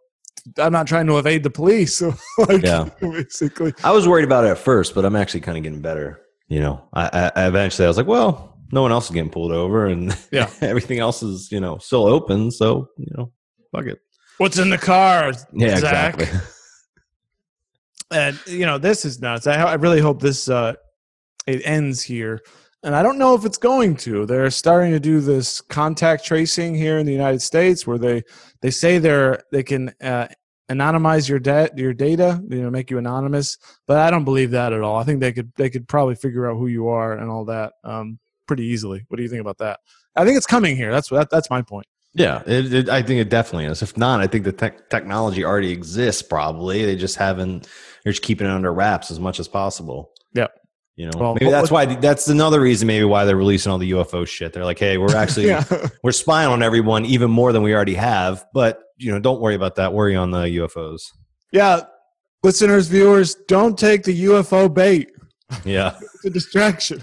I'm 0.57 0.73
not 0.73 0.87
trying 0.87 1.05
to 1.07 1.17
evade 1.17 1.43
the 1.43 1.49
police. 1.49 1.97
So, 2.01 2.13
like, 2.47 2.63
Yeah. 2.63 2.89
basically, 3.01 3.73
I 3.83 3.91
was 3.91 4.07
worried 4.07 4.25
about 4.25 4.45
it 4.45 4.49
at 4.49 4.57
first, 4.57 4.95
but 4.95 5.05
I'm 5.05 5.15
actually 5.15 5.41
kind 5.41 5.57
of 5.57 5.63
getting 5.63 5.81
better. 5.81 6.21
You 6.47 6.59
know, 6.59 6.87
I, 6.93 7.31
I, 7.35 7.43
I 7.43 7.47
eventually 7.47 7.85
I 7.85 7.87
was 7.87 7.97
like, 7.97 8.07
well, 8.07 8.50
no 8.71 8.81
one 8.81 8.91
else 8.91 9.05
is 9.05 9.11
getting 9.11 9.29
pulled 9.31 9.51
over, 9.51 9.85
and 9.87 10.15
Yeah. 10.31 10.49
everything 10.61 10.99
else 10.99 11.23
is 11.23 11.51
you 11.51 11.59
know 11.59 11.77
still 11.77 12.05
open. 12.05 12.51
So 12.51 12.87
you 12.97 13.07
know, 13.17 13.31
fuck 13.71 13.85
it. 13.85 13.99
What's 14.37 14.57
in 14.57 14.69
the 14.69 14.77
car? 14.77 15.33
Yeah, 15.53 15.77
Zach? 15.77 16.15
exactly. 16.19 16.39
And 18.11 18.37
you 18.45 18.65
know, 18.65 18.77
this 18.77 19.05
is 19.05 19.21
nuts. 19.21 19.47
I, 19.47 19.53
I 19.61 19.73
really 19.75 20.01
hope 20.01 20.19
this 20.19 20.49
uh, 20.49 20.73
it 21.47 21.61
ends 21.63 22.01
here. 22.01 22.41
And 22.83 22.95
I 22.95 23.03
don't 23.03 23.17
know 23.17 23.35
if 23.35 23.45
it's 23.45 23.57
going 23.57 23.95
to. 23.97 24.25
They're 24.25 24.49
starting 24.49 24.91
to 24.91 24.99
do 24.99 25.21
this 25.21 25.61
contact 25.61 26.25
tracing 26.25 26.75
here 26.75 26.97
in 26.97 27.05
the 27.05 27.11
United 27.13 27.41
States, 27.41 27.85
where 27.87 27.97
they 27.99 28.23
they 28.61 28.71
say 28.71 28.97
they're 28.97 29.41
they 29.51 29.63
can 29.63 29.93
uh, 30.03 30.27
anonymize 30.69 31.29
your 31.29 31.39
da- 31.39 31.69
your 31.77 31.93
data, 31.93 32.41
you 32.49 32.61
know, 32.63 32.69
make 32.69 32.89
you 32.91 32.97
anonymous. 32.97 33.57
But 33.87 33.97
I 33.99 34.09
don't 34.11 34.25
believe 34.25 34.51
that 34.51 34.73
at 34.73 34.81
all. 34.81 34.97
I 34.97 35.03
think 35.03 35.19
they 35.21 35.31
could 35.31 35.53
they 35.55 35.69
could 35.69 35.87
probably 35.87 36.15
figure 36.15 36.49
out 36.49 36.57
who 36.57 36.67
you 36.67 36.87
are 36.89 37.13
and 37.13 37.29
all 37.29 37.45
that 37.45 37.73
um, 37.85 38.19
pretty 38.47 38.65
easily. 38.65 39.05
What 39.07 39.17
do 39.17 39.23
you 39.23 39.29
think 39.29 39.41
about 39.41 39.57
that? 39.59 39.79
I 40.15 40.25
think 40.25 40.37
it's 40.37 40.45
coming 40.45 40.75
here. 40.75 40.91
That's 40.91 41.09
that, 41.09 41.29
that's 41.29 41.49
my 41.49 41.61
point. 41.61 41.87
Yeah, 42.13 42.43
it, 42.45 42.73
it, 42.73 42.89
I 42.89 43.01
think 43.01 43.21
it 43.21 43.29
definitely 43.29 43.65
is. 43.65 43.81
If 43.81 43.97
not, 43.97 44.19
I 44.19 44.27
think 44.27 44.43
the 44.43 44.51
tech 44.51 44.89
technology 44.89 45.45
already 45.45 45.71
exists. 45.71 46.21
Probably 46.21 46.85
they 46.85 46.95
just 46.97 47.15
haven't. 47.15 47.69
They're 48.03 48.11
just 48.11 48.23
keeping 48.23 48.47
it 48.47 48.51
under 48.51 48.73
wraps 48.73 49.11
as 49.11 49.19
much 49.19 49.39
as 49.39 49.47
possible. 49.47 50.11
Yeah. 50.33 50.47
You 50.97 51.05
know, 51.05 51.11
Well, 51.15 51.33
maybe 51.39 51.49
that's 51.49 51.71
why. 51.71 51.85
That's 51.85 52.27
another 52.27 52.59
reason, 52.59 52.85
maybe 52.87 53.05
why 53.05 53.23
they're 53.23 53.37
releasing 53.37 53.71
all 53.71 53.77
the 53.77 53.91
UFO 53.91 54.27
shit. 54.27 54.51
They're 54.51 54.65
like, 54.65 54.77
hey, 54.77 54.97
we're 54.97 55.15
actually 55.15 55.47
yeah. 55.47 55.63
we're 56.03 56.11
spying 56.11 56.49
on 56.49 56.61
everyone 56.61 57.05
even 57.05 57.31
more 57.31 57.53
than 57.53 57.63
we 57.63 57.73
already 57.73 57.95
have. 57.95 58.45
But 58.53 58.81
you 58.97 59.11
know, 59.11 59.19
don't 59.19 59.39
worry 59.39 59.55
about 59.55 59.75
that. 59.75 59.93
Worry 59.93 60.15
on 60.15 60.31
the 60.31 60.43
UFOs. 60.43 61.03
Yeah, 61.53 61.81
listeners, 62.43 62.87
viewers, 62.87 63.35
don't 63.47 63.77
take 63.77 64.03
the 64.03 64.25
UFO 64.25 64.73
bait. 64.73 65.11
Yeah. 65.65 65.97
It's 66.23 66.25
a 66.25 66.29
distraction. 66.29 67.01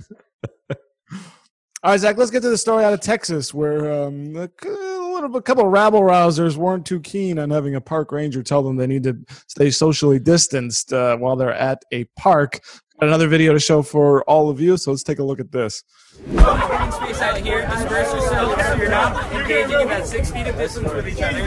All 1.84 1.92
right, 1.92 2.00
Zach, 2.00 2.16
let's 2.16 2.32
get 2.32 2.42
to 2.42 2.48
the 2.50 2.58
story 2.58 2.84
out 2.84 2.92
of 2.92 3.00
Texas 3.00 3.54
where 3.54 4.02
um, 4.02 4.34
a, 4.34 4.48
c- 4.60 4.68
a 4.68 4.72
little, 5.12 5.36
a 5.36 5.42
couple 5.42 5.64
of 5.64 5.70
rabble 5.70 6.00
rousers 6.00 6.56
weren't 6.56 6.84
too 6.84 6.98
keen 6.98 7.38
on 7.38 7.50
having 7.50 7.76
a 7.76 7.80
park 7.80 8.10
ranger 8.10 8.42
tell 8.42 8.64
them 8.64 8.74
they 8.76 8.88
need 8.88 9.04
to 9.04 9.16
stay 9.46 9.70
socially 9.70 10.18
distanced 10.18 10.92
uh, 10.92 11.16
while 11.18 11.36
they're 11.36 11.54
at 11.54 11.84
a 11.92 12.02
park. 12.18 12.58
Got 12.98 13.06
another 13.10 13.28
video 13.28 13.52
to 13.52 13.60
show 13.60 13.82
for 13.82 14.24
all 14.24 14.50
of 14.50 14.60
you, 14.60 14.76
so 14.76 14.90
let's 14.90 15.04
take 15.04 15.20
a 15.20 15.22
look 15.22 15.38
at 15.38 15.52
this. 15.52 15.84
Open 16.30 16.90
space 16.90 17.20
out 17.20 17.36
here, 17.38 17.60
disperse 17.70 18.12
yourselves 18.12 18.66
so 18.66 18.74
you're 18.74 18.90
not 18.90 19.32
engaging 19.32 19.80
in 19.80 19.86
that 19.86 20.04
six 20.04 20.32
feet 20.32 20.48
of 20.48 20.56
distance 20.56 20.92
with 20.92 21.06
each 21.06 21.22
other. 21.22 21.44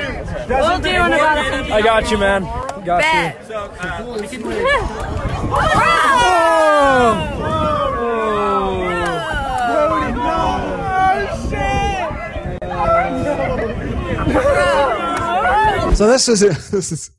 We'll 0.48 0.80
do 0.80 0.88
in 0.88 0.96
about 0.96 1.38
a 1.40 1.44
hundred. 1.44 1.72
I 1.74 1.82
got 1.82 2.10
you, 2.10 2.18
man. 2.18 2.44
Got 2.86 3.02
Bet. 3.02 3.42
you. 3.42 3.48
So, 3.48 3.74
uh, 3.82 4.18
we 4.22 4.28
can 4.30 4.42
So 16.02 16.08
this 16.08 16.28
is 16.28 16.40
this 16.72 16.92
is 16.92 17.12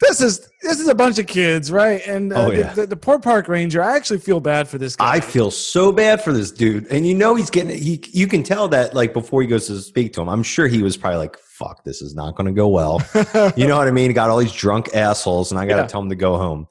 this 0.00 0.20
is 0.20 0.50
this 0.62 0.80
is 0.80 0.88
a 0.88 0.96
bunch 0.96 1.20
of 1.20 1.28
kids, 1.28 1.70
right? 1.70 2.04
And 2.08 2.32
uh, 2.32 2.46
Oh, 2.46 2.50
yeah. 2.50 2.72
the, 2.72 2.80
the, 2.80 2.86
the 2.88 2.96
poor 2.96 3.20
park 3.20 3.46
ranger. 3.46 3.80
I 3.80 3.94
actually 3.94 4.18
feel 4.18 4.40
bad 4.40 4.66
for 4.66 4.78
this 4.78 4.96
guy. 4.96 5.12
I 5.12 5.20
feel 5.20 5.52
so 5.52 5.92
bad 5.92 6.20
for 6.20 6.32
this 6.32 6.50
dude, 6.50 6.88
and 6.88 7.06
you 7.06 7.14
know 7.14 7.36
he's 7.36 7.50
getting. 7.50 7.70
He, 7.80 8.02
you 8.10 8.26
can 8.26 8.42
tell 8.42 8.66
that 8.66 8.94
like 8.94 9.12
before 9.12 9.42
he 9.42 9.46
goes 9.46 9.68
to 9.68 9.78
speak 9.80 10.12
to 10.14 10.22
him. 10.22 10.28
I'm 10.28 10.42
sure 10.42 10.66
he 10.66 10.82
was 10.82 10.96
probably 10.96 11.18
like, 11.18 11.38
"Fuck, 11.38 11.84
this 11.84 12.02
is 12.02 12.16
not 12.16 12.34
going 12.34 12.46
to 12.48 12.52
go 12.52 12.66
well." 12.66 13.00
you 13.56 13.68
know 13.68 13.76
what 13.78 13.86
I 13.86 13.92
mean? 13.92 14.12
Got 14.12 14.28
all 14.28 14.38
these 14.38 14.52
drunk 14.54 14.92
assholes, 14.92 15.52
and 15.52 15.60
I 15.60 15.64
got 15.66 15.76
to 15.76 15.82
Yeah. 15.82 15.86
tell 15.86 16.02
him 16.02 16.08
to 16.08 16.16
go 16.16 16.36
home. 16.36 16.66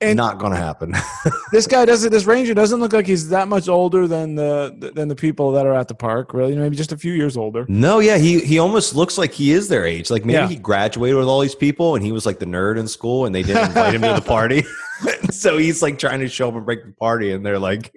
And- 0.00 0.16
not 0.16 0.38
going 0.38 0.52
to 0.52 0.58
happen. 0.58 0.94
this 1.52 1.66
guy 1.66 1.84
doesn't. 1.84 2.12
This 2.12 2.24
ranger 2.24 2.54
doesn't 2.54 2.78
look 2.78 2.92
like 2.92 3.06
he's 3.06 3.30
that 3.30 3.48
much 3.48 3.68
older 3.68 4.06
than 4.06 4.36
the 4.36 4.92
than 4.94 5.08
the 5.08 5.16
people 5.16 5.50
that 5.52 5.66
are 5.66 5.74
at 5.74 5.88
the 5.88 5.94
park. 5.94 6.32
Really, 6.32 6.54
maybe 6.54 6.76
just 6.76 6.92
a 6.92 6.96
few 6.96 7.12
years 7.12 7.36
older. 7.36 7.66
no, 7.68 7.98
yeah, 7.98 8.16
he 8.16 8.38
he 8.40 8.60
almost 8.60 8.94
looks 8.94 9.18
like 9.18 9.32
he 9.32 9.50
is 9.50 9.68
their 9.68 9.84
age. 9.84 10.08
Like 10.08 10.24
maybe 10.24 10.38
Yeah. 10.38 10.48
he 10.48 10.54
graduated 10.56 11.16
with 11.16 11.26
all 11.26 11.40
these 11.40 11.56
people, 11.56 11.96
and 11.96 12.04
he 12.04 12.12
was 12.12 12.26
like 12.26 12.38
the 12.38 12.46
nerd 12.46 12.78
in 12.78 12.86
school, 12.86 13.26
and 13.26 13.34
they 13.34 13.42
didn't 13.42 13.66
invite 13.66 13.94
him 13.94 14.02
to 14.02 14.12
the 14.14 14.20
party. 14.26 14.62
so 15.30 15.58
he's 15.58 15.82
like 15.82 15.98
trying 15.98 16.20
to 16.20 16.28
show 16.28 16.48
up 16.48 16.54
and 16.54 16.64
break 16.64 16.84
the 16.84 16.92
party, 16.92 17.32
and 17.32 17.44
they're 17.44 17.58
like 17.58 17.92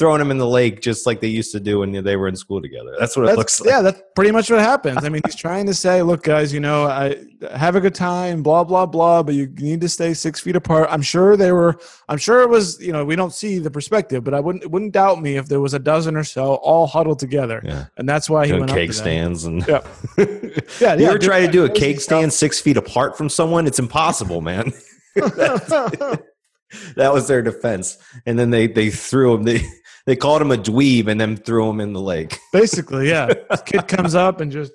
throwing 0.00 0.20
him 0.20 0.30
in 0.32 0.38
the 0.38 0.46
lake, 0.48 0.80
just 0.80 1.06
like 1.06 1.20
they 1.20 1.28
used 1.28 1.52
to 1.52 1.60
do 1.60 1.78
when 1.80 1.92
they 2.02 2.16
were 2.16 2.26
in 2.26 2.34
school 2.34 2.60
together. 2.60 2.96
That's 2.98 3.16
what 3.16 3.28
it 3.28 3.36
looks 3.36 3.60
like. 3.60 3.68
yeah, 3.70 3.82
that's 3.82 4.02
pretty 4.16 4.32
much 4.32 4.50
what 4.50 4.58
happens. 4.58 5.04
I 5.04 5.10
mean, 5.10 5.20
he's 5.26 5.36
trying 5.36 5.66
to 5.66 5.74
say, 5.74 6.02
"Look, 6.02 6.22
guys, 6.24 6.52
you 6.52 6.58
know, 6.58 6.86
I 6.86 7.16
have 7.54 7.76
a 7.76 7.80
good 7.80 7.94
time, 7.94 8.42
blah 8.42 8.64
blah 8.64 8.86
blah, 8.86 9.22
but 9.22 9.34
you 9.34 9.46
need 9.58 9.80
to 9.82 9.88
stay 9.88 10.14
six 10.14 10.40
feet 10.40 10.56
apart." 10.56 10.88
I'm 10.90 11.02
sure 11.02 11.36
they 11.36 11.52
were. 11.52 11.78
I'm 12.08 12.18
sure 12.18 12.40
it 12.40 12.48
was. 12.48 12.80
You 12.80 12.92
know, 12.92 13.04
we 13.04 13.14
don't 13.14 13.32
see 13.34 13.58
the 13.58 13.70
perspective, 13.70 14.24
but 14.24 14.32
I 14.34 14.40
wouldn't 14.40 14.68
wouldn't 14.70 14.92
doubt 14.92 15.20
me 15.22 15.36
if 15.36 15.46
there 15.48 15.60
was 15.60 15.74
a 15.74 15.78
dozen 15.78 16.16
or 16.16 16.24
so 16.24 16.54
all 16.54 16.86
huddled 16.88 17.18
together, 17.20 17.60
Yeah. 17.62 17.84
and 17.98 18.08
that's 18.08 18.28
why 18.28 18.46
he 18.46 18.52
Doing 18.52 18.60
went 18.62 18.72
cake 18.72 18.90
up 18.90 18.96
to 18.96 19.02
them. 19.02 19.36
stands 19.36 19.44
and 19.44 19.66
Yeah. 19.68 19.82
Yeah, 20.80 20.94
you 20.94 21.02
yeah, 21.02 21.08
ever 21.10 21.18
dude, 21.18 21.22
try 21.28 21.44
to 21.46 21.52
do 21.52 21.64
a 21.66 21.70
cake 21.70 22.00
stand 22.00 22.32
six 22.32 22.58
feet 22.58 22.76
apart 22.78 23.18
from 23.18 23.28
someone? 23.28 23.66
It's 23.66 23.78
impossible, 23.78 24.40
man. 24.40 24.72
that 26.96 27.12
was 27.12 27.26
their 27.28 27.42
defense, 27.42 27.98
and 28.26 28.38
then 28.38 28.50
they 28.50 28.66
they 28.66 28.90
threw 28.90 29.34
him. 29.34 29.42
They 29.42 29.62
they 30.06 30.16
called 30.16 30.42
him 30.42 30.50
a 30.50 30.56
dweeb 30.56 31.08
and 31.08 31.20
then 31.20 31.36
threw 31.36 31.68
him 31.68 31.80
in 31.80 31.92
the 31.92 32.00
lake. 32.00 32.38
Basically, 32.52 33.08
yeah. 33.08 33.32
Kid 33.66 33.88
comes 33.88 34.14
up 34.14 34.40
and 34.40 34.50
just 34.50 34.72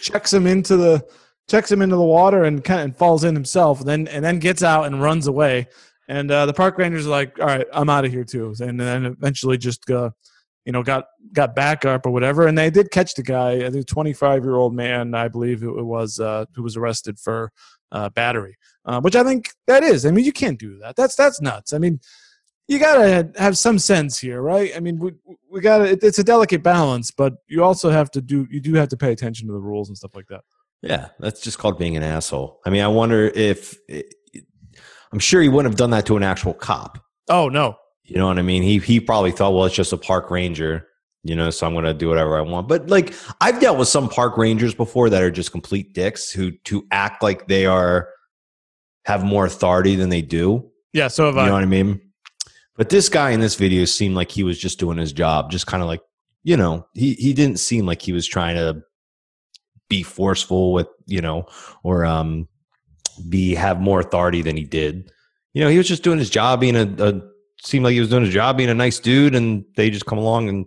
checks 0.00 0.32
him 0.32 0.46
into 0.46 0.76
the 0.76 1.04
checks 1.48 1.72
him 1.72 1.82
into 1.82 1.96
the 1.96 2.02
water 2.02 2.44
and 2.44 2.62
kind 2.62 2.90
of 2.90 2.96
falls 2.96 3.24
in 3.24 3.34
himself, 3.34 3.80
and 3.80 3.88
then 3.88 4.08
and 4.08 4.24
then 4.24 4.38
gets 4.38 4.62
out 4.62 4.84
and 4.84 5.02
runs 5.02 5.26
away. 5.26 5.66
And 6.08 6.30
uh, 6.30 6.46
the 6.46 6.54
park 6.54 6.78
rangers 6.78 7.06
are 7.06 7.10
like, 7.10 7.38
"All 7.38 7.46
right, 7.46 7.66
I'm 7.72 7.90
out 7.90 8.04
of 8.04 8.12
here 8.12 8.24
too." 8.24 8.54
And 8.60 8.80
then 8.80 9.04
eventually 9.06 9.58
just 9.58 9.90
uh, 9.90 10.10
you 10.64 10.72
know 10.72 10.82
got 10.82 11.06
got 11.32 11.54
back 11.54 11.84
up 11.84 12.06
or 12.06 12.10
whatever, 12.10 12.46
and 12.46 12.56
they 12.56 12.70
did 12.70 12.90
catch 12.90 13.14
the 13.14 13.22
guy, 13.22 13.66
I 13.66 13.70
think 13.70 13.86
25 13.86 14.44
year 14.44 14.56
old 14.56 14.74
man, 14.74 15.14
I 15.14 15.28
believe 15.28 15.62
it 15.62 15.84
was, 15.84 16.20
uh, 16.20 16.46
who 16.54 16.62
was 16.62 16.76
arrested 16.76 17.18
for 17.18 17.52
uh, 17.92 18.08
battery, 18.10 18.56
uh, 18.84 19.00
which 19.00 19.16
I 19.16 19.24
think 19.24 19.50
that 19.66 19.82
is. 19.82 20.06
I 20.06 20.10
mean, 20.10 20.24
you 20.24 20.32
can't 20.32 20.58
do 20.58 20.78
that. 20.78 20.96
That's 20.96 21.14
that's 21.14 21.40
nuts. 21.40 21.72
I 21.72 21.78
mean, 21.78 22.00
you 22.68 22.78
gotta 22.78 23.30
have 23.36 23.56
some 23.58 23.78
sense 23.78 24.18
here, 24.18 24.40
right? 24.42 24.70
I 24.76 24.80
mean, 24.80 24.98
we, 24.98 25.12
we 25.50 25.60
gotta. 25.60 25.84
it- 25.92 26.04
It's 26.04 26.18
a 26.18 26.24
delicate 26.24 26.62
balance, 26.62 27.10
but 27.10 27.34
you 27.48 27.64
also 27.64 27.90
have 27.90 28.10
to 28.12 28.20
do. 28.20 28.46
You 28.50 28.60
do 28.60 28.74
have 28.74 28.88
to 28.90 28.96
pay 28.96 29.10
attention 29.12 29.46
to 29.48 29.52
the 29.52 29.60
rules 29.60 29.88
and 29.88 29.96
stuff 29.96 30.14
like 30.14 30.26
that. 30.28 30.42
Yeah, 30.82 31.08
that's 31.18 31.40
just 31.40 31.58
called 31.58 31.78
being 31.78 31.96
an 31.96 32.02
asshole. 32.04 32.60
I 32.64 32.70
mean, 32.70 32.82
I 32.82 32.88
wonder 32.88 33.26
if 33.34 33.76
I'm 35.12 35.18
sure 35.18 35.40
he 35.42 35.48
wouldn't 35.48 35.72
have 35.72 35.78
done 35.78 35.90
that 35.90 36.06
to 36.06 36.16
an 36.16 36.22
actual 36.22 36.54
cop. 36.54 36.98
Oh 37.28 37.48
no, 37.48 37.76
You 38.04 38.16
know 38.16 38.26
what 38.28 38.38
I 38.38 38.42
mean? 38.42 38.62
He 38.62 38.78
he 38.78 39.00
probably 39.00 39.32
thought, 39.32 39.54
well, 39.54 39.64
it's 39.64 39.74
just 39.74 39.92
a 39.92 39.96
park 39.96 40.30
ranger, 40.30 40.86
you 41.24 41.34
know, 41.34 41.50
so 41.50 41.66
I'm 41.66 41.72
going 41.72 41.84
to 41.84 41.94
do 41.94 42.08
whatever 42.08 42.38
I 42.38 42.42
want. 42.42 42.68
But 42.68 42.88
like, 42.88 43.12
I've 43.40 43.60
dealt 43.60 43.78
with 43.78 43.88
some 43.88 44.08
park 44.08 44.36
rangers 44.38 44.74
before 44.74 45.10
that 45.10 45.22
are 45.22 45.30
just 45.30 45.50
complete 45.52 45.94
dicks 45.94 46.30
who 46.30 46.52
to 46.64 46.86
act 46.90 47.22
like 47.22 47.48
they 47.48 47.66
are 47.66 48.08
have 49.04 49.24
more 49.24 49.46
authority 49.46 49.96
than 49.96 50.10
they 50.10 50.22
do. 50.22 50.70
yeah. 50.92 51.08
So 51.08 51.26
have 51.26 51.36
You 51.36 51.46
know 51.46 51.52
what 51.54 51.62
I 51.62 51.66
mean? 51.66 52.00
But 52.78 52.90
this 52.90 53.08
guy 53.08 53.30
in 53.30 53.40
this 53.40 53.56
video 53.56 53.84
seemed 53.84 54.14
like 54.14 54.30
he 54.30 54.44
was 54.44 54.58
just 54.58 54.78
doing 54.78 54.98
his 54.98 55.12
job, 55.12 55.50
just 55.50 55.66
kind 55.66 55.82
of 55.82 55.88
like, 55.88 56.00
you 56.44 56.56
know, 56.56 56.86
he 56.94 57.14
he 57.14 57.34
didn't 57.34 57.58
seem 57.58 57.84
like 57.84 58.00
he 58.00 58.12
was 58.12 58.26
trying 58.26 58.54
to 58.54 58.82
be 59.88 60.04
forceful 60.04 60.72
with, 60.72 60.86
you 61.06 61.20
know, 61.20 61.44
or 61.82 62.06
um 62.06 62.48
be 63.28 63.54
have 63.56 63.80
more 63.80 63.98
authority 63.98 64.42
than 64.42 64.56
he 64.56 64.64
did. 64.64 65.10
You 65.54 65.64
know, 65.64 65.70
he 65.70 65.76
was 65.76 65.88
just 65.88 66.04
doing 66.04 66.20
his 66.20 66.30
job, 66.30 66.60
being 66.60 66.76
a, 66.76 66.86
a 66.98 67.20
seemed 67.64 67.84
like 67.84 67.94
he 67.94 68.00
was 68.00 68.10
doing 68.10 68.24
his 68.24 68.32
job, 68.32 68.56
being 68.56 68.70
a 68.70 68.74
nice 68.74 69.00
dude, 69.00 69.34
and 69.34 69.64
they 69.76 69.90
just 69.90 70.06
come 70.06 70.18
along 70.18 70.48
and 70.48 70.66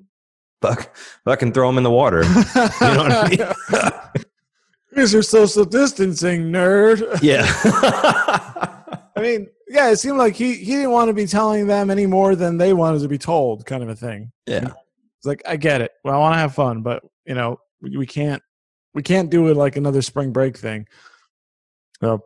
fuck, 0.62 0.94
fucking 1.24 1.54
throw 1.54 1.70
him 1.70 1.78
in 1.78 1.84
the 1.84 1.92
water. 1.92 2.24
You 2.24 2.30
know 2.30 3.04
what 3.04 3.12
I 3.12 4.12
mean? 4.96 5.08
Social 5.08 5.64
distancing, 5.64 6.52
nerd. 6.52 7.22
yeah. 7.22 7.46
I 9.16 9.22
mean, 9.22 9.48
yeah, 9.72 9.90
it 9.92 9.98
seemed 9.98 10.18
like 10.18 10.36
he 10.36 10.56
he 10.56 10.74
didn't 10.74 10.92
want 10.92 11.08
to 11.08 11.14
be 11.14 11.26
telling 11.26 11.68
them 11.68 11.90
any 11.90 12.06
more 12.06 12.36
than 12.36 12.58
they 12.58 12.74
wanted 12.74 13.02
to 13.02 13.08
be 13.08 13.18
told, 13.18 13.66
kind 13.66 13.82
of 13.84 13.90
a 13.90 13.96
thing. 13.96 14.32
yeah. 14.46 14.72
It's 15.18 15.26
like 15.28 15.44
I 15.48 15.56
get 15.56 15.82
it. 15.82 15.92
Well, 16.04 16.16
I 16.16 16.18
want 16.18 16.34
to 16.34 16.40
have 16.40 16.56
fun, 16.56 16.82
but 16.82 17.04
you 17.28 17.36
know, 17.36 17.60
we, 17.80 17.96
we 17.96 18.06
can't 18.08 18.42
we 18.96 19.04
can't 19.04 19.30
do 19.30 19.48
it 19.48 19.56
like 19.56 19.76
another 19.76 20.02
spring 20.02 20.32
break 20.32 20.58
thing. 20.58 20.88
So 22.02 22.24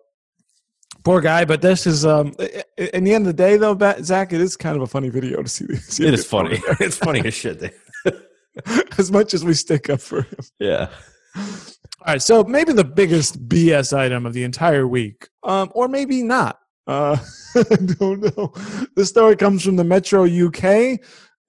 poor 1.03 1.19
guy, 1.19 1.43
but 1.43 1.61
this 1.61 1.85
is 1.85 2.05
um 2.05 2.33
in 2.77 3.03
the 3.03 3.13
end 3.13 3.27
of 3.27 3.35
the 3.35 3.43
day 3.43 3.57
though, 3.57 3.77
Zach, 4.01 4.31
it 4.31 4.39
is 4.39 4.55
kind 4.55 4.77
of 4.77 4.81
a 4.81 4.87
funny 4.87 5.09
video 5.09 5.43
to 5.43 5.49
see. 5.49 5.65
It 6.05 6.13
is 6.13 6.25
funny. 6.25 6.59
It's 6.79 6.97
funny 6.97 7.19
as 7.25 7.33
shit. 7.33 7.73
As 8.97 9.11
much 9.11 9.33
as 9.33 9.43
we 9.43 9.53
stick 9.53 9.89
up 9.89 9.99
for 9.99 10.21
him. 10.21 10.37
Yeah. 10.59 10.87
All 11.35 12.13
right, 12.13 12.21
so 12.21 12.45
maybe 12.45 12.71
the 12.71 12.85
biggest 12.85 13.49
BS 13.49 13.91
item 13.97 14.25
of 14.25 14.31
the 14.31 14.43
entire 14.45 14.87
week, 14.87 15.27
um, 15.43 15.69
or 15.75 15.89
maybe 15.89 16.23
not. 16.23 16.59
Uh, 16.87 17.17
I 17.55 17.63
don't 17.75 18.37
know. 18.37 18.53
This 18.95 19.09
story 19.09 19.35
comes 19.35 19.63
from 19.63 19.75
the 19.75 19.83
Metro 19.83 20.25
UK, 20.25 20.99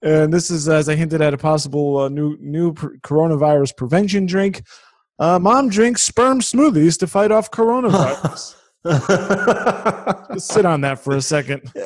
and 0.01 0.33
this 0.33 0.49
is, 0.49 0.67
as 0.69 0.89
I 0.89 0.95
hinted 0.95 1.21
at, 1.21 1.33
a 1.33 1.37
possible 1.37 1.99
uh, 1.99 2.09
new 2.09 2.37
new 2.39 2.73
pr- 2.73 2.95
coronavirus 3.03 3.75
prevention 3.77 4.25
drink. 4.25 4.63
Uh, 5.19 5.39
mom 5.39 5.69
drinks 5.69 6.03
sperm 6.03 6.39
smoothies 6.41 6.97
to 6.99 7.07
fight 7.07 7.31
off 7.31 7.49
coronavirus. 7.51 8.55
Just 10.33 10.51
sit 10.51 10.65
on 10.65 10.81
that 10.81 10.99
for 10.99 11.15
a 11.15 11.21
second. 11.21 11.71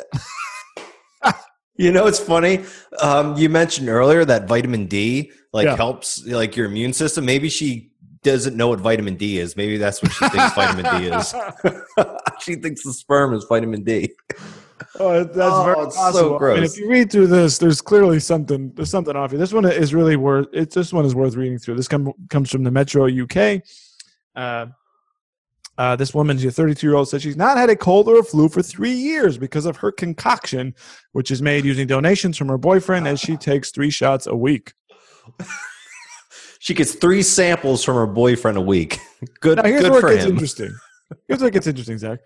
You 1.78 1.92
know, 1.92 2.06
it's 2.06 2.20
funny. 2.20 2.64
Um, 3.02 3.36
you 3.38 3.50
mentioned 3.50 3.90
earlier 3.90 4.24
that 4.26 4.48
vitamin 4.48 4.86
D 4.86 5.32
like 5.52 5.66
Yeah. 5.66 5.76
helps 5.76 6.24
like 6.28 6.56
your 6.56 6.68
immune 6.68 6.94
system. 6.94 7.26
Maybe 7.26 7.50
she 7.50 7.91
doesn't 8.24 8.56
know 8.56 8.68
what 8.68 8.80
vitamin 8.80 9.16
D 9.16 9.40
is. 9.40 9.56
Maybe 9.58 9.78
that's 9.78 10.02
what 10.02 10.12
she 10.12 10.30
thinks 10.30 10.54
vitamin 10.54 11.02
D 11.02 11.08
is. 11.08 11.34
she 12.42 12.56
thinks 12.56 12.84
the 12.84 12.94
sperm 12.94 13.34
is 13.34 13.46
vitamin 13.46 13.84
D. 13.84 14.12
Oh, 15.00 15.24
that's 15.24 15.38
Oh, 15.38 15.64
very 15.64 15.80
it's 15.86 15.96
so 15.96 16.02
possible. 16.02 16.28
I 16.28 16.32
mean, 16.32 16.38
gross. 16.38 16.74
if 16.74 16.80
you 16.80 16.90
read 16.90 17.12
through 17.12 17.28
this, 17.28 17.58
there's 17.58 17.82
clearly 17.82 18.20
something. 18.20 18.72
There's 18.76 18.90
something 18.90 19.16
off 19.16 19.32
here. 19.32 19.40
This 19.40 19.54
one 19.54 19.66
is 19.66 19.94
really 19.94 20.16
worth. 20.16 20.48
It. 20.54 20.72
This 20.72 20.92
one 20.92 21.06
is 21.06 21.16
worth 21.16 21.36
reading 21.36 21.58
through. 21.60 21.76
This 21.76 21.88
come, 21.88 22.14
comes 22.30 22.52
from 22.52 22.64
the 22.64 22.72
Metro 22.72 23.08
UK. 23.08 23.62
Uh, 24.36 24.68
uh, 25.78 25.96
this 25.96 26.14
woman, 26.14 26.38
she's 26.38 26.48
a 26.48 26.52
32 26.52 26.86
year 26.86 26.96
old, 26.96 27.10
said 27.10 27.22
she's 27.22 27.38
not 27.38 27.58
had 27.58 27.70
a 27.70 27.76
cold 27.76 28.08
or 28.08 28.20
a 28.20 28.24
flu 28.24 28.50
for 28.50 28.62
three 28.62 28.92
years 28.94 29.38
because 29.38 29.66
of 29.66 29.78
her 29.78 29.92
concoction, 29.92 30.76
which 31.14 31.32
is 31.32 31.42
made 31.42 31.64
using 31.66 31.88
donations 31.88 32.38
from 32.38 32.50
her 32.50 32.58
boyfriend, 32.58 33.08
as 33.08 33.20
she 33.20 33.38
takes 33.38 33.72
three 33.72 33.90
shots 33.90 34.28
a 34.28 34.36
week. 34.36 34.74
She 36.64 36.76
gets 36.76 36.94
three 36.94 37.24
samples 37.24 37.84
from 37.84 37.96
her 37.96 38.06
boyfriend 38.06 38.56
a 38.56 38.62
week. 38.62 39.00
Good, 39.40 39.58
Now 39.58 39.64
here's 39.64 39.82
good 39.82 39.92
where 39.94 40.02
for 40.02 40.10
it 40.12 40.16
gets 40.18 40.26
him. 40.26 40.32
interesting. 40.34 40.76
Here's 41.28 41.40
where 41.40 41.48
it 41.48 41.54
gets 41.54 41.66
interesting, 41.66 41.98
Zach. 41.98 42.20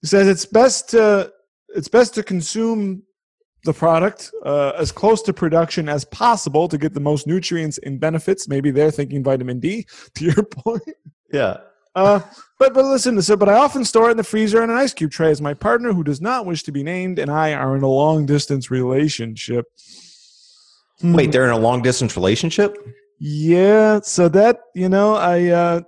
He 0.00 0.08
says 0.08 0.26
it's 0.26 0.44
best 0.44 0.90
to 0.90 1.32
it's 1.68 1.86
best 1.86 2.12
to 2.14 2.24
consume 2.24 3.04
the 3.64 3.72
product 3.72 4.32
uh, 4.44 4.72
as 4.76 4.90
close 4.90 5.22
to 5.22 5.32
production 5.32 5.88
as 5.88 6.04
possible 6.06 6.66
to 6.68 6.76
get 6.76 6.92
the 6.92 6.98
most 7.00 7.26
nutrients 7.28 7.78
and 7.84 8.00
benefits. 8.00 8.48
Maybe 8.48 8.72
they're 8.72 8.90
thinking 8.90 9.22
vitamin 9.22 9.60
D. 9.60 9.86
To 10.16 10.24
your 10.24 10.42
point, 10.44 10.82
Yeah. 11.32 11.58
uh, 11.94 12.20
but 12.58 12.74
but 12.74 12.84
listen, 12.84 13.22
so 13.22 13.36
but 13.36 13.48
I 13.48 13.54
often 13.54 13.84
store 13.84 14.08
it 14.08 14.12
in 14.12 14.16
the 14.16 14.24
freezer 14.24 14.60
in 14.64 14.70
an 14.70 14.76
ice 14.76 14.92
cube 14.92 15.12
tray. 15.12 15.30
As 15.30 15.40
my 15.40 15.54
partner, 15.54 15.92
who 15.92 16.02
does 16.02 16.20
not 16.20 16.46
wish 16.46 16.64
to 16.64 16.72
be 16.72 16.82
named, 16.82 17.20
and 17.20 17.30
I 17.30 17.52
are 17.54 17.76
in 17.76 17.84
a 17.84 17.88
long 17.88 18.26
distance 18.26 18.72
relationship. 18.72 19.66
Hmm. 21.00 21.12
Wait, 21.14 21.30
they're 21.30 21.44
in 21.44 21.50
a 21.50 21.58
long 21.58 21.80
distance 21.82 22.16
relationship? 22.16 22.76
Yeah, 23.18 24.00
so 24.00 24.28
that 24.28 24.60
you 24.74 24.88
know, 24.88 25.14
I 25.14 25.46
uh 25.48 25.80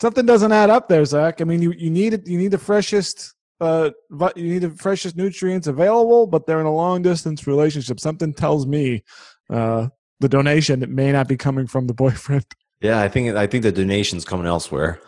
something 0.00 0.26
doesn't 0.26 0.52
add 0.52 0.70
up 0.70 0.88
there, 0.88 1.04
Zach. 1.04 1.40
I 1.40 1.44
mean, 1.44 1.62
you 1.62 1.72
you 1.72 1.90
need 1.90 2.14
it. 2.14 2.26
You 2.26 2.38
need 2.38 2.52
the 2.52 2.58
freshest. 2.58 3.34
Uh, 3.60 3.90
you 4.36 4.54
need 4.54 4.60
the 4.60 4.70
freshest 4.70 5.16
nutrients 5.16 5.66
available, 5.66 6.26
but 6.26 6.46
they're 6.46 6.60
in 6.60 6.66
a 6.66 6.74
long 6.74 7.02
distance 7.02 7.46
relationship. 7.46 8.00
Something 8.00 8.32
tells 8.32 8.66
me, 8.66 9.04
uh, 9.50 9.88
the 10.20 10.30
donation 10.30 10.82
it 10.82 10.88
may 10.88 11.12
not 11.12 11.28
be 11.28 11.36
coming 11.36 11.66
from 11.66 11.86
the 11.86 11.94
boyfriend. 12.04 12.46
Yeah, 12.80 13.00
I 13.00 13.08
think 13.08 13.34
I 13.36 13.46
think 13.46 13.62
the 13.62 13.72
donation's 13.72 14.24
coming 14.24 14.46
elsewhere. 14.46 15.00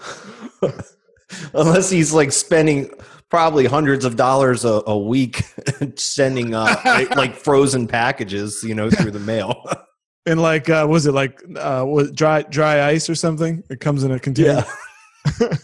Unless 1.54 1.88
he's 1.88 2.12
like 2.12 2.30
spending 2.30 2.90
probably 3.30 3.64
hundreds 3.64 4.04
of 4.04 4.16
dollars 4.16 4.66
a, 4.66 4.82
a 4.86 4.98
week 4.98 5.42
sending 5.96 6.54
uh, 6.54 6.76
like 7.16 7.34
frozen 7.34 7.88
packages, 7.88 8.62
you 8.62 8.74
know, 8.74 8.90
through 8.90 9.10
the 9.10 9.18
mail. 9.18 9.64
And 10.24 10.40
like, 10.40 10.68
uh, 10.68 10.86
was 10.88 11.06
it 11.06 11.12
like 11.12 11.42
uh, 11.56 11.84
was 11.86 12.12
dry 12.12 12.42
dry 12.42 12.88
ice 12.88 13.10
or 13.10 13.14
something? 13.14 13.64
It 13.70 13.80
comes 13.80 14.04
in 14.04 14.12
a 14.12 14.20
container. 14.20 14.64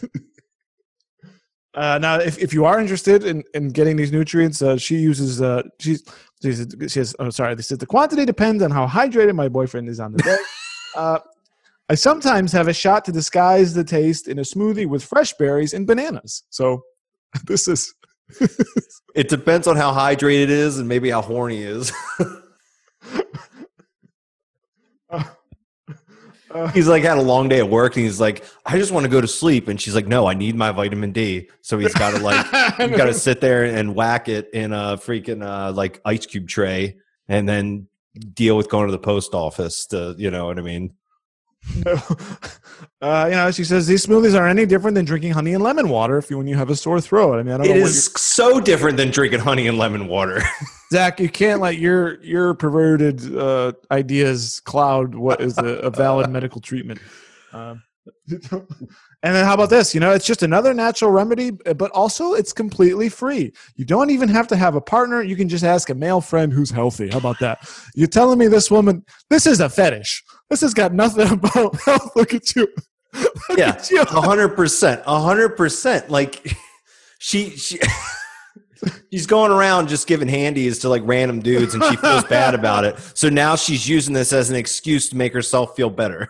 Uh, 1.75 1.97
now, 1.97 2.15
if, 2.15 2.37
if 2.39 2.53
you 2.53 2.65
are 2.65 2.79
interested 2.79 3.23
in, 3.23 3.43
in 3.53 3.69
getting 3.69 3.95
these 3.95 4.11
nutrients, 4.11 4.61
uh, 4.61 4.75
she 4.75 4.97
uses 4.97 5.41
uh, 5.41 5.61
she's 5.79 6.03
she's 6.41 6.67
she 6.81 6.89
says 6.89 7.15
oh 7.19 7.29
sorry 7.29 7.55
this 7.55 7.71
is 7.71 7.77
the 7.77 7.85
quantity 7.85 8.25
depends 8.25 8.63
on 8.63 8.71
how 8.71 8.87
hydrated 8.87 9.35
my 9.35 9.47
boyfriend 9.47 9.87
is 9.87 9.99
on 9.99 10.11
the 10.11 10.17
day. 10.23 10.37
uh, 10.97 11.19
I 11.87 11.95
sometimes 11.95 12.51
have 12.51 12.67
a 12.67 12.73
shot 12.73 13.05
to 13.05 13.11
disguise 13.11 13.73
the 13.73 13.83
taste 13.83 14.27
in 14.27 14.39
a 14.39 14.41
smoothie 14.41 14.87
with 14.87 15.05
fresh 15.05 15.31
berries 15.33 15.73
and 15.73 15.87
bananas. 15.87 16.43
So 16.49 16.83
this 17.45 17.67
is 17.67 17.93
It 19.15 19.27
depends 19.29 19.67
on 19.67 19.75
how 19.75 19.91
hydrated 19.93 20.43
it 20.43 20.49
is 20.49 20.79
and 20.79 20.87
maybe 20.87 21.09
how 21.09 21.21
horny 21.21 21.61
is. 21.63 21.91
he's 26.73 26.87
like 26.87 27.03
had 27.03 27.17
a 27.17 27.21
long 27.21 27.49
day 27.49 27.59
at 27.59 27.69
work 27.69 27.95
and 27.95 28.05
he's 28.05 28.19
like, 28.19 28.43
I 28.65 28.77
just 28.77 28.91
want 28.91 29.03
to 29.05 29.09
go 29.09 29.21
to 29.21 29.27
sleep. 29.27 29.67
And 29.67 29.79
she's 29.79 29.95
like, 29.95 30.07
No, 30.07 30.27
I 30.27 30.33
need 30.33 30.55
my 30.55 30.71
vitamin 30.71 31.11
D. 31.11 31.49
So 31.61 31.77
he's 31.77 31.93
got 31.93 32.11
to 32.11 32.19
like, 32.19 32.45
you 32.79 32.97
got 32.97 33.05
to 33.05 33.13
sit 33.13 33.41
there 33.41 33.65
and 33.65 33.95
whack 33.95 34.29
it 34.29 34.49
in 34.53 34.73
a 34.73 34.97
freaking 34.97 35.45
uh, 35.45 35.71
like 35.71 36.01
ice 36.05 36.25
cube 36.25 36.47
tray 36.47 36.97
and 37.27 37.47
then 37.47 37.87
deal 38.33 38.57
with 38.57 38.69
going 38.69 38.87
to 38.87 38.91
the 38.91 38.99
post 38.99 39.33
office 39.33 39.85
to, 39.87 40.15
you 40.17 40.31
know 40.31 40.47
what 40.47 40.57
I 40.57 40.61
mean? 40.61 40.93
uh, 43.01 43.27
you 43.29 43.35
know 43.35 43.51
she 43.51 43.65
says 43.65 43.85
these 43.85 44.05
smoothies 44.05 44.33
are 44.33 44.47
any 44.47 44.65
different 44.65 44.95
than 44.95 45.03
drinking 45.03 45.33
honey 45.33 45.53
and 45.53 45.61
lemon 45.61 45.89
water 45.89 46.17
if 46.17 46.29
you 46.29 46.37
when 46.37 46.47
you 46.47 46.55
have 46.55 46.69
a 46.69 46.75
sore 46.75 47.01
throat. 47.01 47.37
I 47.37 47.43
mean 47.43 47.53
I 47.53 47.57
don't 47.57 47.67
It 47.67 47.75
is 47.75 48.05
so 48.15 48.61
different 48.61 48.95
than 48.95 49.11
drinking 49.11 49.41
honey 49.41 49.67
and 49.67 49.77
lemon 49.77 50.07
water. 50.07 50.41
Zach, 50.91 51.19
you 51.19 51.29
can't 51.29 51.61
let 51.61 51.77
your 51.77 52.21
your 52.23 52.53
perverted 52.53 53.35
uh, 53.35 53.73
ideas 53.91 54.59
cloud 54.61 55.15
what 55.15 55.41
is 55.41 55.57
a, 55.57 55.65
a 55.65 55.89
valid 55.89 56.29
medical 56.31 56.61
treatment. 56.61 56.99
Um, 57.53 57.83
and 59.21 59.35
then 59.35 59.45
how 59.45 59.53
about 59.53 59.69
this? 59.69 59.93
You 59.93 59.99
know, 59.99 60.11
it's 60.11 60.25
just 60.25 60.43
another 60.43 60.73
natural 60.73 61.11
remedy, 61.11 61.51
but 61.51 61.91
also 61.91 62.33
it's 62.33 62.53
completely 62.53 63.09
free. 63.09 63.53
You 63.75 63.85
don't 63.85 64.09
even 64.09 64.29
have 64.29 64.47
to 64.47 64.55
have 64.55 64.75
a 64.75 64.81
partner. 64.81 65.21
You 65.21 65.35
can 65.35 65.49
just 65.49 65.63
ask 65.63 65.89
a 65.89 65.95
male 65.95 66.21
friend 66.21 66.51
who's 66.51 66.71
healthy. 66.71 67.09
How 67.09 67.17
about 67.17 67.39
that? 67.39 67.69
You're 67.95 68.07
telling 68.07 68.39
me 68.39 68.47
this 68.47 68.71
woman, 68.71 69.03
this 69.29 69.45
is 69.45 69.59
a 69.59 69.69
fetish. 69.69 70.23
This 70.49 70.61
has 70.61 70.73
got 70.73 70.93
nothing 70.93 71.31
about 71.31 71.79
health. 71.81 72.15
Look 72.15 72.33
at 72.33 72.55
you. 72.55 72.67
Look 73.13 73.57
yeah, 73.57 73.69
at 73.69 73.89
you. 73.89 74.01
a 74.01 74.21
hundred 74.21 74.49
percent, 74.49 75.01
a 75.05 75.19
hundred 75.19 75.57
percent. 75.57 76.09
Like 76.09 76.55
she, 77.19 77.51
she, 77.51 77.79
she's 79.11 79.27
going 79.27 79.51
around 79.51 79.89
just 79.89 80.07
giving 80.07 80.27
handies 80.27 80.79
to 80.79 80.89
like 80.89 81.01
random 81.05 81.41
dudes, 81.41 81.73
and 81.73 81.83
she 81.83 81.95
feels 81.97 82.23
bad 82.25 82.53
about 82.55 82.85
it. 82.85 82.97
So 83.13 83.29
now 83.29 83.55
she's 83.55 83.87
using 83.87 84.13
this 84.13 84.33
as 84.33 84.49
an 84.49 84.55
excuse 84.55 85.09
to 85.09 85.17
make 85.17 85.33
herself 85.33 85.75
feel 85.75 85.89
better. 85.89 86.29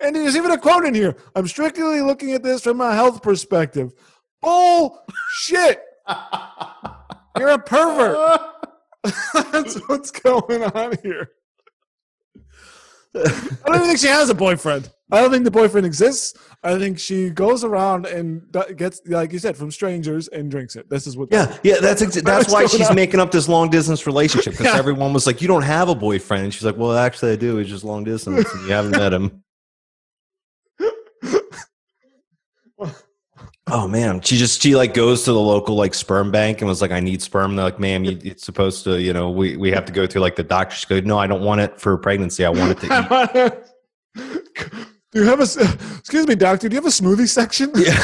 And 0.00 0.16
there's 0.16 0.36
even 0.36 0.50
a 0.50 0.58
quote 0.58 0.86
in 0.86 0.94
here. 0.94 1.14
I'm 1.36 1.46
strictly 1.46 2.00
looking 2.00 2.32
at 2.32 2.42
this 2.42 2.62
from 2.62 2.80
a 2.80 2.94
health 2.94 3.22
perspective. 3.22 3.92
Bullshit. 4.40 5.82
You're 7.38 7.50
a 7.50 7.58
pervert. 7.58 8.40
That's 9.52 9.76
what's 9.88 10.10
going 10.10 10.64
on 10.64 10.96
here. 11.02 11.32
I 13.14 13.20
don't 13.66 13.74
even 13.76 13.86
think 13.88 13.98
she 13.98 14.06
has 14.06 14.30
a 14.30 14.34
boyfriend. 14.34 14.90
I 15.12 15.20
don't 15.20 15.32
think 15.32 15.42
the 15.44 15.50
boyfriend 15.50 15.84
exists. 15.84 16.38
I 16.62 16.78
think 16.78 16.98
she 16.98 17.30
goes 17.30 17.64
around 17.64 18.06
and 18.06 18.42
gets, 18.76 19.00
like 19.06 19.32
you 19.32 19.40
said, 19.40 19.56
from 19.56 19.70
strangers 19.72 20.28
and 20.28 20.48
drinks 20.50 20.76
it. 20.76 20.88
This 20.88 21.06
is 21.08 21.16
what. 21.16 21.28
Yeah, 21.32 21.56
yeah, 21.64 21.76
that's 21.80 22.02
exa- 22.02 22.22
that's 22.22 22.52
why 22.52 22.66
she's 22.66 22.88
on? 22.88 22.94
making 22.94 23.18
up 23.18 23.32
this 23.32 23.48
long 23.48 23.68
distance 23.70 24.06
relationship 24.06 24.52
because 24.52 24.66
Yeah. 24.72 24.78
everyone 24.78 25.12
was 25.12 25.26
like, 25.26 25.42
"You 25.42 25.48
don't 25.48 25.62
have 25.62 25.88
a 25.88 25.94
boyfriend," 25.96 26.44
and 26.44 26.54
she's 26.54 26.64
like, 26.64 26.76
"Well, 26.76 26.96
actually, 26.96 27.32
I 27.32 27.36
do. 27.36 27.58
It's 27.58 27.68
just 27.68 27.82
long 27.82 28.04
distance. 28.04 28.48
And 28.54 28.66
you 28.66 28.72
haven't 28.72 28.92
met 28.92 29.12
him." 29.12 29.42
Oh 33.72 33.86
man, 33.86 34.20
she 34.20 34.36
just 34.36 34.60
she 34.60 34.74
like 34.74 34.94
goes 34.94 35.24
to 35.24 35.32
the 35.32 35.40
local 35.40 35.76
like 35.76 35.94
sperm 35.94 36.30
bank 36.30 36.60
and 36.60 36.68
was 36.68 36.82
like, 36.82 36.90
"I 36.90 37.00
need 37.00 37.22
sperm." 37.22 37.56
They're 37.56 37.66
like, 37.66 37.78
"Ma'am, 37.78 38.04
you, 38.04 38.18
it's 38.22 38.44
supposed 38.44 38.84
to, 38.84 39.00
you 39.00 39.12
know, 39.12 39.30
we 39.30 39.56
we 39.56 39.70
have 39.70 39.84
to 39.86 39.92
go 39.92 40.06
through 40.06 40.22
like 40.22 40.36
the 40.36 40.42
doctor." 40.42 40.74
She 40.74 40.86
goes, 40.86 41.04
"No, 41.04 41.18
I 41.18 41.26
don't 41.26 41.42
want 41.42 41.60
it 41.60 41.80
for 41.80 41.96
pregnancy. 41.96 42.44
I 42.44 42.50
want 42.50 42.72
it 42.72 42.80
to 42.80 42.86
eat." 44.16 44.24
do 45.12 45.20
you 45.20 45.24
have 45.24 45.40
a? 45.40 45.44
Excuse 45.98 46.26
me, 46.26 46.34
doctor. 46.34 46.68
Do 46.68 46.74
you 46.74 46.82
have 46.82 46.86
a 46.86 46.94
smoothie 46.94 47.28
section? 47.28 47.70
Yeah. 47.76 47.96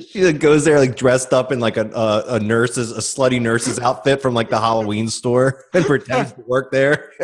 she 0.10 0.24
like, 0.24 0.40
goes 0.40 0.64
there 0.64 0.78
like 0.78 0.96
dressed 0.96 1.32
up 1.32 1.52
in 1.52 1.60
like 1.60 1.76
a, 1.76 1.88
a 1.90 2.34
a 2.36 2.40
nurse's 2.40 2.92
a 2.92 3.00
slutty 3.00 3.40
nurse's 3.40 3.78
outfit 3.78 4.20
from 4.20 4.34
like 4.34 4.50
the 4.50 4.58
Halloween 4.58 5.08
store 5.08 5.64
and 5.72 5.84
pretends 5.84 6.32
to 6.32 6.40
work 6.42 6.70
there. 6.72 7.12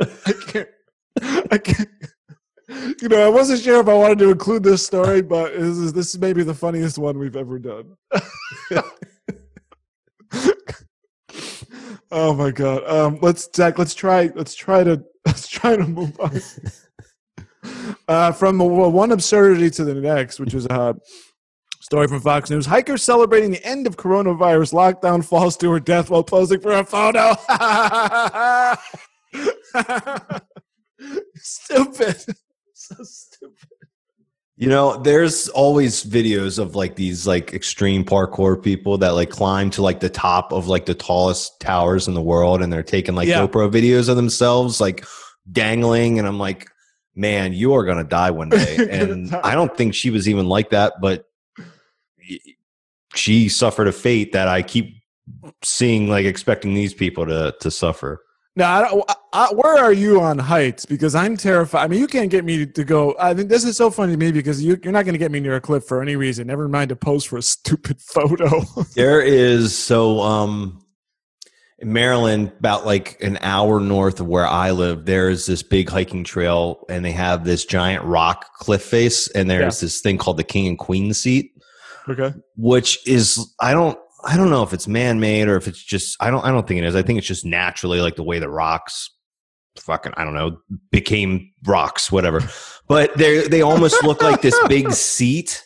I 0.00 0.32
can't. 0.46 0.68
I 1.22 1.22
can't. 1.22 1.39
You 3.02 3.08
know, 3.08 3.26
I 3.26 3.28
wasn't 3.28 3.62
sure 3.62 3.80
if 3.80 3.88
I 3.88 3.94
wanted 3.94 4.20
to 4.20 4.30
include 4.30 4.62
this 4.62 4.86
story, 4.86 5.22
but 5.22 5.52
this 5.54 5.76
is 5.76 5.92
this 5.92 6.14
is 6.14 6.20
maybe 6.20 6.44
the 6.44 6.54
funniest 6.54 6.98
one 6.98 7.18
we've 7.18 7.34
ever 7.34 7.58
done. 7.58 7.96
oh 12.12 12.32
my 12.34 12.52
god. 12.52 12.88
Um, 12.88 13.18
let's 13.22 13.48
Zach. 13.54 13.76
Let's 13.76 13.94
try. 13.94 14.30
Let's 14.34 14.54
try 14.54 14.84
to. 14.84 15.02
Let's 15.26 15.48
try 15.48 15.76
to 15.76 15.86
move 15.86 16.18
on. 16.20 16.40
Uh, 18.08 18.32
from 18.32 18.58
one 18.58 19.12
absurdity 19.12 19.68
to 19.70 19.84
the 19.84 19.94
next, 19.94 20.40
which 20.40 20.54
was 20.54 20.64
a 20.66 20.96
story 21.82 22.08
from 22.08 22.18
Fox 22.18 22.48
News. 22.50 22.64
Hiker 22.64 22.96
celebrating 22.96 23.50
the 23.50 23.62
end 23.64 23.86
of 23.86 23.98
coronavirus 23.98 24.72
lockdown 24.72 25.22
falls 25.22 25.58
to 25.58 25.70
her 25.70 25.78
death 25.78 26.08
while 26.08 26.24
posing 26.24 26.58
for 26.60 26.72
a 26.72 26.84
photo. 26.84 27.36
stupid. 31.36 32.16
So 32.72 32.96
stupid. 33.04 33.68
You 34.56 34.68
know, 34.68 34.96
there's 34.96 35.50
always 35.50 36.02
videos 36.02 36.58
of 36.58 36.74
like 36.74 36.96
these 36.96 37.26
like 37.26 37.52
extreme 37.52 38.04
parkour 38.04 38.60
people 38.60 38.96
that 38.98 39.10
like 39.10 39.28
climb 39.28 39.68
to 39.70 39.82
like 39.82 40.00
the 40.00 40.08
top 40.08 40.50
of 40.50 40.66
like 40.66 40.86
the 40.86 40.94
tallest 40.94 41.60
towers 41.60 42.08
in 42.08 42.14
the 42.14 42.22
world 42.22 42.62
and 42.62 42.72
they're 42.72 42.82
taking 42.82 43.14
like 43.14 43.28
Yeah. 43.28 43.46
GoPro 43.46 43.70
videos 43.70 44.08
of 44.08 44.16
themselves 44.16 44.80
like 44.80 45.04
dangling 45.52 46.18
and 46.18 46.26
I'm 46.26 46.38
like 46.38 46.68
man, 47.14 47.52
you 47.52 47.74
are 47.74 47.84
going 47.84 47.98
to 47.98 48.04
die 48.04 48.30
one 48.30 48.48
day. 48.48 48.76
And. 48.90 49.34
I 49.34 49.54
don't 49.54 49.76
think 49.76 49.94
she 49.94 50.10
was 50.10 50.28
even 50.28 50.46
like 50.46 50.70
that, 50.70 50.94
but 51.00 51.28
she 53.14 53.48
suffered 53.48 53.88
a 53.88 53.92
fate 53.92 54.32
that 54.32 54.48
I 54.48 54.62
keep 54.62 54.96
seeing, 55.62 56.08
like 56.08 56.24
expecting 56.24 56.74
these 56.74 56.94
people 56.94 57.26
to 57.26 57.54
to 57.60 57.70
suffer. 57.70 58.24
Now, 58.56 58.76
I 58.76 58.82
don't, 58.82 59.04
I, 59.08 59.14
I, 59.32 59.54
where 59.54 59.78
are 59.78 59.92
you 59.92 60.20
on 60.20 60.38
heights? 60.38 60.84
Because 60.84 61.14
I'm 61.14 61.36
terrified. 61.36 61.84
I 61.84 61.88
mean, 61.88 62.00
you 62.00 62.08
can't 62.08 62.30
get 62.30 62.44
me 62.44 62.66
to 62.66 62.84
go. 62.84 63.14
I 63.18 63.32
think 63.32 63.48
this 63.48 63.64
is 63.64 63.76
so 63.76 63.90
funny 63.90 64.12
to 64.12 64.18
me 64.18 64.32
because 64.32 64.62
you, 64.62 64.78
you're 64.82 64.92
not 64.92 65.04
going 65.04 65.14
to 65.14 65.18
get 65.18 65.30
me 65.30 65.40
near 65.40 65.56
a 65.56 65.60
cliff 65.60 65.84
for 65.84 66.02
any 66.02 66.16
reason. 66.16 66.48
Never 66.48 66.68
mind 66.68 66.88
to 66.88 66.96
pose 66.96 67.24
for 67.24 67.38
a 67.38 67.42
stupid 67.42 68.00
photo. 68.00 68.62
There 68.94 69.20
is 69.22 69.76
so 69.78 70.20
um 70.20 70.84
in 71.80 71.92
Maryland, 71.92 72.52
about 72.58 72.84
like 72.84 73.16
an 73.22 73.38
hour 73.40 73.80
north 73.80 74.20
of 74.20 74.26
where 74.26 74.46
I 74.46 74.70
live, 74.70 75.06
there's 75.06 75.46
this 75.46 75.62
big 75.62 75.88
hiking 75.88 76.24
trail 76.24 76.84
and 76.90 77.04
they 77.04 77.12
have 77.12 77.44
this 77.44 77.64
giant 77.64 78.04
rock 78.04 78.52
cliff 78.58 78.82
face, 78.82 79.28
and 79.28 79.48
there's 79.48 79.80
this 79.80 80.02
thing 80.02 80.18
called 80.18 80.36
the 80.36 80.44
King 80.44 80.66
and 80.66 80.78
Queen 80.78 81.14
seat, 81.14 81.52
okay. 82.06 82.34
which 82.56 83.06
is 83.08 83.54
I 83.60 83.72
don't 83.72 83.98
I 84.24 84.36
don't 84.36 84.50
know 84.50 84.62
if 84.62 84.72
it's 84.72 84.86
man 84.88 85.20
made 85.20 85.48
or 85.48 85.56
if 85.56 85.66
it's 85.68 85.82
just 85.82 86.16
I 86.20 86.30
don't 86.30 86.44
I 86.44 86.50
don't 86.50 86.66
think 86.66 86.78
it 86.78 86.84
is. 86.84 86.94
I 86.96 87.02
think 87.02 87.18
it's 87.18 87.26
just 87.26 87.44
naturally 87.44 88.00
like 88.00 88.16
the 88.16 88.22
way 88.22 88.38
the 88.38 88.48
rocks 88.50 89.10
fucking 89.78 90.12
I 90.16 90.24
don't 90.24 90.34
know 90.34 90.58
became 90.90 91.52
rocks, 91.64 92.10
whatever. 92.12 92.40
But 92.88 93.16
they 93.16 93.46
they 93.46 93.62
almost 93.62 94.02
look 94.02 94.20
like 94.20 94.42
this 94.42 94.58
big 94.66 94.90
seat 95.10 95.64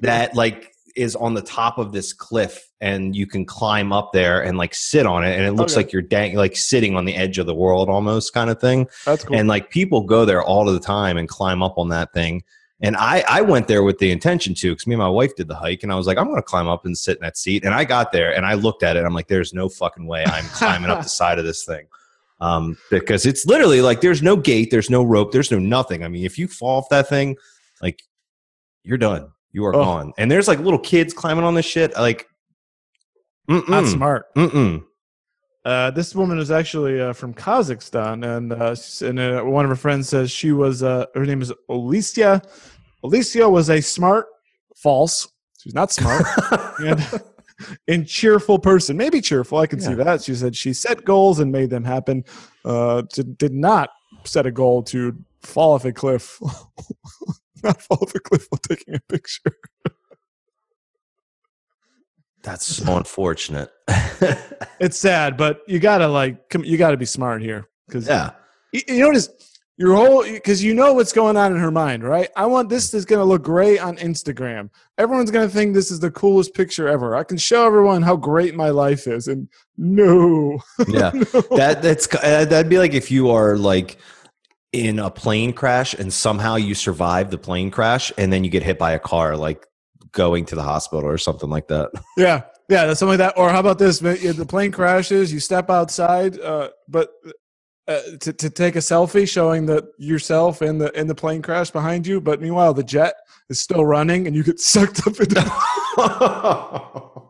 that 0.00 0.34
like 0.34 0.72
is 0.96 1.14
on 1.14 1.34
the 1.34 1.42
top 1.42 1.76
of 1.76 1.92
this 1.92 2.14
cliff 2.14 2.66
and 2.80 3.14
you 3.14 3.26
can 3.26 3.44
climb 3.44 3.92
up 3.92 4.12
there 4.14 4.42
and 4.42 4.56
like 4.56 4.74
sit 4.74 5.04
on 5.04 5.22
it 5.22 5.34
and 5.36 5.44
it 5.44 5.48
oh, 5.50 5.52
looks 5.52 5.72
Okay. 5.74 5.80
like 5.84 5.92
you're 5.92 6.00
dang 6.00 6.34
like 6.34 6.56
sitting 6.56 6.96
on 6.96 7.04
the 7.04 7.14
edge 7.14 7.36
of 7.36 7.44
the 7.44 7.54
world 7.54 7.90
almost 7.90 8.32
kind 8.32 8.48
of 8.48 8.58
thing 8.58 8.88
That's 9.04 9.22
cool. 9.24 9.36
and 9.36 9.48
like 9.48 9.68
people 9.70 10.02
go 10.04 10.24
there 10.24 10.42
all 10.42 10.66
of 10.66 10.72
the 10.72 10.80
time 10.80 11.18
and 11.18 11.28
climb 11.28 11.62
up 11.62 11.74
on 11.76 11.90
that 11.90 12.14
thing 12.14 12.42
and 12.82 12.96
i 12.96 13.24
i 13.28 13.40
went 13.40 13.68
there 13.68 13.82
with 13.82 13.98
the 13.98 14.10
intention 14.10 14.54
to 14.54 14.70
because 14.72 14.86
me 14.86 14.94
and 14.94 15.00
my 15.02 15.08
wife 15.08 15.34
did 15.36 15.48
the 15.48 15.54
hike 15.54 15.82
and 15.82 15.92
i 15.92 15.94
was 15.94 16.06
like 16.06 16.18
i'm 16.18 16.28
gonna 16.28 16.42
climb 16.42 16.68
up 16.68 16.84
and 16.84 16.96
sit 16.96 17.16
in 17.16 17.22
that 17.22 17.36
seat 17.36 17.64
and 17.64 17.74
i 17.74 17.84
got 17.84 18.12
there 18.12 18.34
and 18.34 18.44
i 18.44 18.54
looked 18.54 18.82
at 18.82 18.96
it 18.96 19.04
i'm 19.04 19.14
like 19.14 19.28
there's 19.28 19.52
no 19.54 19.68
fucking 19.68 20.06
way 20.06 20.24
i'm 20.26 20.44
climbing 20.52 20.90
up 20.90 21.02
the 21.02 21.08
side 21.08 21.38
of 21.38 21.44
this 21.44 21.64
thing 21.64 21.86
um 22.40 22.76
because 22.90 23.24
it's 23.26 23.46
literally 23.46 23.80
like 23.80 24.00
there's 24.00 24.22
no 24.22 24.36
gate 24.36 24.70
there's 24.70 24.90
no 24.90 25.02
rope 25.02 25.30
there's 25.32 25.50
no 25.50 25.58
nothing 25.58 26.04
i 26.04 26.08
mean 26.08 26.24
if 26.24 26.38
you 26.38 26.48
fall 26.48 26.78
off 26.78 26.88
that 26.90 27.08
thing 27.08 27.36
like 27.80 28.02
you're 28.84 28.98
done 28.98 29.30
you 29.52 29.64
are 29.64 29.74
Oh. 29.74 29.84
gone 29.84 30.12
and 30.18 30.30
there's 30.30 30.48
like 30.48 30.58
little 30.58 30.78
kids 30.78 31.12
climbing 31.14 31.44
on 31.44 31.54
this 31.54 31.66
shit 31.66 31.92
like 31.94 32.26
Not 33.48 33.64
mm-mm, 33.66 33.92
smart. 33.92 34.34
mm-mm. 34.34 34.84
Uh, 35.64 35.92
this 35.92 36.12
woman 36.12 36.38
is 36.40 36.50
actually 36.50 37.00
uh, 37.00 37.12
from 37.12 37.32
Kazakhstan, 37.32 38.26
and 38.36 38.52
uh, 38.52 38.74
and 39.06 39.20
uh, 39.20 39.42
one 39.44 39.64
of 39.64 39.68
her 39.68 39.76
friends 39.76 40.08
says 40.08 40.28
she 40.28 40.50
was. 40.50 40.82
Uh, 40.82 41.06
her 41.14 41.24
name 41.24 41.40
is 41.40 41.52
Alicia. 41.68 42.42
Alicia 43.02 43.48
was 43.48 43.70
a 43.70 43.80
smart, 43.80 44.26
false. 44.76 45.28
She's 45.58 45.74
not 45.74 45.92
smart, 45.92 46.24
and, 46.78 47.22
and 47.88 48.06
cheerful 48.06 48.58
person. 48.58 48.96
Maybe 48.96 49.20
cheerful. 49.20 49.58
I 49.58 49.66
can 49.66 49.80
see 49.80 49.94
that. 49.94 50.22
She 50.22 50.34
said 50.34 50.56
she 50.56 50.72
set 50.72 51.04
goals 51.04 51.38
and 51.38 51.52
made 51.52 51.70
them 51.70 51.84
happen. 51.84 52.24
Uh, 52.64 53.02
to, 53.12 53.22
did 53.24 53.52
not 53.52 53.90
set 54.24 54.46
a 54.46 54.50
goal 54.50 54.82
to 54.84 55.16
fall 55.40 55.74
off 55.74 55.84
a 55.84 55.92
cliff. 55.92 56.38
not 57.62 57.80
fall 57.80 57.98
off 58.02 58.14
a 58.14 58.20
cliff 58.20 58.46
while 58.50 58.60
taking 58.68 58.94
a 58.94 59.00
picture. 59.08 59.56
that's 62.42 62.66
so 62.66 62.96
unfortunate 62.96 63.70
It's 64.80 64.98
sad, 64.98 65.36
but 65.36 65.60
you 65.68 65.78
gotta 65.78 66.08
like, 66.08 66.42
you 66.60 66.76
gotta 66.76 66.96
be 66.96 67.04
smart 67.04 67.40
here 67.40 67.68
because 67.86 68.06
yeah 68.08 68.30
you, 68.72 68.80
you 68.88 68.98
notice 68.98 69.28
your 69.76 69.96
whole 69.96 70.22
because 70.22 70.62
you 70.62 70.74
know 70.74 70.92
what's 70.92 71.12
going 71.12 71.36
on 71.36 71.52
in 71.52 71.58
her 71.58 71.70
mind, 71.70 72.04
right? 72.04 72.28
I 72.36 72.46
want 72.46 72.68
this 72.68 72.92
is 72.94 73.04
going 73.04 73.18
to 73.18 73.24
look 73.24 73.42
great 73.42 73.78
on 73.78 73.96
Instagram. 73.96 74.70
Everyone's 74.98 75.30
going 75.30 75.48
to 75.48 75.52
think 75.52 75.74
this 75.74 75.90
is 75.90 76.00
the 76.00 76.10
coolest 76.10 76.54
picture 76.54 76.88
ever. 76.88 77.16
I 77.16 77.24
can 77.24 77.38
show 77.38 77.66
everyone 77.66 78.02
how 78.02 78.16
great 78.16 78.54
my 78.54 78.70
life 78.70 79.06
is, 79.06 79.28
and 79.28 79.48
no, 79.76 80.60
yeah 80.88 81.10
that 81.10 81.80
that's 81.82 82.06
uh, 82.14 82.44
that'd 82.44 82.68
be 82.68 82.78
like 82.78 82.94
if 82.94 83.10
you 83.10 83.30
are 83.30 83.56
like 83.56 83.98
in 84.72 84.98
a 84.98 85.10
plane 85.10 85.52
crash 85.52 85.94
and 85.94 86.12
somehow 86.12 86.56
you 86.56 86.74
survive 86.74 87.30
the 87.30 87.38
plane 87.38 87.70
crash 87.70 88.10
and 88.16 88.32
then 88.32 88.42
you 88.42 88.48
get 88.48 88.62
hit 88.62 88.78
by 88.78 88.92
a 88.92 88.98
car 88.98 89.36
like 89.36 89.66
going 90.12 90.46
to 90.46 90.54
the 90.54 90.62
hospital 90.62 91.04
or 91.04 91.18
something 91.18 91.50
like 91.50 91.68
that 91.68 91.90
yeah, 92.16 92.42
yeah, 92.72 92.86
that's 92.86 93.00
something 93.00 93.18
like 93.18 93.34
that. 93.34 93.38
Or 93.38 93.50
how 93.50 93.60
about 93.60 93.78
this? 93.78 93.98
The 93.98 94.46
plane 94.48 94.72
crashes, 94.72 95.30
you 95.30 95.40
step 95.40 95.68
outside, 95.68 96.40
uh, 96.40 96.70
but 96.88 97.10
uh, 97.88 98.00
to 98.20 98.32
to 98.32 98.50
take 98.50 98.76
a 98.76 98.80
selfie 98.80 99.28
showing 99.28 99.66
that 99.66 99.84
yourself 99.98 100.62
in 100.62 100.78
the 100.78 100.90
in 100.98 101.06
the 101.06 101.14
plane 101.14 101.42
crash 101.42 101.70
behind 101.70 102.06
you, 102.06 102.20
but 102.20 102.40
meanwhile 102.40 102.74
the 102.74 102.82
jet 102.82 103.14
is 103.48 103.60
still 103.60 103.84
running, 103.84 104.26
and 104.26 104.36
you 104.36 104.42
get 104.42 104.60
sucked 104.72 105.06
up 105.06 105.18
into. 105.18 105.34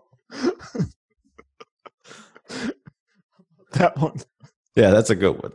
that 3.73 3.97
one. 3.97 4.17
yeah 4.77 4.91
that's 4.91 5.11
a 5.11 5.15
good 5.15 5.41
one 5.43 5.53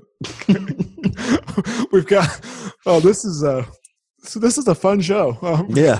We've 1.91 2.05
got. 2.07 2.41
Oh, 2.85 2.99
this 2.99 3.23
is 3.23 3.43
a. 3.43 3.65
So 4.23 4.39
this 4.39 4.57
is 4.57 4.67
a 4.67 4.75
fun 4.75 5.01
show. 5.01 5.37
Um, 5.41 5.67
yeah 5.69 5.99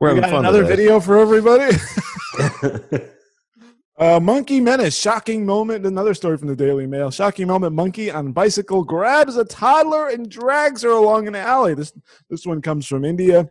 we're 0.00 0.14
we 0.14 0.20
having 0.20 0.22
got 0.22 0.30
fun 0.30 0.38
another 0.40 0.62
today. 0.62 0.76
video 0.76 1.00
for 1.00 1.18
everybody. 1.18 1.76
Uh, 4.02 4.18
monkey 4.18 4.60
menace, 4.60 4.98
shocking 4.98 5.46
moment. 5.46 5.86
Another 5.86 6.12
story 6.12 6.36
from 6.36 6.48
the 6.48 6.56
Daily 6.56 6.86
Mail. 6.88 7.12
Shocking 7.12 7.46
moment: 7.46 7.72
monkey 7.72 8.10
on 8.10 8.32
bicycle 8.32 8.82
grabs 8.82 9.36
a 9.36 9.44
toddler 9.44 10.08
and 10.08 10.28
drags 10.28 10.82
her 10.82 10.90
along 10.90 11.28
an 11.28 11.36
alley. 11.36 11.74
This 11.74 11.92
this 12.28 12.44
one 12.44 12.60
comes 12.60 12.86
from 12.86 13.04
India, 13.04 13.48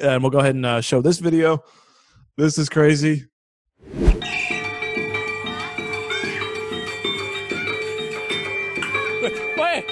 and 0.00 0.22
we'll 0.22 0.30
go 0.30 0.38
ahead 0.38 0.54
and 0.54 0.64
uh, 0.64 0.80
show 0.80 1.02
this 1.02 1.18
video. 1.18 1.62
This 2.38 2.56
is 2.56 2.70
crazy. 2.70 3.26
Hey! 9.56 9.84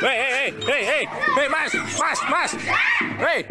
Hey, 0.00 0.16
hey, 0.22 0.54
hey, 0.60 0.84
hey, 0.84 1.06
hey! 1.34 1.48
Mas! 1.48 1.74
Mas! 1.74 2.20
Mas! 2.30 2.52
Hey! 2.52 3.46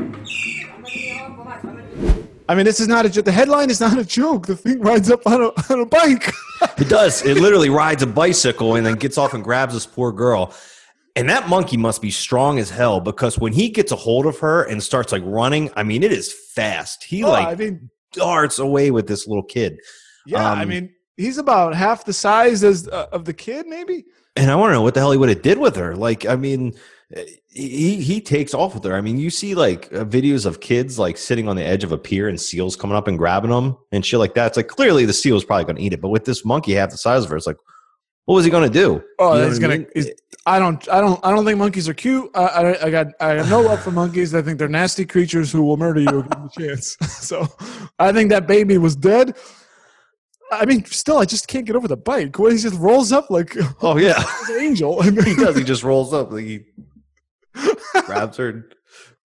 I 2.47 2.55
mean, 2.55 2.65
this 2.65 2.79
is 2.79 2.87
not 2.87 3.05
a 3.05 3.09
joke. 3.09 3.25
The 3.25 3.31
headline 3.31 3.69
is 3.69 3.79
not 3.81 3.97
a 3.97 4.05
joke. 4.05 4.45
The 4.47 4.55
thing 4.55 4.79
rides 4.79 5.09
up 5.09 5.25
on 5.25 5.41
a 5.41 5.47
on 5.73 5.79
a 5.81 5.85
bike. 5.85 6.31
It 6.77 6.87
does. 6.87 7.23
It 7.25 7.37
literally 7.37 7.69
rides 7.69 8.01
a 8.01 8.07
bicycle 8.07 8.75
and 8.75 8.85
then 8.85 8.95
gets 8.95 9.17
off 9.17 9.33
and 9.33 9.43
grabs 9.43 9.73
this 9.73 9.85
poor 9.85 10.11
girl. 10.13 10.53
And 11.17 11.29
that 11.29 11.49
monkey 11.49 11.75
must 11.75 12.01
be 12.01 12.11
strong 12.11 12.59
as 12.59 12.69
hell 12.69 13.01
because 13.01 13.37
when 13.37 13.51
he 13.51 13.69
gets 13.69 13.91
a 13.91 13.95
hold 13.97 14.25
of 14.25 14.39
her 14.39 14.63
and 14.63 14.81
starts 14.81 15.11
like 15.11 15.21
running, 15.25 15.69
I 15.75 15.83
mean, 15.83 16.01
it 16.01 16.11
is 16.13 16.31
fast. 16.33 17.03
He 17.03 17.23
Oh, 17.25 17.29
like 17.31 17.47
I 17.47 17.55
mean, 17.55 17.89
darts 18.13 18.57
away 18.59 18.89
with 18.89 19.07
this 19.07 19.27
little 19.27 19.43
kid. 19.43 19.79
yeah. 20.25 20.49
I 20.53 20.63
Um, 20.63 20.69
mean, 20.69 20.89
he's 21.17 21.37
about 21.37 21.75
half 21.75 22.05
the 22.05 22.13
size 22.13 22.63
as 22.63 22.87
uh, 22.87 23.07
of 23.11 23.25
the 23.25 23.33
kid, 23.33 23.67
maybe. 23.67 24.05
And 24.37 24.49
I 24.49 24.55
want 24.55 24.69
to 24.69 24.73
know 24.75 24.81
what 24.81 24.93
the 24.93 25.01
hell 25.01 25.11
he 25.11 25.17
would 25.17 25.29
have 25.29 25.41
did 25.41 25.57
with 25.57 25.75
her. 25.75 25.93
Like, 25.95 26.25
I 26.25 26.35
mean, 26.37 26.73
he 27.49 28.01
he 28.01 28.19
takes 28.19 28.53
off 28.53 28.73
with 28.73 28.83
her. 28.83 28.95
I 28.95 29.01
mean, 29.01 29.17
you 29.17 29.29
see 29.29 29.53
like 29.55 29.85
uh, 29.93 30.05
videos 30.05 30.45
of 30.45 30.59
kids 30.59 30.97
like 30.97 31.17
sitting 31.17 31.47
on 31.47 31.55
the 31.55 31.63
edge 31.63 31.83
of 31.83 31.91
a 31.91 31.97
pier 31.97 32.27
and 32.27 32.39
seals 32.39 32.75
coming 32.75 32.97
up 32.97 33.07
and 33.07 33.17
grabbing 33.17 33.51
them 33.51 33.77
and 33.91 34.05
shit 34.05 34.19
like 34.19 34.33
that. 34.33 34.47
It's 34.47 34.57
like 34.57 34.67
clearly 34.67 35.05
the 35.05 35.13
seal 35.13 35.35
is 35.37 35.45
probably 35.45 35.65
going 35.65 35.75
to 35.77 35.81
eat 35.83 35.93
it, 35.93 36.01
but 36.01 36.09
with 36.09 36.25
this 36.25 36.43
monkey 36.43 36.73
half 36.73 36.89
the 36.89 36.97
size 36.97 37.23
of 37.23 37.29
her, 37.29 37.37
it's 37.37 37.45
like, 37.47 37.57
what 38.25 38.35
was 38.35 38.45
he 38.45 38.49
going 38.51 38.69
to 38.69 38.73
do? 38.73 39.03
Oh, 39.19 39.35
You 39.35 39.41
know 39.41 39.47
he's 39.49 39.59
mean? 39.59 39.87
he's- 39.93 40.07
I 40.47 40.59
don't. 40.59 40.87
I 40.89 41.01
don't. 41.01 41.19
I 41.25 41.31
don't 41.33 41.43
think 41.43 41.57
monkeys 41.57 41.89
are 41.89 41.93
cute. 41.95 42.29
I, 42.35 42.43
I, 42.45 42.85
I 42.85 42.89
got. 42.91 43.07
I 43.19 43.29
have 43.29 43.49
no 43.49 43.61
love 43.61 43.81
for 43.81 43.89
monkeys. 43.89 44.35
I 44.35 44.43
think 44.43 44.59
they're 44.59 44.67
nasty 44.67 45.03
creatures 45.03 45.51
who 45.51 45.63
will 45.63 45.75
murder 45.77 46.01
you 46.01 46.19
if 46.19 46.29
given 46.29 46.43
the 46.55 46.67
chance. 46.67 46.97
so, 47.09 47.47
I 47.97 48.11
think 48.11 48.29
that 48.29 48.45
baby 48.45 48.77
was 48.77 48.95
dead. 48.95 49.35
I 50.51 50.65
mean, 50.65 50.85
still, 50.85 51.17
I 51.17 51.25
just 51.25 51.47
can't 51.47 51.65
get 51.65 51.75
over 51.75 51.87
the 51.87 51.97
bike. 51.97 52.37
What 52.37 52.51
he 52.51 52.59
just 52.59 52.77
rolls 52.79 53.11
up 53.11 53.31
like 53.31 53.57
Oh 53.81 53.97
yeah, 53.97 54.23
an 54.49 54.59
angel. 54.59 55.01
He 55.23 55.35
does. 55.35 55.57
He 55.57 55.63
just 55.63 55.83
rolls 55.83 56.13
up, 56.13 56.31
like 56.31 56.45
he 56.45 56.59
grabs 58.03 58.37
her, 58.37 58.49
and 58.49 58.63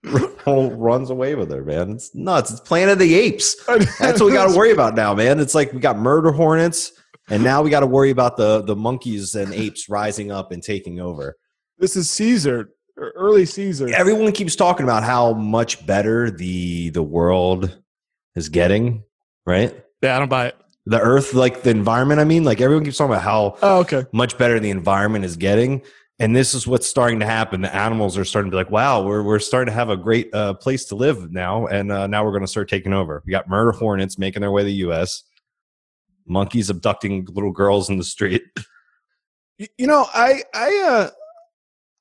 runs 0.80 1.10
away 1.10 1.34
with 1.34 1.50
her. 1.50 1.64
Man, 1.64 1.92
it's 1.92 2.14
nuts. 2.14 2.50
It's 2.50 2.60
Planet 2.60 2.92
of 2.94 2.98
the 2.98 3.14
Apes. 3.14 3.56
That's 3.66 4.20
what 4.20 4.26
we 4.26 4.32
got 4.32 4.50
to 4.50 4.56
worry 4.56 4.70
about 4.72 4.94
now, 4.94 5.14
man. 5.14 5.40
It's 5.40 5.54
like 5.54 5.72
we 5.72 5.80
got 5.80 5.98
murder 5.98 6.32
hornets, 6.32 6.92
and 7.28 7.42
now 7.44 7.62
we 7.62 7.70
got 7.70 7.80
to 7.80 7.86
worry 7.86 8.10
about 8.10 8.36
the 8.36 8.62
the 8.62 8.76
monkeys 8.76 9.34
and 9.34 9.52
apes 9.52 9.88
rising 9.88 10.30
up 10.32 10.52
and 10.52 10.62
taking 10.62 11.00
over. 11.00 11.36
This 11.78 11.96
is 11.96 12.08
Caesar, 12.10 12.70
er, 12.98 13.12
early 13.16 13.46
Caesar. 13.46 13.88
Everyone 13.94 14.32
keeps 14.32 14.56
talking 14.56 14.84
about 14.84 15.02
how 15.02 15.32
much 15.34 15.84
better 15.86 16.30
the 16.30 16.90
the 16.90 17.02
world 17.02 17.78
is 18.36 18.48
getting, 18.48 19.02
right? 19.46 19.74
Yeah, 20.02 20.16
I 20.16 20.18
don't 20.18 20.28
buy 20.28 20.46
it. 20.48 20.56
The 20.86 20.98
Earth, 20.98 21.34
like 21.34 21.62
the 21.62 21.70
environment. 21.70 22.20
I 22.20 22.24
mean, 22.24 22.42
like 22.42 22.60
everyone 22.62 22.84
keeps 22.84 22.96
talking 22.96 23.12
about 23.12 23.22
how 23.22 23.56
Oh, 23.62 23.80
okay. 23.80 24.06
much 24.12 24.38
better 24.38 24.58
the 24.58 24.70
environment 24.70 25.26
is 25.26 25.36
getting. 25.36 25.82
And 26.20 26.36
this 26.36 26.52
is 26.52 26.66
what's 26.66 26.86
starting 26.86 27.18
to 27.20 27.26
happen. 27.26 27.62
The 27.62 27.74
animals 27.74 28.18
are 28.18 28.26
starting 28.26 28.50
to 28.50 28.54
be 28.54 28.58
like, 28.58 28.70
wow, 28.70 29.02
we're, 29.02 29.22
we're 29.22 29.38
starting 29.38 29.72
to 29.72 29.74
have 29.74 29.88
a 29.88 29.96
great 29.96 30.32
uh, 30.34 30.52
place 30.52 30.84
to 30.86 30.94
live 30.94 31.32
now. 31.32 31.66
And 31.66 31.90
uh, 31.90 32.06
now 32.06 32.24
we're 32.24 32.32
going 32.32 32.42
to 32.42 32.46
start 32.46 32.68
taking 32.68 32.92
over. 32.92 33.22
We 33.24 33.30
got 33.30 33.48
murder 33.48 33.72
hornets 33.72 34.18
making 34.18 34.42
their 34.42 34.50
way 34.50 34.60
to 34.60 34.66
the 34.66 34.72
U.S., 34.74 35.24
monkeys 36.26 36.68
abducting 36.68 37.26
little 37.32 37.52
girls 37.52 37.88
in 37.88 37.96
the 37.96 38.04
street. 38.04 38.42
You 39.76 39.86
know, 39.86 40.06
I 40.14 40.42
I 40.54 40.86
uh 40.88 41.10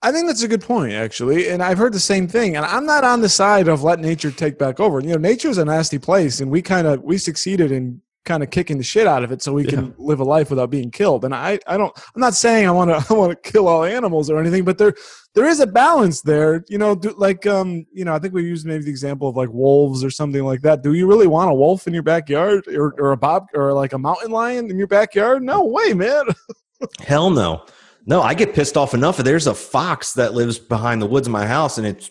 I 0.01 0.13
think 0.13 0.27
that's 0.27 0.43
a 0.43 0.47
good 0.47 0.61
point, 0.61 0.93
actually. 0.93 1.49
And 1.49 1.61
I've 1.61 1.77
heard 1.77 1.91
the 1.91 1.99
same 1.99 2.25
thing. 2.25 2.55
And 2.55 2.65
I'm 2.65 2.85
not 2.85 3.03
on 3.03 3.19
the 3.19 3.27
side 3.27 3.67
of 3.67 3.83
let 3.83 3.99
nature 3.99 4.31
take 4.31 4.57
back 4.57 4.79
over. 4.79 5.01
You 5.01 5.09
know, 5.09 5.17
nature 5.17 5.49
is 5.49 5.57
a 5.57 5.65
nasty 5.65 5.99
place, 5.99 6.39
and 6.39 6.49
we 6.49 6.61
kind 6.61 6.87
of 6.87 7.03
we 7.03 7.17
succeeded 7.17 7.73
in 7.73 8.01
kind 8.25 8.43
of 8.43 8.49
kicking 8.49 8.77
the 8.77 8.83
shit 8.83 9.07
out 9.07 9.23
of 9.23 9.31
it 9.31 9.41
so 9.41 9.53
we 9.53 9.65
can 9.65 9.93
live 9.97 10.19
a 10.19 10.23
life 10.23 10.49
without 10.49 10.69
being 10.69 10.91
killed. 10.91 11.25
And 11.25 11.33
I, 11.33 11.59
I 11.65 11.77
don't 11.77 11.91
I'm 12.13 12.21
not 12.21 12.35
saying 12.35 12.67
I 12.67 12.71
want 12.71 12.91
to 12.91 13.05
I 13.13 13.17
want 13.17 13.31
to 13.31 13.51
kill 13.51 13.67
all 13.67 13.83
animals 13.83 14.29
or 14.29 14.39
anything, 14.39 14.63
but 14.63 14.77
there 14.77 14.93
there 15.35 15.45
is 15.45 15.59
a 15.59 15.67
balance 15.67 16.21
there. 16.21 16.63
You 16.67 16.77
know, 16.77 16.95
do, 16.95 17.13
like 17.17 17.45
um, 17.47 17.85
you 17.93 18.05
know, 18.05 18.13
I 18.13 18.19
think 18.19 18.33
we 18.33 18.43
used 18.43 18.65
maybe 18.65 18.83
the 18.83 18.89
example 18.89 19.29
of 19.29 19.35
like 19.35 19.49
wolves 19.49 20.03
or 20.03 20.11
something 20.11 20.43
like 20.43 20.61
that. 20.61 20.83
Do 20.83 20.93
you 20.93 21.07
really 21.07 21.27
want 21.27 21.51
a 21.51 21.53
wolf 21.53 21.87
in 21.87 21.93
your 21.93 22.03
backyard 22.03 22.67
or, 22.67 22.93
or 22.99 23.11
a 23.11 23.17
bob 23.17 23.47
or 23.53 23.73
like 23.73 23.93
a 23.93 23.99
mountain 23.99 24.31
lion 24.31 24.69
in 24.69 24.77
your 24.77 24.87
backyard? 24.87 25.43
No 25.43 25.65
way, 25.65 25.93
man. 25.93 26.25
Hell 27.01 27.29
no. 27.29 27.65
No, 28.05 28.21
I 28.21 28.33
get 28.33 28.55
pissed 28.55 28.77
off 28.77 28.93
enough. 28.93 29.17
There's 29.17 29.47
a 29.47 29.53
fox 29.53 30.13
that 30.13 30.33
lives 30.33 30.57
behind 30.57 31.01
the 31.01 31.05
woods 31.05 31.27
of 31.27 31.31
my 31.31 31.45
house, 31.45 31.77
and 31.77 31.85
it 31.85 32.09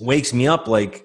wakes 0.00 0.32
me 0.32 0.46
up 0.46 0.68
like 0.68 1.04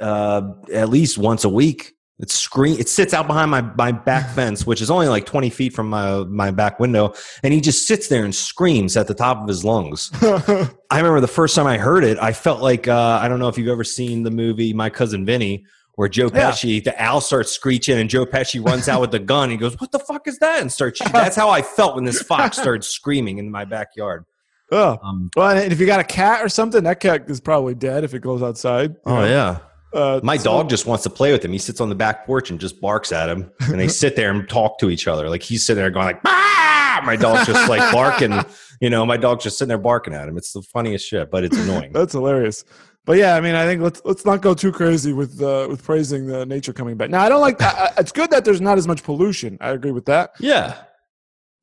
uh, 0.00 0.52
at 0.72 0.88
least 0.88 1.16
once 1.16 1.44
a 1.44 1.48
week. 1.48 1.94
It 2.22 2.30
scream. 2.30 2.78
It 2.78 2.88
sits 2.88 3.12
out 3.12 3.26
behind 3.26 3.50
my, 3.50 3.60
my 3.60 3.92
back 3.92 4.30
fence, 4.30 4.64
which 4.64 4.80
is 4.80 4.90
only 4.90 5.08
like 5.08 5.26
twenty 5.26 5.50
feet 5.50 5.74
from 5.74 5.90
my 5.90 6.22
my 6.24 6.50
back 6.52 6.78
window, 6.80 7.12
and 7.42 7.52
he 7.52 7.60
just 7.60 7.86
sits 7.86 8.06
there 8.08 8.24
and 8.24 8.32
screams 8.34 8.96
at 8.96 9.08
the 9.08 9.14
top 9.14 9.42
of 9.42 9.48
his 9.48 9.64
lungs. 9.64 10.08
I 10.22 10.68
remember 10.98 11.20
the 11.20 11.26
first 11.26 11.54
time 11.56 11.66
I 11.66 11.78
heard 11.78 12.04
it, 12.04 12.18
I 12.18 12.32
felt 12.32 12.62
like 12.62 12.86
uh, 12.86 13.18
I 13.20 13.26
don't 13.28 13.40
know 13.40 13.48
if 13.48 13.58
you've 13.58 13.68
ever 13.68 13.82
seen 13.84 14.22
the 14.22 14.30
movie 14.30 14.72
My 14.72 14.88
Cousin 14.88 15.26
Vinny, 15.26 15.66
where 15.96 16.08
Joe 16.08 16.30
Yeah. 16.32 16.52
Pesci, 16.52 16.82
the 16.84 16.94
owl 17.02 17.20
starts 17.20 17.50
screeching, 17.50 17.98
and 17.98 18.08
Joe 18.08 18.24
Pesci 18.24 18.64
runs 18.64 18.88
out 18.88 19.00
with 19.00 19.10
the 19.10 19.18
gun. 19.18 19.50
He 19.50 19.56
goes, 19.56 19.74
"What 19.80 19.90
the 19.90 19.98
fuck 19.98 20.28
is 20.28 20.38
that?" 20.38 20.60
and 20.62 20.70
starts. 20.70 21.00
That's 21.12 21.34
how 21.34 21.50
I 21.50 21.60
felt 21.62 21.96
when 21.96 22.04
this 22.04 22.22
fox 22.22 22.56
started 22.56 22.84
screaming 22.84 23.38
in 23.38 23.50
my 23.50 23.64
backyard. 23.64 24.24
oh. 24.70 24.96
Um, 25.02 25.28
Well, 25.36 25.50
and 25.58 25.72
if 25.72 25.80
you 25.80 25.86
got 25.86 25.98
a 25.98 26.04
cat 26.04 26.40
or 26.44 26.48
something, 26.48 26.84
that 26.84 27.00
cat 27.00 27.24
is 27.28 27.40
probably 27.40 27.74
dead 27.74 28.04
if 28.04 28.14
it 28.14 28.20
goes 28.22 28.42
outside. 28.44 28.94
oh 29.06 29.16
know? 29.16 29.26
yeah, 29.26 29.58
Uh, 29.94 30.20
my 30.22 30.36
so- 30.36 30.44
dog 30.44 30.70
just 30.70 30.86
wants 30.86 31.04
to 31.04 31.10
play 31.10 31.32
with 31.32 31.44
him. 31.44 31.52
He 31.52 31.58
sits 31.58 31.80
on 31.80 31.88
the 31.88 31.94
back 31.94 32.26
porch 32.26 32.50
and 32.50 32.58
just 32.60 32.80
barks 32.80 33.12
at 33.12 33.28
him, 33.28 33.50
and 33.60 33.78
they 33.78 33.88
sit 34.02 34.16
there 34.16 34.30
and 34.30 34.48
talk 34.48 34.78
to 34.80 34.90
each 34.90 35.06
other. 35.06 35.28
Like 35.28 35.42
he's 35.42 35.64
sitting 35.66 35.80
there 35.82 35.90
going 35.90 36.06
like, 36.06 36.20
"Ah!" 36.26 37.02
My 37.04 37.16
dog's 37.16 37.46
just 37.46 37.68
like 37.68 37.92
barking. 37.94 38.32
You 38.80 38.90
know, 38.90 39.04
my 39.06 39.16
dog's 39.16 39.44
just 39.44 39.58
sitting 39.58 39.68
there 39.68 39.78
barking 39.78 40.14
at 40.14 40.28
him. 40.28 40.36
It's 40.36 40.52
the 40.52 40.62
funniest 40.62 41.06
shit, 41.08 41.30
but 41.30 41.44
it's 41.44 41.56
annoying. 41.56 41.92
That's 41.92 42.12
hilarious. 42.12 42.64
But 43.04 43.16
yeah, 43.18 43.34
I 43.34 43.40
mean, 43.40 43.54
I 43.56 43.64
think 43.66 43.82
let's 43.82 44.00
let's 44.04 44.24
not 44.24 44.42
go 44.42 44.54
too 44.54 44.70
crazy 44.72 45.12
with 45.12 45.42
uh, 45.42 45.66
with 45.68 45.82
praising 45.84 46.26
the 46.26 46.46
nature 46.46 46.72
coming 46.72 46.96
back. 46.96 47.10
Now, 47.10 47.22
I 47.22 47.28
don't 47.28 47.40
like. 47.40 47.60
I- 47.60 47.92
it's 47.98 48.12
good 48.12 48.30
that 48.30 48.44
there's 48.44 48.60
not 48.60 48.78
as 48.78 48.86
much 48.86 49.02
pollution. 49.02 49.58
I 49.60 49.70
agree 49.70 49.90
with 49.90 50.04
that. 50.06 50.30
yeah, 50.38 50.76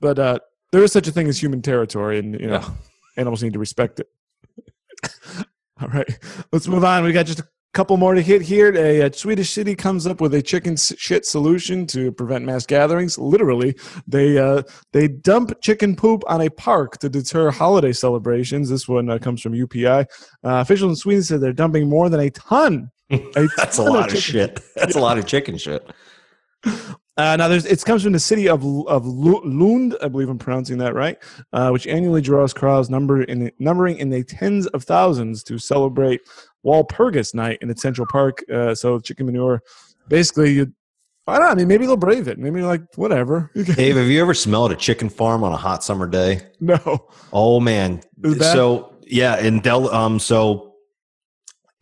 But 0.01 0.19
uh, 0.19 0.39
there 0.71 0.83
is 0.83 0.91
such 0.91 1.07
a 1.07 1.11
thing 1.11 1.27
as 1.27 1.41
human 1.41 1.61
territory, 1.61 2.19
and 2.19 2.39
you 2.39 2.47
know, 2.47 2.53
Yeah. 2.59 2.69
animals 3.17 3.41
need 3.41 3.53
to 3.53 3.59
respect 3.59 4.01
it. 4.01 4.07
All 5.81 5.87
right, 5.87 6.19
let's 6.51 6.67
move 6.67 6.83
on. 6.83 7.05
We 7.05 7.13
got 7.13 7.25
just 7.25 7.39
a 7.39 7.47
couple 7.73 7.97
more 7.97 8.13
to 8.15 8.21
hit 8.21 8.41
here. 8.41 8.73
A, 8.75 9.03
uh 9.03 9.11
Swedish 9.11 9.51
city 9.51 9.75
comes 9.75 10.07
up 10.07 10.21
with 10.21 10.33
a 10.33 10.41
chicken 10.41 10.75
shit 10.75 11.25
solution 11.25 11.85
to 11.87 12.11
prevent 12.11 12.45
mass 12.45 12.65
gatherings. 12.65 13.17
Literally, 13.17 13.75
they 14.07 14.37
uh, 14.37 14.63
they 14.93 15.07
dump 15.07 15.53
chicken 15.61 15.95
poop 15.95 16.23
on 16.27 16.41
a 16.41 16.49
park 16.49 16.97
to 16.99 17.09
deter 17.09 17.51
holiday 17.51 17.93
celebrations. 17.93 18.69
This 18.69 18.87
one 18.87 19.09
uh, 19.09 19.17
comes 19.17 19.41
from 19.41 19.53
UPI. 19.53 20.05
Uh, 20.43 20.61
officials 20.61 20.91
in 20.91 20.95
Sweden 20.95 21.23
said 21.23 21.41
they're 21.41 21.53
dumping 21.53 21.87
more 21.87 22.09
than 22.09 22.19
a 22.19 22.29
ton. 22.31 22.91
A 23.11 23.47
that's 23.57 23.79
a 23.79 23.83
lot 23.83 24.13
of 24.13 24.19
chicken 24.19 24.21
shit. 24.21 24.59
That's 24.75 24.95
a 24.95 24.99
lot 24.99 25.17
of 25.17 25.25
chicken 25.25 25.57
shit. 25.57 25.89
uh, 26.63 27.35
now, 27.35 27.47
there's 27.47 27.65
it 27.65 27.83
comes 27.83 28.03
from 28.03 28.13
the 28.13 28.19
city 28.19 28.47
of 28.47 28.63
of 28.87 29.05
Lund, 29.05 29.97
I 30.01 30.07
believe 30.09 30.29
I'm 30.29 30.37
pronouncing 30.37 30.77
that 30.77 30.93
right, 30.93 31.17
uh, 31.51 31.69
which 31.69 31.87
annually 31.87 32.21
draws 32.21 32.53
crowds 32.53 32.89
number 32.89 33.23
in 33.23 33.51
numbering 33.57 33.97
in 33.97 34.09
the 34.09 34.23
tens 34.23 34.67
of 34.67 34.83
thousands 34.83 35.43
to 35.45 35.57
celebrate 35.57 36.21
Walpurgis 36.65 37.33
Night 37.33 37.59
in 37.61 37.69
its 37.69 37.81
Central 37.81 38.07
Park. 38.11 38.43
Uh, 38.51 38.75
so 38.75 38.99
chicken 38.99 39.25
manure, 39.25 39.61
basically, 40.07 40.53
you. 40.53 40.73
I 41.27 41.33
don't 41.33 41.41
know. 41.41 41.51
I 41.51 41.55
mean, 41.55 41.67
maybe 41.67 41.85
they'll 41.85 41.95
brave 41.95 42.27
it. 42.27 42.39
Maybe 42.39 42.63
like 42.63 42.81
whatever. 42.95 43.51
Dave, 43.75 43.97
have 43.97 44.07
you 44.07 44.19
ever 44.19 44.33
smelled 44.33 44.71
a 44.71 44.75
chicken 44.75 45.09
farm 45.09 45.43
on 45.43 45.51
a 45.51 45.57
hot 45.57 45.83
summer 45.83 46.07
day? 46.07 46.41
no. 46.59 47.07
Oh 47.31 47.59
man. 47.59 48.01
So 48.39 48.95
yeah, 49.05 49.37
in 49.39 49.59
Del 49.59 49.93
um 49.93 50.17
so 50.17 50.73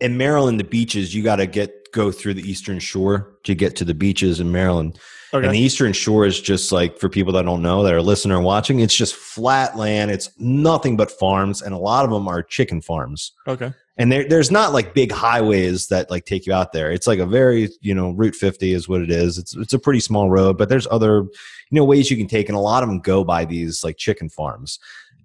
in 0.01 0.17
Maryland, 0.17 0.59
the 0.59 0.65
beaches 0.65 1.15
you 1.15 1.23
gotta 1.23 1.47
get 1.47 1.73
go 1.93 2.11
through 2.11 2.34
the 2.34 2.41
eastern 2.41 2.80
shore 2.80 3.38
to 3.43 3.55
get 3.55 3.75
to 3.78 3.86
the 3.86 3.93
beaches 3.93 4.41
in 4.41 4.51
Maryland. 4.51 4.99
Okay. 5.34 5.45
And 5.45 5.53
the 5.53 5.59
eastern 5.59 5.93
shore 5.93 6.25
is 6.25 6.39
just 6.39 6.71
like 6.71 6.97
for 6.99 7.09
people 7.09 7.34
that 7.34 7.43
don't 7.43 7.61
know 7.61 7.84
that 7.84 7.93
are 7.93 8.01
listening 8.01 8.38
or 8.38 8.41
watching, 8.41 8.80
it's 8.80 8.95
just 8.95 9.15
flat 9.15 9.78
land. 9.78 10.11
It's 10.11 10.30
nothing 10.38 10.95
but 10.95 11.11
farms, 11.11 11.61
and 11.61 11.73
a 11.73 11.78
lot 11.78 12.05
of 12.05 12.11
them 12.11 12.28
are 12.28 12.43
chicken 12.43 12.82
farms. 12.82 13.34
okay. 13.47 13.73
And 14.00 14.12
there, 14.12 14.28
there's 14.28 14.52
not 14.52 14.74
like 14.74 14.93
big 14.93 15.12
highways 15.12 15.88
that 15.88 16.12
like 16.12 16.26
take 16.26 16.45
you 16.45 16.54
out 16.54 16.72
there. 16.72 16.91
It's 16.91 17.08
like 17.08 17.20
a 17.20 17.26
very, 17.26 17.70
you 17.82 17.95
know, 17.95 18.12
Route 18.12 18.36
50 18.36 18.74
is 18.74 18.88
what 18.88 19.02
it 19.02 19.10
is. 19.10 19.38
It's 19.38 19.56
it's 19.56 19.74
a 19.74 19.80
pretty 19.80 20.00
small 20.00 20.30
road, 20.30 20.58
but 20.58 20.70
there's 20.70 20.88
other, 20.91 21.22
you 21.22 21.30
know, 21.72 21.84
ways 21.84 22.12
you 22.12 22.18
can 22.18 22.28
take, 22.28 22.48
and 22.48 22.56
a 22.56 22.62
lot 22.62 22.84
of 22.84 22.89
them 22.89 23.00
go 23.00 23.24
by 23.24 23.43
these 23.43 23.84
like 23.84 23.98
chicken 23.98 24.30
farms. 24.30 24.80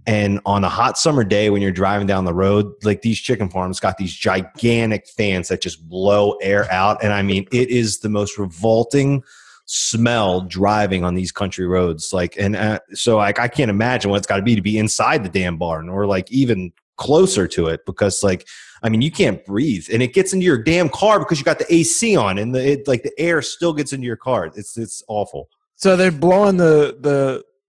And 0.07 0.41
on 0.47 0.65
a 0.65 0.69
hot 0.69 0.99
summer 0.99 1.23
day 1.23 1.51
when 1.51 1.63
you're 1.63 1.71
driving 1.71 2.07
down 2.07 2.25
the 2.25 2.35
road, 2.35 2.73
like 2.83 3.03
these 3.03 3.21
chicken 3.21 3.49
farms 3.49 3.79
got 3.79 3.99
these 3.99 4.13
gigantic 4.13 5.07
fans 5.07 5.49
that 5.49 5.61
just 5.61 5.89
blow 5.89 6.33
air 6.43 6.71
out. 6.73 7.05
And 7.05 7.13
I 7.13 7.23
mean, 7.23 7.47
it 7.53 7.71
is 7.71 8.01
the 8.01 8.09
most 8.09 8.37
revolting 8.37 9.23
smell 9.67 10.41
driving 10.41 11.05
on 11.05 11.15
these 11.15 11.31
country 11.31 11.67
roads. 11.67 12.13
Like, 12.13 12.37
and 12.37 12.57
uh, 12.57 12.81
so 12.95 13.19
like 13.19 13.39
I 13.39 13.47
can't 13.47 13.71
imagine 13.71 14.11
what 14.11 14.17
it's 14.17 14.27
got 14.27 14.39
to 14.39 14.43
be 14.43 14.57
to 14.57 14.63
be 14.63 14.77
inside 14.77 15.23
the 15.23 15.29
damn 15.29 15.57
barn 15.57 15.89
or 15.89 16.07
like 16.07 16.31
even 16.33 16.73
closer 17.07 17.47
to 17.57 17.63
it 17.73 17.81
because 17.87 18.23
like 18.23 18.47
I 18.85 18.89
mean 18.91 19.03
you 19.03 19.11
can't 19.11 19.45
breathe 19.45 19.87
and 19.93 20.01
it 20.03 20.13
gets 20.15 20.33
into 20.33 20.47
your 20.47 20.63
damn 20.63 20.89
car 20.89 21.19
because 21.19 21.39
you 21.39 21.45
got 21.45 21.59
the 21.59 21.73
AC 21.79 22.17
on 22.17 22.39
and 22.39 22.55
the 22.55 22.63
it, 22.73 22.89
like 22.89 23.03
the 23.03 23.13
air 23.19 23.43
still 23.43 23.73
gets 23.73 23.93
into 23.93 24.07
your 24.07 24.21
car. 24.29 24.41
It's 24.61 24.77
it's 24.79 25.03
awful. 25.09 25.49
So 25.77 25.97
they're 25.97 26.13
blowing 26.27 26.57
the 26.59 26.97
the 27.01 27.19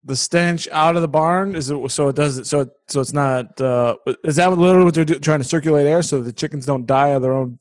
the 0.05 0.15
stench 0.15 0.67
out 0.71 0.95
of 0.97 1.01
the 1.01 1.07
barn. 1.07 1.55
Is 1.55 1.69
it 1.71 1.91
so? 1.91 2.09
It 2.09 2.15
does 2.15 2.37
it 2.37 2.45
so? 2.45 2.59
It, 2.61 2.69
so 2.89 2.99
it's 2.99 3.13
not. 3.13 3.59
Uh, 3.59 3.95
is 4.25 4.35
that 4.35 4.49
literally 4.51 4.83
what 4.85 4.93
they're 4.93 5.05
do, 5.05 5.17
trying 5.19 5.39
to 5.39 5.45
circulate 5.55 5.87
air 5.87 6.01
so 6.03 6.21
the 6.21 6.33
chickens 6.33 6.65
don't 6.65 6.85
die 6.85 7.09
of 7.15 7.21
their 7.21 7.31
own? 7.33 7.57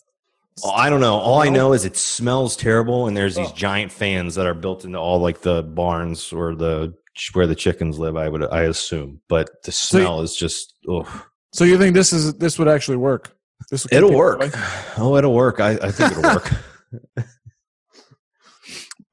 I 0.76 0.90
don't 0.90 1.00
know. 1.00 1.14
All 1.14 1.40
I 1.40 1.48
know 1.48 1.72
is 1.72 1.84
it 1.84 1.96
smells 1.96 2.56
terrible 2.56 3.06
and 3.06 3.16
there's 3.16 3.36
these 3.36 3.48
Oh. 3.50 3.54
giant 3.54 3.90
fans 3.92 4.34
that 4.34 4.44
are 4.46 4.54
built 4.54 4.84
into 4.84 4.98
all 4.98 5.18
like 5.20 5.40
the 5.40 5.62
barns 5.62 6.32
or 6.32 6.54
the 6.54 6.92
where 7.32 7.46
the 7.46 7.54
chickens 7.54 7.98
live. 7.98 8.16
I 8.16 8.28
would 8.28 8.42
I 8.52 8.62
assume, 8.62 9.20
but 9.28 9.48
the 9.64 9.72
So 9.72 9.98
smell 9.98 10.20
is 10.20 10.34
just 10.36 10.74
ugh. 10.90 11.06
So 11.52 11.64
you 11.64 11.78
think 11.78 11.94
this 11.94 12.12
is 12.12 12.34
this 12.34 12.58
would 12.58 12.68
actually 12.68 12.96
work? 12.96 13.36
This 13.70 13.84
will 13.84 13.96
It'll 13.96 14.14
work. 14.14 14.40
away? 14.40 14.50
Oh, 14.96 15.16
it'll 15.16 15.34
work. 15.34 15.60
I, 15.60 15.72
I 15.82 15.90
think 15.90 16.12
it'll 16.12 16.34
work. 16.34 16.50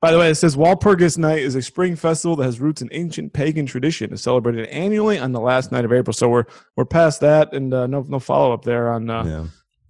By 0.02 0.12
the 0.12 0.20
way, 0.20 0.30
it 0.30 0.36
says 0.36 0.56
Walpurgis 0.56 1.18
Night 1.18 1.40
is 1.40 1.56
a 1.56 1.62
spring 1.62 1.98
festival 1.98 2.38
that 2.38 2.46
has 2.46 2.62
roots 2.62 2.82
in 2.82 2.88
ancient 2.94 3.34
pagan 3.34 3.66
tradition. 3.66 4.14
It's 4.14 4.22
celebrated 4.22 4.68
annually 4.68 5.20
on 5.20 5.34
the 5.34 5.42
last 5.42 5.74
night 5.74 5.84
of 5.84 5.92
April. 5.92 6.14
So 6.14 6.30
we're 6.30 6.46
we're 6.78 6.86
past 6.86 7.20
that, 7.20 7.54
and 7.54 7.74
uh, 7.74 7.86
no 7.88 8.06
no 8.08 8.20
follow 8.20 8.54
up 8.54 8.64
there 8.64 8.94
on 8.94 9.10
uh, 9.10 9.24
yeah. 9.26 9.46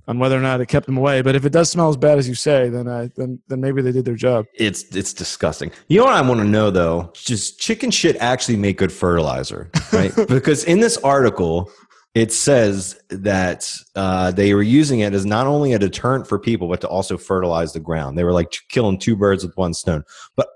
on 0.08 0.18
whether 0.18 0.36
or 0.36 0.41
not 0.41 0.62
it 0.62 0.66
kept 0.66 0.88
them 0.88 0.97
away. 0.97 1.22
But 1.22 1.36
if 1.36 1.45
it 1.45 1.52
does 1.52 1.70
smell 1.70 1.89
as 1.89 1.97
bad 1.97 2.18
as 2.18 2.28
you 2.28 2.34
say, 2.34 2.70
then 2.70 2.88
I 2.88 3.12
then 3.16 3.39
then 3.50 3.62
maybe 3.62 3.84
they 3.84 3.91
did 3.91 4.04
their 4.04 4.16
job. 4.16 4.47
It's 4.56 4.84
it's 4.95 5.14
disgusting. 5.14 5.72
You 5.89 6.00
know 6.00 6.06
what 6.06 6.16
I 6.16 6.22
want 6.22 6.39
to 6.39 6.47
know 6.47 6.72
though? 6.72 7.12
Just 7.14 7.60
chicken 7.60 7.91
shit 7.91 8.16
actually 8.16 8.58
make 8.58 8.80
good 8.80 8.91
fertilizer, 8.91 9.70
right? 9.93 10.12
because 10.28 10.64
in 10.64 10.80
this 10.80 10.97
article, 10.97 11.70
it 12.16 12.32
says 12.32 12.99
that 13.10 13.72
uh, 13.95 14.32
they 14.32 14.53
were 14.53 14.64
using 14.64 15.01
it 15.01 15.14
as 15.14 15.26
not 15.26 15.47
only 15.47 15.74
a 15.74 15.80
deterrent 15.80 16.28
for 16.28 16.39
people, 16.39 16.68
but 16.68 16.82
to 16.82 16.88
also 16.88 17.18
fertilize 17.18 17.74
the 17.74 17.80
ground. 17.80 18.18
They 18.18 18.24
were 18.24 18.34
like 18.34 18.51
killing 18.70 18.97
two 18.97 19.16
birds 19.16 19.45
with 19.45 19.55
one 19.57 19.74
stone. 19.74 20.03
But 20.36 20.47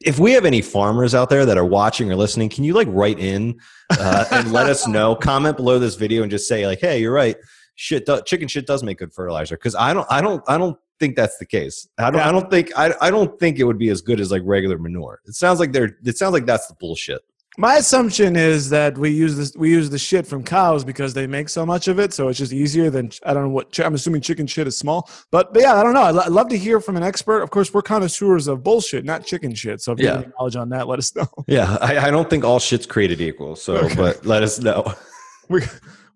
if 0.00 0.18
we 0.18 0.32
have 0.32 0.44
any 0.44 0.62
farmers 0.62 1.14
out 1.14 1.30
there 1.30 1.46
that 1.46 1.58
are 1.58 1.64
watching 1.64 2.10
or 2.10 2.16
listening, 2.16 2.48
can 2.48 2.64
you 2.64 2.74
like 2.74 2.88
write 2.90 3.18
in 3.18 3.58
uh, 3.90 4.24
and 4.30 4.52
let 4.52 4.68
us 4.68 4.86
know? 4.86 5.14
Comment 5.22 5.56
below 5.56 5.78
this 5.78 5.94
video 5.94 6.22
and 6.22 6.30
just 6.30 6.48
say 6.48 6.66
like, 6.66 6.80
"Hey, 6.80 7.00
you're 7.00 7.12
right. 7.12 7.36
Shit, 7.74 8.06
do- 8.06 8.22
chicken 8.24 8.48
shit 8.48 8.66
does 8.66 8.82
make 8.82 8.98
good 8.98 9.12
fertilizer." 9.12 9.56
Because 9.56 9.74
I 9.74 9.92
don't, 9.94 10.06
I 10.10 10.20
don't, 10.20 10.42
I 10.48 10.58
don't 10.58 10.78
think 11.00 11.16
that's 11.16 11.38
the 11.38 11.46
case. 11.46 11.88
I 11.98 12.10
don't, 12.10 12.20
I 12.20 12.32
don't 12.32 12.50
think, 12.50 12.70
I, 12.76 12.94
I 13.00 13.10
don't 13.10 13.38
think 13.38 13.58
it 13.58 13.64
would 13.64 13.78
be 13.78 13.88
as 13.88 14.00
good 14.00 14.20
as 14.20 14.30
like 14.30 14.42
regular 14.44 14.78
manure. 14.78 15.20
It 15.26 15.34
sounds 15.34 15.60
like 15.60 15.72
they're, 15.72 15.96
it 16.04 16.16
sounds 16.16 16.32
like 16.32 16.46
that's 16.46 16.66
the 16.66 16.74
bullshit. 16.74 17.22
My 17.56 17.76
assumption 17.76 18.34
is 18.34 18.68
that 18.70 18.98
we 18.98 19.10
use 19.10 19.36
this 19.36 19.54
we 19.56 19.70
use 19.70 19.88
the 19.88 19.98
shit 19.98 20.26
from 20.26 20.42
cows 20.42 20.82
because 20.84 21.14
they 21.14 21.26
make 21.28 21.48
so 21.48 21.64
much 21.64 21.86
of 21.86 22.00
it, 22.00 22.12
so 22.12 22.26
it's 22.28 22.38
just 22.40 22.52
easier 22.52 22.90
than 22.90 23.10
I 23.24 23.32
don't 23.32 23.44
know 23.44 23.48
what 23.50 23.78
I'm 23.78 23.94
assuming 23.94 24.22
chicken 24.22 24.46
shit 24.48 24.66
is 24.66 24.76
small, 24.76 25.08
but, 25.30 25.52
but 25.54 25.62
yeah, 25.62 25.74
I 25.74 25.84
don't 25.84 25.94
know. 25.94 26.02
I'd, 26.02 26.16
I'd 26.16 26.32
love 26.32 26.48
to 26.48 26.58
hear 26.58 26.80
from 26.80 26.96
an 26.96 27.04
expert. 27.04 27.42
Of 27.42 27.50
course, 27.50 27.72
we're 27.72 27.82
connoisseurs 27.82 28.48
of 28.48 28.64
bullshit, 28.64 29.04
not 29.04 29.24
chicken 29.24 29.54
shit. 29.54 29.80
So 29.80 29.92
if 29.92 30.00
you 30.00 30.08
have 30.08 30.16
Yeah. 30.16 30.22
any 30.24 30.32
knowledge 30.36 30.56
on 30.56 30.68
that, 30.70 30.88
let 30.88 30.98
us 30.98 31.14
know. 31.14 31.28
Yeah, 31.46 31.78
I, 31.80 31.98
I 32.08 32.10
don't 32.10 32.28
think 32.28 32.42
all 32.44 32.58
shit's 32.58 32.86
created 32.86 33.20
equal. 33.20 33.54
So, 33.54 33.76
Okay. 33.76 33.94
but 33.94 34.26
let 34.26 34.42
us 34.42 34.58
know. 34.60 34.92
We 35.48 35.60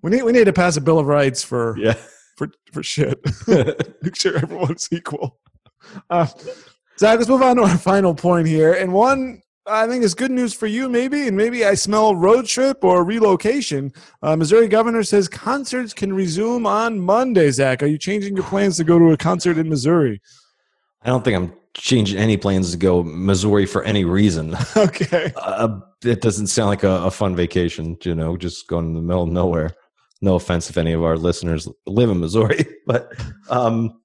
we 0.03 0.11
need 0.11 0.22
we 0.22 0.32
need 0.32 0.47
to 0.47 0.53
pass 0.55 0.76
a 0.78 0.80
bill 0.80 0.99
of 0.99 1.07
rights 1.07 1.43
for 1.45 1.76
Yeah. 1.78 1.95
for 2.36 2.49
for 2.72 2.82
shit. 2.82 3.20
Make 4.03 4.16
sure 4.16 4.36
everyone's 4.39 4.89
equal. 4.91 5.39
Uh, 6.09 6.26
Zach, 6.99 7.18
let's 7.18 7.28
move 7.28 7.43
on 7.43 7.57
to 7.57 7.62
our 7.62 7.76
final 7.78 8.14
point 8.14 8.49
here. 8.49 8.72
And 8.72 8.93
one 8.95 9.43
I 9.69 9.87
think 9.87 10.03
it's 10.03 10.14
good 10.14 10.31
news 10.31 10.55
for 10.55 10.66
you, 10.66 10.89
maybe, 10.89 11.29
and 11.29 11.37
maybe 11.37 11.64
I 11.64 11.75
smell 11.75 12.14
road 12.14 12.47
trip 12.47 12.83
or 12.83 13.05
relocation. 13.05 13.93
Uh, 14.23 14.35
Missouri 14.37 14.69
governor 14.69 15.03
says 15.03 15.29
concerts 15.29 15.93
can 15.93 16.12
resume 16.12 16.66
on 16.66 16.99
Monday. 16.99 17.51
Zach, 17.51 17.83
are 17.83 17.87
you 17.87 17.99
changing 17.99 18.35
your 18.35 18.45
plans 18.45 18.77
to 18.79 18.85
go 18.85 18.99
to 18.99 19.12
a 19.12 19.16
concert 19.16 19.59
in 19.59 19.69
Missouri? 19.69 20.21
I 21.03 21.09
don't 21.09 21.25
think 21.25 21.37
I'm 21.37 21.53
changing 21.75 22.19
any 22.19 22.37
plans 22.37 22.71
to 22.73 22.77
go 22.77 23.03
Missouri 23.03 23.66
for 23.66 23.83
any 23.85 24.05
reason. 24.05 24.57
Okay. 24.77 25.33
uh, 25.37 25.81
it 26.05 26.21
doesn't 26.21 26.47
sound 26.47 26.69
like 26.69 26.85
a, 26.85 27.05
a 27.05 27.11
fun 27.11 27.35
vacation, 27.35 27.97
you 28.05 28.14
know, 28.14 28.37
just 28.37 28.69
going 28.69 28.87
in 28.87 28.95
the 28.95 29.03
middle 29.03 29.25
of 29.25 29.29
nowhere. 29.29 29.75
No 30.21 30.35
offense 30.37 30.71
if 30.71 30.79
any 30.79 30.93
of 30.93 31.03
our 31.03 31.16
listeners 31.16 31.69
live 31.87 32.11
in 32.11 32.21
Missouri, 32.21 32.64
but 32.87 33.12
um, 33.51 34.01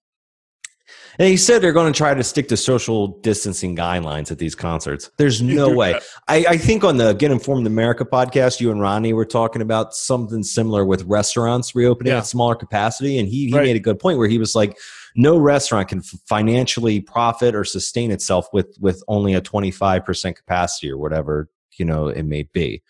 and 1.20 1.28
he 1.28 1.38
said 1.38 1.62
they're 1.62 1.74
going 1.74 1.92
to 1.92 1.98
try 1.98 2.14
to 2.14 2.24
stick 2.24 2.48
to 2.50 2.58
social 2.58 3.08
distancing 3.20 3.76
guidelines 3.76 4.32
at 4.32 4.40
these 4.40 4.56
concerts. 4.56 5.12
There's 5.18 5.42
no 5.42 5.70
way. 5.70 6.00
I, 6.28 6.46
I 6.50 6.58
think 6.58 6.84
on 6.84 6.98
the 6.98 7.14
Get 7.14 7.32
Informed 7.32 7.68
America 7.68 8.06
podcast, 8.06 8.60
you 8.60 8.72
and 8.72 8.82
Ronnie 8.82 9.14
were 9.14 9.26
talking 9.26 9.62
about 9.62 9.94
something 9.94 10.44
similar 10.44 10.86
with 10.86 11.04
restaurants 11.04 11.76
reopening 11.76 12.12
Yeah. 12.12 12.20
at 12.20 12.26
smaller 12.26 12.56
capacity, 12.56 13.20
and 13.20 13.28
he 13.28 13.48
he 13.48 13.54
Right. 13.54 13.64
made 13.66 13.76
a 13.76 13.80
good 13.80 14.00
point 14.00 14.18
where 14.18 14.28
he 14.28 14.38
was 14.40 14.56
like, 14.56 14.78
no 15.16 15.38
restaurant 15.38 15.88
can 15.90 16.00
f- 16.00 16.20
financially 16.28 17.00
profit 17.00 17.54
or 17.54 17.64
sustain 17.64 18.10
itself 18.12 18.48
with 18.54 18.76
with 18.80 19.04
only 19.08 19.36
a 19.36 19.42
25% 19.42 20.36
capacity 20.36 20.90
or 20.92 20.98
whatever 20.98 21.50
you 21.78 21.86
know 21.86 22.08
it 22.08 22.24
may 22.24 22.44
be 22.54 22.82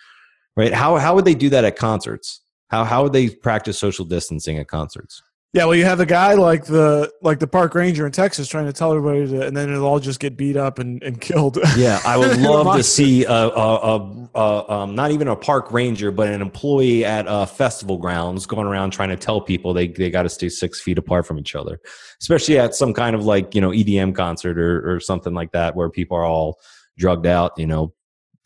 right 0.56 0.74
how 0.74 0.96
how 0.98 1.14
would 1.16 1.26
they 1.26 1.34
do 1.36 1.50
that 1.50 1.66
at 1.66 1.76
concerts 1.76 2.40
how 2.70 2.84
how 2.86 3.04
would 3.04 3.12
they 3.14 3.30
practice 3.30 3.78
social 3.78 4.06
distancing 4.06 4.58
at 4.58 4.68
concerts 4.68 5.22
Yeah, 5.54 5.66
well, 5.66 5.76
you 5.76 5.86
have 5.86 6.00
a 6.00 6.06
guy 6.08 6.34
like 6.34 6.66
the 6.66 7.14
like 7.22 7.38
the 7.38 7.46
park 7.48 7.76
ranger 7.76 8.08
in 8.08 8.12
Texas 8.12 8.48
trying 8.48 8.66
to 8.66 8.74
tell 8.74 8.92
everybody 8.92 9.28
to, 9.28 9.46
and 9.46 9.56
then 9.56 9.70
it'll 9.70 9.86
all 9.86 10.00
just 10.00 10.20
get 10.20 10.36
beat 10.36 10.58
up 10.58 10.80
and, 10.80 11.02
and 11.04 11.22
killed. 11.22 11.60
yeah 11.78 12.00
i 12.06 12.18
would 12.18 12.40
love 12.40 12.76
to 12.76 12.84
see 12.84 13.24
a, 13.26 13.32
a, 13.32 13.78
a, 13.96 14.30
a 14.36 14.72
um, 14.72 14.96
not 14.96 15.12
even 15.12 15.28
a 15.28 15.36
park 15.36 15.72
ranger 15.72 16.12
but 16.12 16.28
an 16.28 16.42
employee 16.42 17.06
at 17.06 17.26
a 17.28 17.46
festival 17.46 17.98
grounds 17.98 18.46
going 18.46 18.66
around 18.66 18.92
trying 18.92 19.10
to 19.10 19.16
tell 19.16 19.42
people 19.42 19.74
they, 19.74 19.88
they 19.88 20.10
got 20.10 20.24
to 20.24 20.30
stay 20.30 20.50
six 20.50 20.82
feet 20.82 20.98
apart 20.98 21.26
from 21.26 21.38
each 21.38 21.56
other 21.56 21.80
especially 22.22 22.58
at 22.58 22.74
some 22.74 22.94
kind 22.94 23.16
of 23.16 23.26
like 23.26 23.54
you 23.54 23.62
know 23.62 23.70
edm 23.70 24.16
concert 24.16 24.58
or, 24.58 24.96
or 24.96 25.00
something 25.00 25.34
like 25.34 25.52
that 25.52 25.76
where 25.76 25.90
people 25.90 26.18
are 26.18 26.26
all 26.26 26.60
drugged 26.98 27.28
out 27.28 27.52
you 27.58 27.68
know 27.68 27.94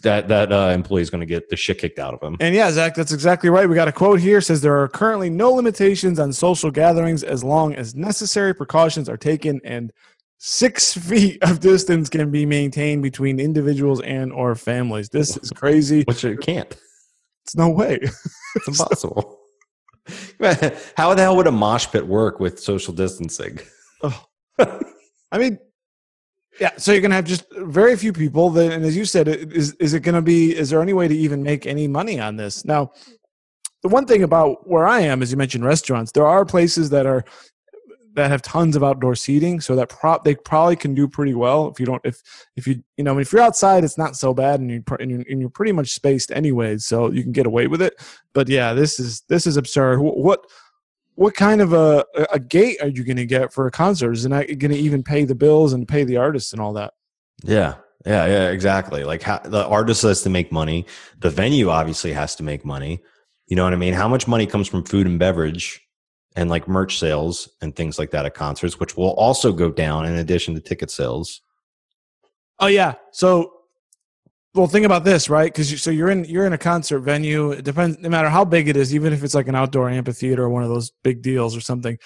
that 0.03 0.27
that 0.27 0.51
uh, 0.51 0.71
employee 0.73 1.01
is 1.01 1.09
going 1.09 1.21
to 1.21 1.25
get 1.25 1.49
the 1.49 1.55
shit 1.55 1.79
kicked 1.79 1.99
out 1.99 2.13
of 2.13 2.21
him 2.21 2.37
And 2.39 2.53
yeah, 2.53 2.71
Zach, 2.71 2.93
that's 2.95 3.11
exactly 3.11 3.49
right. 3.49 3.67
We 3.67 3.75
got 3.75 3.87
a 3.87 3.91
quote 3.91 4.19
here 4.19 4.41
says 4.41 4.61
there 4.61 4.79
are 4.79 4.87
currently 4.87 5.29
no 5.29 5.51
limitations 5.51 6.19
on 6.19 6.31
social 6.33 6.69
gatherings 6.71 7.23
as 7.23 7.43
long 7.43 7.73
as 7.73 7.95
necessary 7.95 8.53
precautions 8.53 9.09
are 9.09 9.17
taken 9.17 9.59
and 9.63 9.91
six 10.37 10.93
feet 11.09 11.41
of 11.43 11.59
distance 11.59 12.09
can 12.09 12.29
be 12.29 12.45
maintained 12.45 13.01
between 13.01 13.39
individuals 13.39 14.01
and 14.01 14.31
or 14.31 14.55
families. 14.55 15.09
This 15.09 15.35
is 15.37 15.49
crazy. 15.51 16.03
which 16.03 16.23
it 16.23 16.41
can't 16.41 16.75
It's 17.43 17.55
no 17.55 17.69
way. 17.69 17.99
It's 18.55 18.67
impossible. 18.67 19.39
How 20.95 21.13
the 21.13 21.21
hell 21.21 21.35
would 21.35 21.45
a 21.45 21.51
mosh 21.51 21.85
pit 21.87 22.07
work 22.07 22.39
with 22.39 22.59
social 22.59 22.91
distancing? 22.91 23.59
I 25.31 25.37
mean, 25.37 25.59
yeah. 26.59 26.71
So 26.77 26.91
you're 26.91 27.01
gonna 27.01 27.15
have 27.15 27.25
just 27.25 27.45
very 27.55 27.95
few 27.95 28.13
people. 28.13 28.49
That, 28.51 28.71
and 28.71 28.83
as 28.85 28.95
you 28.95 29.05
said, 29.05 29.27
is 29.27 29.73
is 29.73 29.93
it 29.93 30.01
gonna 30.01 30.21
be? 30.21 30.55
Is 30.55 30.69
there 30.69 30.81
any 30.81 30.93
way 30.93 31.07
to 31.07 31.15
even 31.15 31.43
make 31.43 31.65
any 31.65 31.87
money 31.87 32.19
on 32.19 32.35
this? 32.37 32.65
Now, 32.65 32.91
the 33.83 33.89
one 33.89 34.05
thing 34.05 34.23
about 34.23 34.67
where 34.67 34.87
I 34.87 35.01
am, 35.01 35.21
as 35.21 35.31
you 35.31 35.37
mentioned, 35.37 35.65
restaurants. 35.65 36.11
There 36.11 36.25
are 36.25 36.45
places 36.45 36.89
that 36.91 37.05
are 37.05 37.23
that 38.15 38.31
have 38.31 38.41
tons 38.41 38.75
of 38.75 38.83
outdoor 38.83 39.13
seating, 39.13 39.61
so 39.61 39.75
that 39.75 39.89
prop 39.89 40.23
they 40.23 40.33
probably 40.33 40.75
can 40.75 40.95
do 40.95 41.07
pretty 41.07 41.35
well. 41.35 41.67
If 41.67 41.79
you 41.79 41.85
don't, 41.85 42.01
if 42.03 42.19
if 42.55 42.65
you 42.65 42.83
you 42.97 43.03
know, 43.03 43.19
if 43.19 43.31
you're 43.31 43.43
outside, 43.43 43.83
it's 43.83 43.97
not 43.97 44.15
so 44.15 44.33
bad, 44.33 44.59
and 44.59 44.71
you 44.71 44.83
and 44.99 45.11
you're, 45.11 45.23
and 45.29 45.39
you're 45.39 45.49
pretty 45.51 45.71
much 45.71 45.91
spaced 45.93 46.31
anyways, 46.31 46.85
so 46.85 47.11
you 47.11 47.21
can 47.21 47.31
get 47.31 47.45
away 47.45 47.67
with 47.67 47.81
it. 47.81 47.93
But 48.33 48.49
yeah, 48.49 48.73
this 48.73 48.99
is 48.99 49.21
this 49.29 49.45
is 49.45 49.55
absurd. 49.57 49.99
Wh- 49.99 50.17
What 50.17 50.45
what 51.17 51.33
kind 51.33 51.61
of 51.61 51.73
a 51.73 52.05
a 52.31 52.39
gate 52.39 52.77
are 52.79 52.87
you 52.87 53.03
going 53.03 53.17
to 53.17 53.25
get 53.25 53.51
for 53.51 53.65
a 53.65 53.71
concert? 53.71 54.13
Is 54.13 54.23
it 54.23 54.29
not 54.29 54.45
going 54.45 54.71
to 54.71 54.77
even 54.77 55.01
pay 55.01 55.25
the 55.25 55.33
bills 55.33 55.73
and 55.73 55.87
pay 55.87 56.03
the 56.03 56.17
artists 56.17 56.53
and 56.53 56.61
all 56.61 56.73
that? 56.73 56.93
Yeah, 57.43 57.75
yeah, 58.05 58.27
yeah, 58.27 58.49
exactly. 58.49 59.03
Like 59.03 59.23
how, 59.23 59.39
the 59.39 59.65
artist 59.65 60.03
has 60.03 60.21
to 60.21 60.29
make 60.29 60.51
money. 60.51 60.85
The 61.19 61.31
venue 61.31 61.69
obviously 61.69 62.13
has 62.13 62.35
to 62.35 62.43
make 62.43 62.63
money. 62.63 63.01
You 63.47 63.55
know 63.55 63.63
what 63.63 63.73
I 63.73 63.77
mean? 63.77 63.95
How 63.95 64.07
much 64.07 64.27
money 64.27 64.45
comes 64.45 64.67
from 64.67 64.83
food 64.83 65.07
and 65.07 65.17
beverage 65.17 65.81
and 66.35 66.51
like 66.51 66.67
merch 66.67 66.99
sales 66.99 67.49
and 67.61 67.75
things 67.75 67.97
like 67.97 68.11
that 68.11 68.27
at 68.27 68.35
concerts, 68.35 68.79
which 68.79 68.95
will 68.95 69.13
also 69.13 69.51
go 69.51 69.71
down 69.71 70.05
in 70.05 70.13
addition 70.13 70.53
to 70.53 70.61
ticket 70.61 70.91
sales. 70.91 71.41
Oh 72.59 72.67
yeah. 72.67 72.93
So, 73.11 73.56
well, 74.57 74.67
think 74.67 74.85
about 74.85 75.03
this, 75.03 75.29
right? 75.29 75.51
Because 75.51 75.71
you, 75.71 75.77
so 75.77 75.91
you're 75.91 76.09
in 76.09 76.25
you're 76.25 76.45
in 76.45 76.53
a 76.53 76.57
concert 76.57 76.99
venue. 76.99 77.51
It 77.51 77.63
depends, 77.63 77.99
no 77.99 78.09
matter 78.09 78.27
how 78.27 78.43
big 78.43 78.67
it 78.67 78.75
is, 78.75 78.93
even 78.93 79.13
if 79.13 79.23
it's 79.23 79.35
like 79.35 79.47
an 79.47 79.55
outdoor 79.55 79.89
amphitheater 79.89 80.43
or 80.43 80.49
one 80.49 80.63
of 80.63 80.69
those 80.69 80.91
big 81.03 81.21
deals 81.21 81.55
or 81.55 81.61
something. 81.61 81.97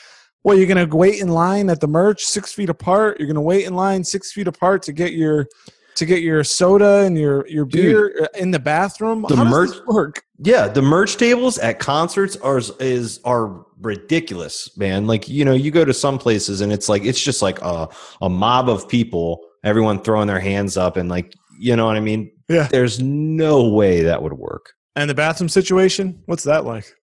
Well, 0.44 0.58
you're 0.58 0.68
gonna 0.68 0.86
wait 0.86 1.22
in 1.22 1.30
line 1.30 1.70
at 1.70 1.80
the 1.80 1.88
merch 1.88 2.24
six 2.24 2.52
feet 2.52 2.70
apart. 2.70 3.20
You're 3.20 3.28
gonna 3.28 3.42
wait 3.42 3.66
in 3.66 3.74
line 3.74 4.04
six 4.04 4.34
feet 4.34 4.48
apart 4.48 4.84
to 4.84 4.92
get 4.92 5.14
your 5.14 5.48
to 5.96 6.06
get 6.06 6.22
your 6.22 6.44
soda 6.44 7.04
and 7.04 7.18
your 7.18 7.48
your 7.48 7.66
beer 7.66 8.24
uh, 8.24 8.38
in 8.38 8.52
the 8.52 8.60
bathroom. 8.60 9.26
the 9.30 9.36
merch- 9.38 9.78
work? 9.88 10.22
Yeah, 10.40 10.68
the 10.68 10.82
merch 10.82 11.18
tables 11.18 11.58
at 11.58 11.80
concerts 11.80 12.36
are 12.38 12.60
is 12.80 13.22
are 13.24 13.66
ridiculous, 13.80 14.76
man. 14.78 15.08
Like 15.08 15.30
you 15.30 15.46
know, 15.46 15.54
you 15.54 15.72
go 15.72 15.86
to 15.86 15.94
some 15.94 16.18
places 16.18 16.60
and 16.60 16.74
it's 16.74 16.90
like 16.90 17.06
it's 17.06 17.22
just 17.22 17.42
like 17.42 17.62
a 17.62 17.88
a 18.22 18.30
mob 18.30 18.68
of 18.68 18.90
people, 18.90 19.40
everyone 19.64 20.02
throwing 20.02 20.28
their 20.28 20.40
hands 20.40 20.76
up 20.76 20.98
and 20.98 21.08
like 21.08 21.34
you 21.60 21.76
know 21.76 21.86
what 21.86 21.98
I 21.98 22.00
mean. 22.00 22.32
Yeah. 22.50 22.68
There's 22.68 23.00
no 23.00 23.70
way 23.70 24.02
that 24.04 24.22
would 24.22 24.34
work. 24.34 24.74
And 24.96 25.10
the 25.10 25.16
bathroom 25.16 25.50
situation, 25.50 26.22
what's 26.26 26.44
that 26.44 26.66
like? 26.66 26.94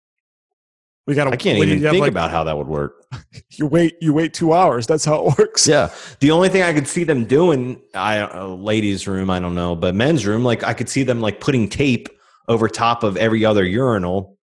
We 1.06 1.14
got 1.14 1.24
to. 1.24 1.30
I 1.30 1.36
can't 1.36 1.58
even 1.58 1.80
think 1.80 2.06
about 2.06 2.30
how 2.30 2.44
that 2.44 2.56
would 2.56 2.68
work. 2.68 3.06
You 3.52 3.66
wait. 3.66 3.96
You 4.00 4.12
wait 4.12 4.34
two 4.34 4.52
hours. 4.52 4.86
That's 4.86 5.04
how 5.04 5.26
it 5.26 5.38
works. 5.38 5.66
Yeah, 5.66 5.90
the 6.20 6.30
only 6.30 6.48
thing 6.48 6.62
I 6.62 6.72
could 6.72 6.86
see 6.86 7.02
them 7.02 7.24
doing, 7.24 7.80
I 7.94 8.20
uh, 8.20 8.46
ladies' 8.46 9.08
room, 9.08 9.30
I 9.30 9.40
don't 9.40 9.56
know, 9.56 9.74
but 9.74 9.96
men's 9.96 10.26
room, 10.26 10.44
like 10.44 10.62
I 10.62 10.74
could 10.74 10.88
see 10.88 11.02
them 11.02 11.20
like 11.20 11.40
putting 11.40 11.68
tape 11.68 12.08
over 12.46 12.68
top 12.68 13.02
of 13.02 13.16
every 13.16 13.44
other 13.44 13.64
urinal. 13.64 14.38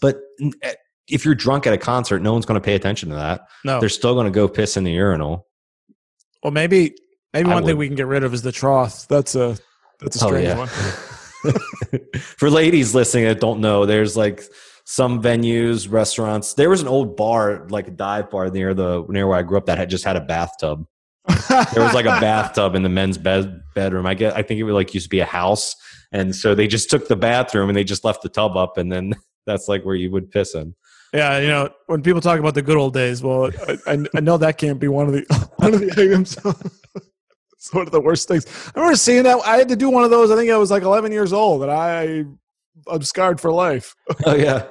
But 0.00 0.20
eh, 0.62 0.74
if 1.08 1.24
you're 1.24 1.34
drunk 1.34 1.66
at 1.66 1.72
a 1.72 1.78
concert, 1.78 2.20
no 2.20 2.32
one's 2.32 2.46
going 2.46 2.60
to 2.60 2.64
pay 2.64 2.74
attention 2.74 3.08
to 3.08 3.16
that. 3.16 3.48
No. 3.64 3.80
They're 3.80 3.88
still 3.88 4.14
going 4.14 4.26
to 4.26 4.30
go 4.30 4.46
piss 4.48 4.76
in 4.76 4.84
the 4.84 4.92
urinal. 4.92 5.46
Well, 6.42 6.52
maybe 6.52 6.94
maybe 7.32 7.50
I 7.50 7.54
one 7.54 7.64
thing 7.64 7.76
we 7.76 7.86
can 7.86 7.96
get 7.96 8.06
rid 8.06 8.24
of 8.24 8.32
is 8.34 8.42
the 8.42 8.52
trough. 8.52 9.06
That's 9.08 9.34
a 9.34 9.56
that's 10.00 10.20
a 10.20 10.24
Oh, 10.24 10.28
strange 10.28 10.48
yeah. 10.48 10.58
one. 10.58 10.68
For 12.38 12.50
ladies 12.50 12.94
listening 12.94 13.24
that 13.24 13.40
don't 13.40 13.60
know, 13.60 13.86
there's 13.86 14.16
like 14.16 14.42
some 14.84 15.22
venues, 15.22 15.90
restaurants. 15.90 16.54
There 16.54 16.68
was 16.70 16.82
an 16.82 16.88
old 16.88 17.16
bar, 17.16 17.66
like 17.70 17.88
a 17.88 17.90
dive 17.92 18.30
bar 18.30 18.50
near 18.50 18.74
the 18.74 19.04
near 19.08 19.26
where 19.26 19.38
I 19.38 19.42
grew 19.42 19.56
up 19.58 19.66
that 19.66 19.78
had 19.78 19.90
just 19.90 20.04
had 20.04 20.16
a 20.16 20.20
bathtub. 20.20 20.84
There 21.72 21.82
was 21.84 21.94
like 21.94 22.06
a 22.06 22.20
bathtub 22.20 22.74
in 22.74 22.82
the 22.82 22.88
men's 22.88 23.16
bed 23.18 23.62
bedroom. 23.74 24.06
I 24.06 24.14
get 24.14 24.36
I 24.36 24.42
think 24.42 24.58
it 24.60 24.64
would 24.64 24.74
like 24.74 24.92
used 24.94 25.06
to 25.06 25.10
be 25.10 25.20
a 25.20 25.24
house. 25.26 25.74
And 26.12 26.34
so 26.34 26.54
they 26.56 26.66
just 26.66 26.90
took 26.90 27.06
the 27.06 27.14
bathroom 27.16 27.68
and 27.68 27.76
they 27.76 27.84
just 27.84 28.04
left 28.04 28.22
the 28.22 28.28
tub 28.28 28.56
up 28.56 28.78
and 28.78 28.90
then 28.90 29.14
that's 29.46 29.68
like 29.68 29.84
where 29.84 29.94
you 29.94 30.10
would 30.10 30.30
piss 30.30 30.54
in. 30.54 30.74
yeah, 31.14 31.38
you 31.38 31.46
know, 31.48 31.70
when 31.86 32.02
people 32.02 32.20
talk 32.20 32.38
about 32.40 32.54
the 32.54 32.62
good 32.62 32.76
old 32.76 32.94
days, 32.94 33.22
well, 33.22 33.50
I, 33.68 33.78
I, 33.86 34.04
I 34.16 34.20
know 34.20 34.36
that 34.38 34.58
can't 34.58 34.80
be 34.80 34.88
one 34.88 35.06
of 35.06 35.12
the 35.12 35.50
one 35.56 35.74
of 35.74 35.80
the 35.80 35.92
items. 35.92 36.36
It's 37.60 37.72
one 37.74 37.86
of 37.86 37.92
the 37.92 38.00
worst 38.00 38.26
things. 38.26 38.46
I 38.74 38.78
remember 38.80 38.96
seeing 38.96 39.24
that. 39.24 39.38
I 39.44 39.58
had 39.58 39.68
to 39.68 39.76
do 39.76 39.90
one 39.90 40.02
of 40.02 40.10
those. 40.10 40.30
I 40.30 40.36
think 40.36 40.50
I 40.50 40.56
was 40.56 40.70
like 40.70 40.82
11 40.82 41.12
years 41.12 41.32
old, 41.32 41.62
and 41.62 41.70
I 41.70 42.24
I'm 42.90 43.02
scarred 43.02 43.40
for 43.40 43.52
life. 43.52 43.94
Oh 44.26 44.34
yeah. 44.34 44.66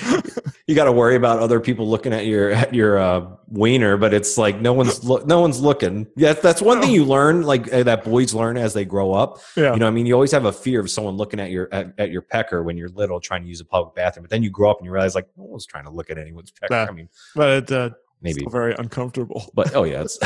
you 0.66 0.74
got 0.74 0.84
to 0.84 0.92
worry 0.92 1.16
about 1.16 1.38
other 1.40 1.60
people 1.60 1.88
looking 1.88 2.12
at 2.12 2.26
your 2.26 2.50
at 2.52 2.72
your 2.74 2.98
uh, 2.98 3.26
wiener, 3.48 3.96
but 3.96 4.14
it's 4.14 4.38
like 4.38 4.60
no 4.60 4.72
one's 4.72 5.02
lo- 5.02 5.24
no 5.26 5.40
one's 5.40 5.60
looking. 5.60 6.06
Yeah, 6.16 6.34
that's 6.34 6.62
one 6.62 6.80
thing 6.80 6.90
you 6.90 7.04
learn, 7.04 7.42
like 7.42 7.72
uh, 7.72 7.82
that 7.84 8.04
boys 8.04 8.34
learn 8.34 8.56
as 8.56 8.74
they 8.74 8.84
grow 8.84 9.12
up. 9.12 9.38
Yeah. 9.56 9.72
You 9.72 9.80
know, 9.80 9.86
I 9.86 9.90
mean, 9.90 10.06
you 10.06 10.14
always 10.14 10.30
have 10.32 10.44
a 10.44 10.52
fear 10.52 10.80
of 10.80 10.90
someone 10.90 11.16
looking 11.16 11.40
at 11.40 11.50
your 11.50 11.68
at, 11.72 11.94
at 11.98 12.10
your 12.10 12.22
pecker 12.22 12.62
when 12.62 12.76
you're 12.76 12.90
little, 12.90 13.18
trying 13.18 13.42
to 13.42 13.48
use 13.48 13.60
a 13.60 13.64
public 13.64 13.94
bathroom. 13.94 14.24
But 14.24 14.30
then 14.30 14.42
you 14.42 14.50
grow 14.50 14.70
up 14.70 14.78
and 14.78 14.86
you 14.86 14.92
realize, 14.92 15.14
like, 15.14 15.28
no 15.36 15.44
one's 15.44 15.66
trying 15.66 15.84
to 15.84 15.90
look 15.90 16.10
at 16.10 16.18
anyone's 16.18 16.50
pecker. 16.50 16.74
Yeah. 16.74 16.86
I 16.88 16.92
mean, 16.92 17.08
but 17.34 17.48
it, 17.50 17.72
uh, 17.72 17.90
maybe, 18.20 18.44
very 18.50 18.74
uncomfortable. 18.78 19.50
but 19.54 19.74
oh 19.74 19.84
yeah, 19.84 20.02
it's 20.02 20.18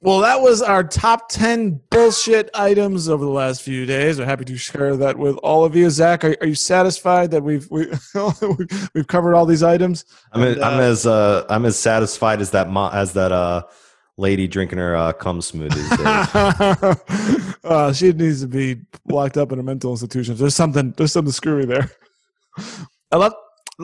Well, 0.00 0.20
that 0.20 0.40
was 0.40 0.62
our 0.62 0.84
top 0.84 1.28
10 1.28 1.80
bullshit 1.90 2.50
items 2.54 3.08
over 3.08 3.24
the 3.24 3.30
last 3.30 3.62
few 3.62 3.84
days. 3.84 4.18
We're 4.18 4.26
happy 4.26 4.44
to 4.44 4.56
share 4.56 4.96
that 4.96 5.18
with 5.18 5.36
all 5.38 5.64
of 5.64 5.74
you. 5.74 5.90
Zach, 5.90 6.24
are, 6.24 6.36
are 6.40 6.46
you 6.46 6.54
satisfied 6.54 7.32
that 7.32 7.42
we've 7.42 7.68
we, 7.68 7.88
we've 8.94 9.08
covered 9.08 9.34
all 9.34 9.44
these 9.44 9.64
items? 9.64 10.04
I'm 10.32 10.42
And, 10.42 10.56
as, 10.56 10.62
I'm 10.62 10.78
uh, 10.78 10.82
as 10.82 11.06
uh, 11.06 11.46
I'm 11.50 11.64
as 11.64 11.78
satisfied 11.78 12.40
as 12.40 12.52
that 12.52 12.70
mo- 12.70 12.90
as 12.92 13.12
that 13.14 13.32
uh 13.32 13.64
lady 14.16 14.46
drinking 14.46 14.78
her 14.78 14.94
uh, 14.96 15.12
cum 15.12 15.40
smoothies. 15.40 15.88
Uh, 17.64 17.92
she 17.92 18.12
needs 18.12 18.40
to 18.40 18.46
be 18.46 18.80
locked 19.08 19.36
up 19.36 19.52
in 19.52 19.58
a 19.58 19.62
mental 19.62 19.90
institution. 19.90 20.34
There's 20.36 20.54
something. 20.54 20.92
There's 20.96 21.12
something 21.12 21.32
screwy 21.32 21.66
there. 21.66 21.90
I 23.12 23.16
love. 23.16 23.34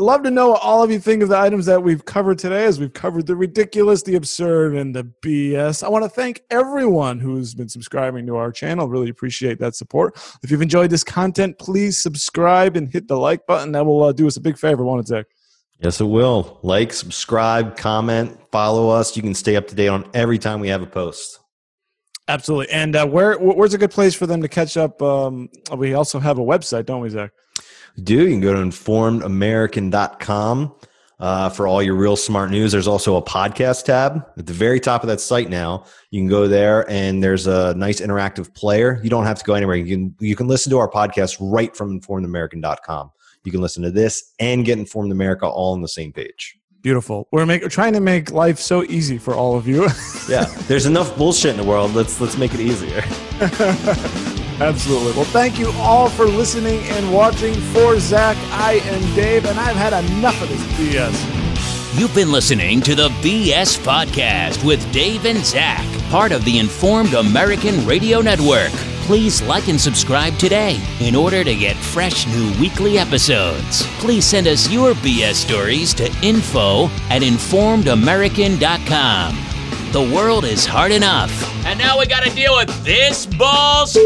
Love 0.02 0.24
to 0.24 0.30
know 0.30 0.50
what 0.50 0.62
all 0.62 0.82
of 0.82 0.90
you 0.90 0.98
think 0.98 1.22
of 1.22 1.28
the 1.28 1.38
items 1.38 1.66
that 1.66 1.80
we've 1.80 2.04
covered 2.04 2.38
today 2.38 2.64
as 2.64 2.80
we've 2.80 2.92
covered 2.92 3.26
the 3.26 3.36
ridiculous, 3.36 4.02
the 4.02 4.16
absurd, 4.16 4.74
and 4.74 4.94
the 4.94 5.04
BS. 5.22 5.84
I 5.84 5.88
want 5.88 6.04
to 6.04 6.08
thank 6.08 6.42
everyone 6.50 7.20
who's 7.20 7.54
been 7.54 7.68
subscribing 7.68 8.26
to 8.26 8.36
our 8.36 8.50
channel. 8.50 8.88
Really 8.88 9.08
appreciate 9.08 9.60
that 9.60 9.76
support. 9.76 10.16
If 10.42 10.50
you've 10.50 10.62
enjoyed 10.62 10.90
this 10.90 11.04
content, 11.04 11.58
please 11.60 12.02
subscribe 12.02 12.76
and 12.76 12.92
hit 12.92 13.06
the 13.06 13.16
like 13.16 13.46
button. 13.46 13.70
That 13.72 13.86
will 13.86 14.02
uh, 14.02 14.12
do 14.12 14.26
us 14.26 14.36
a 14.36 14.40
big 14.40 14.58
favor, 14.58 14.84
won't 14.84 15.00
it, 15.00 15.06
Zach? 15.06 15.26
Yes, 15.78 16.00
it 16.00 16.06
will. 16.06 16.58
Like, 16.62 16.92
subscribe, 16.92 17.76
comment, 17.76 18.36
follow 18.50 18.88
us. 18.88 19.16
You 19.16 19.22
can 19.22 19.34
stay 19.34 19.54
up 19.54 19.68
to 19.68 19.76
date 19.76 19.88
on 19.88 20.10
every 20.12 20.38
time 20.38 20.58
we 20.58 20.68
have 20.68 20.82
a 20.82 20.86
post. 20.86 21.38
Absolutely. 22.26 22.72
And 22.72 22.96
uh, 22.96 23.06
where 23.06 23.36
where's 23.38 23.74
a 23.74 23.78
good 23.78 23.90
place 23.90 24.14
for 24.14 24.26
them 24.26 24.40
to 24.40 24.48
catch 24.48 24.76
up? 24.76 25.02
Um, 25.02 25.50
we 25.76 25.92
also 25.94 26.18
have 26.18 26.38
a 26.38 26.42
website, 26.42 26.86
don't 26.86 27.02
we, 27.02 27.10
Zach? 27.10 27.32
Do. 28.02 28.24
You 28.24 28.30
can 28.30 28.40
go 28.40 28.54
to 28.54 28.60
informedamerican.com 28.60 30.74
uh, 31.20 31.48
for 31.48 31.66
all 31.66 31.82
your 31.82 31.94
real 31.94 32.16
smart 32.16 32.50
news. 32.50 32.72
There's 32.72 32.88
also 32.88 33.16
a 33.16 33.22
podcast 33.22 33.84
tab 33.84 34.26
at 34.36 34.46
the 34.46 34.52
very 34.52 34.80
top 34.80 35.02
of 35.02 35.08
that 35.08 35.20
site 35.20 35.48
now. 35.48 35.84
You 36.10 36.20
can 36.20 36.28
go 36.28 36.48
there 36.48 36.88
and 36.90 37.22
there's 37.22 37.46
a 37.46 37.74
nice 37.74 38.00
interactive 38.00 38.54
player. 38.54 39.00
You 39.02 39.10
don't 39.10 39.24
have 39.24 39.38
to 39.38 39.44
go 39.44 39.54
anywhere. 39.54 39.76
You 39.76 39.96
can 39.96 40.14
you 40.18 40.36
can 40.36 40.48
listen 40.48 40.70
to 40.70 40.78
our 40.78 40.90
podcast 40.90 41.36
right 41.40 41.74
from 41.76 42.00
informedamerican.com. 42.00 43.10
You 43.44 43.52
can 43.52 43.60
listen 43.60 43.82
to 43.82 43.90
this 43.90 44.32
and 44.38 44.64
get 44.64 44.78
Informed 44.78 45.12
America 45.12 45.46
all 45.46 45.74
on 45.74 45.82
the 45.82 45.88
same 45.88 46.12
page. 46.12 46.58
Beautiful. 46.80 47.28
We're, 47.30 47.46
make, 47.46 47.62
we're 47.62 47.68
trying 47.68 47.94
to 47.94 48.00
make 48.00 48.30
life 48.30 48.58
so 48.58 48.84
easy 48.84 49.16
for 49.16 49.34
all 49.34 49.56
of 49.56 49.66
you. 49.66 49.88
yeah, 50.28 50.44
there's 50.66 50.84
enough 50.84 51.16
bullshit 51.16 51.52
in 51.52 51.56
the 51.56 51.64
world. 51.64 51.94
Let's 51.94 52.20
let's 52.20 52.36
make 52.36 52.52
it 52.54 52.60
easier. 52.60 53.02
Absolutely. 54.60 55.12
Well, 55.12 55.24
thank 55.24 55.58
you 55.58 55.72
all 55.78 56.08
for 56.08 56.26
listening 56.26 56.80
and 56.84 57.12
watching. 57.12 57.54
For 57.74 57.98
Zach, 57.98 58.36
I 58.52 58.74
and 58.84 59.14
Dave, 59.16 59.46
and 59.46 59.58
I've 59.58 59.74
had 59.76 59.92
enough 60.04 60.40
of 60.42 60.48
this 60.48 60.62
BS. 60.78 61.98
You've 61.98 62.14
been 62.14 62.30
listening 62.32 62.80
to 62.82 62.94
the 62.94 63.08
BS 63.20 63.78
Podcast 63.78 64.64
with 64.64 64.90
Dave 64.92 65.26
and 65.26 65.44
Zach, 65.44 65.84
part 66.10 66.30
of 66.32 66.44
the 66.44 66.58
Informed 66.58 67.14
American 67.14 67.84
Radio 67.86 68.20
Network. 68.20 68.70
Please 69.06 69.42
like 69.42 69.68
and 69.68 69.80
subscribe 69.80 70.36
today 70.38 70.80
in 71.00 71.14
order 71.14 71.44
to 71.44 71.54
get 71.54 71.76
fresh 71.76 72.26
new 72.26 72.50
weekly 72.58 72.98
episodes. 72.98 73.86
Please 73.98 74.24
send 74.24 74.46
us 74.48 74.70
your 74.70 74.94
BS 74.94 75.34
stories 75.34 75.92
to 75.94 76.04
info 76.22 76.86
at 77.10 77.22
informedamerican.com. 77.22 79.53
The 79.94 80.02
world 80.02 80.44
is 80.44 80.66
hard 80.66 80.90
enough. 80.90 81.30
And 81.64 81.78
now 81.78 82.00
we 82.00 82.06
gotta 82.06 82.28
deal 82.34 82.56
with 82.56 82.84
this 82.84 83.26
balls. 83.26 83.96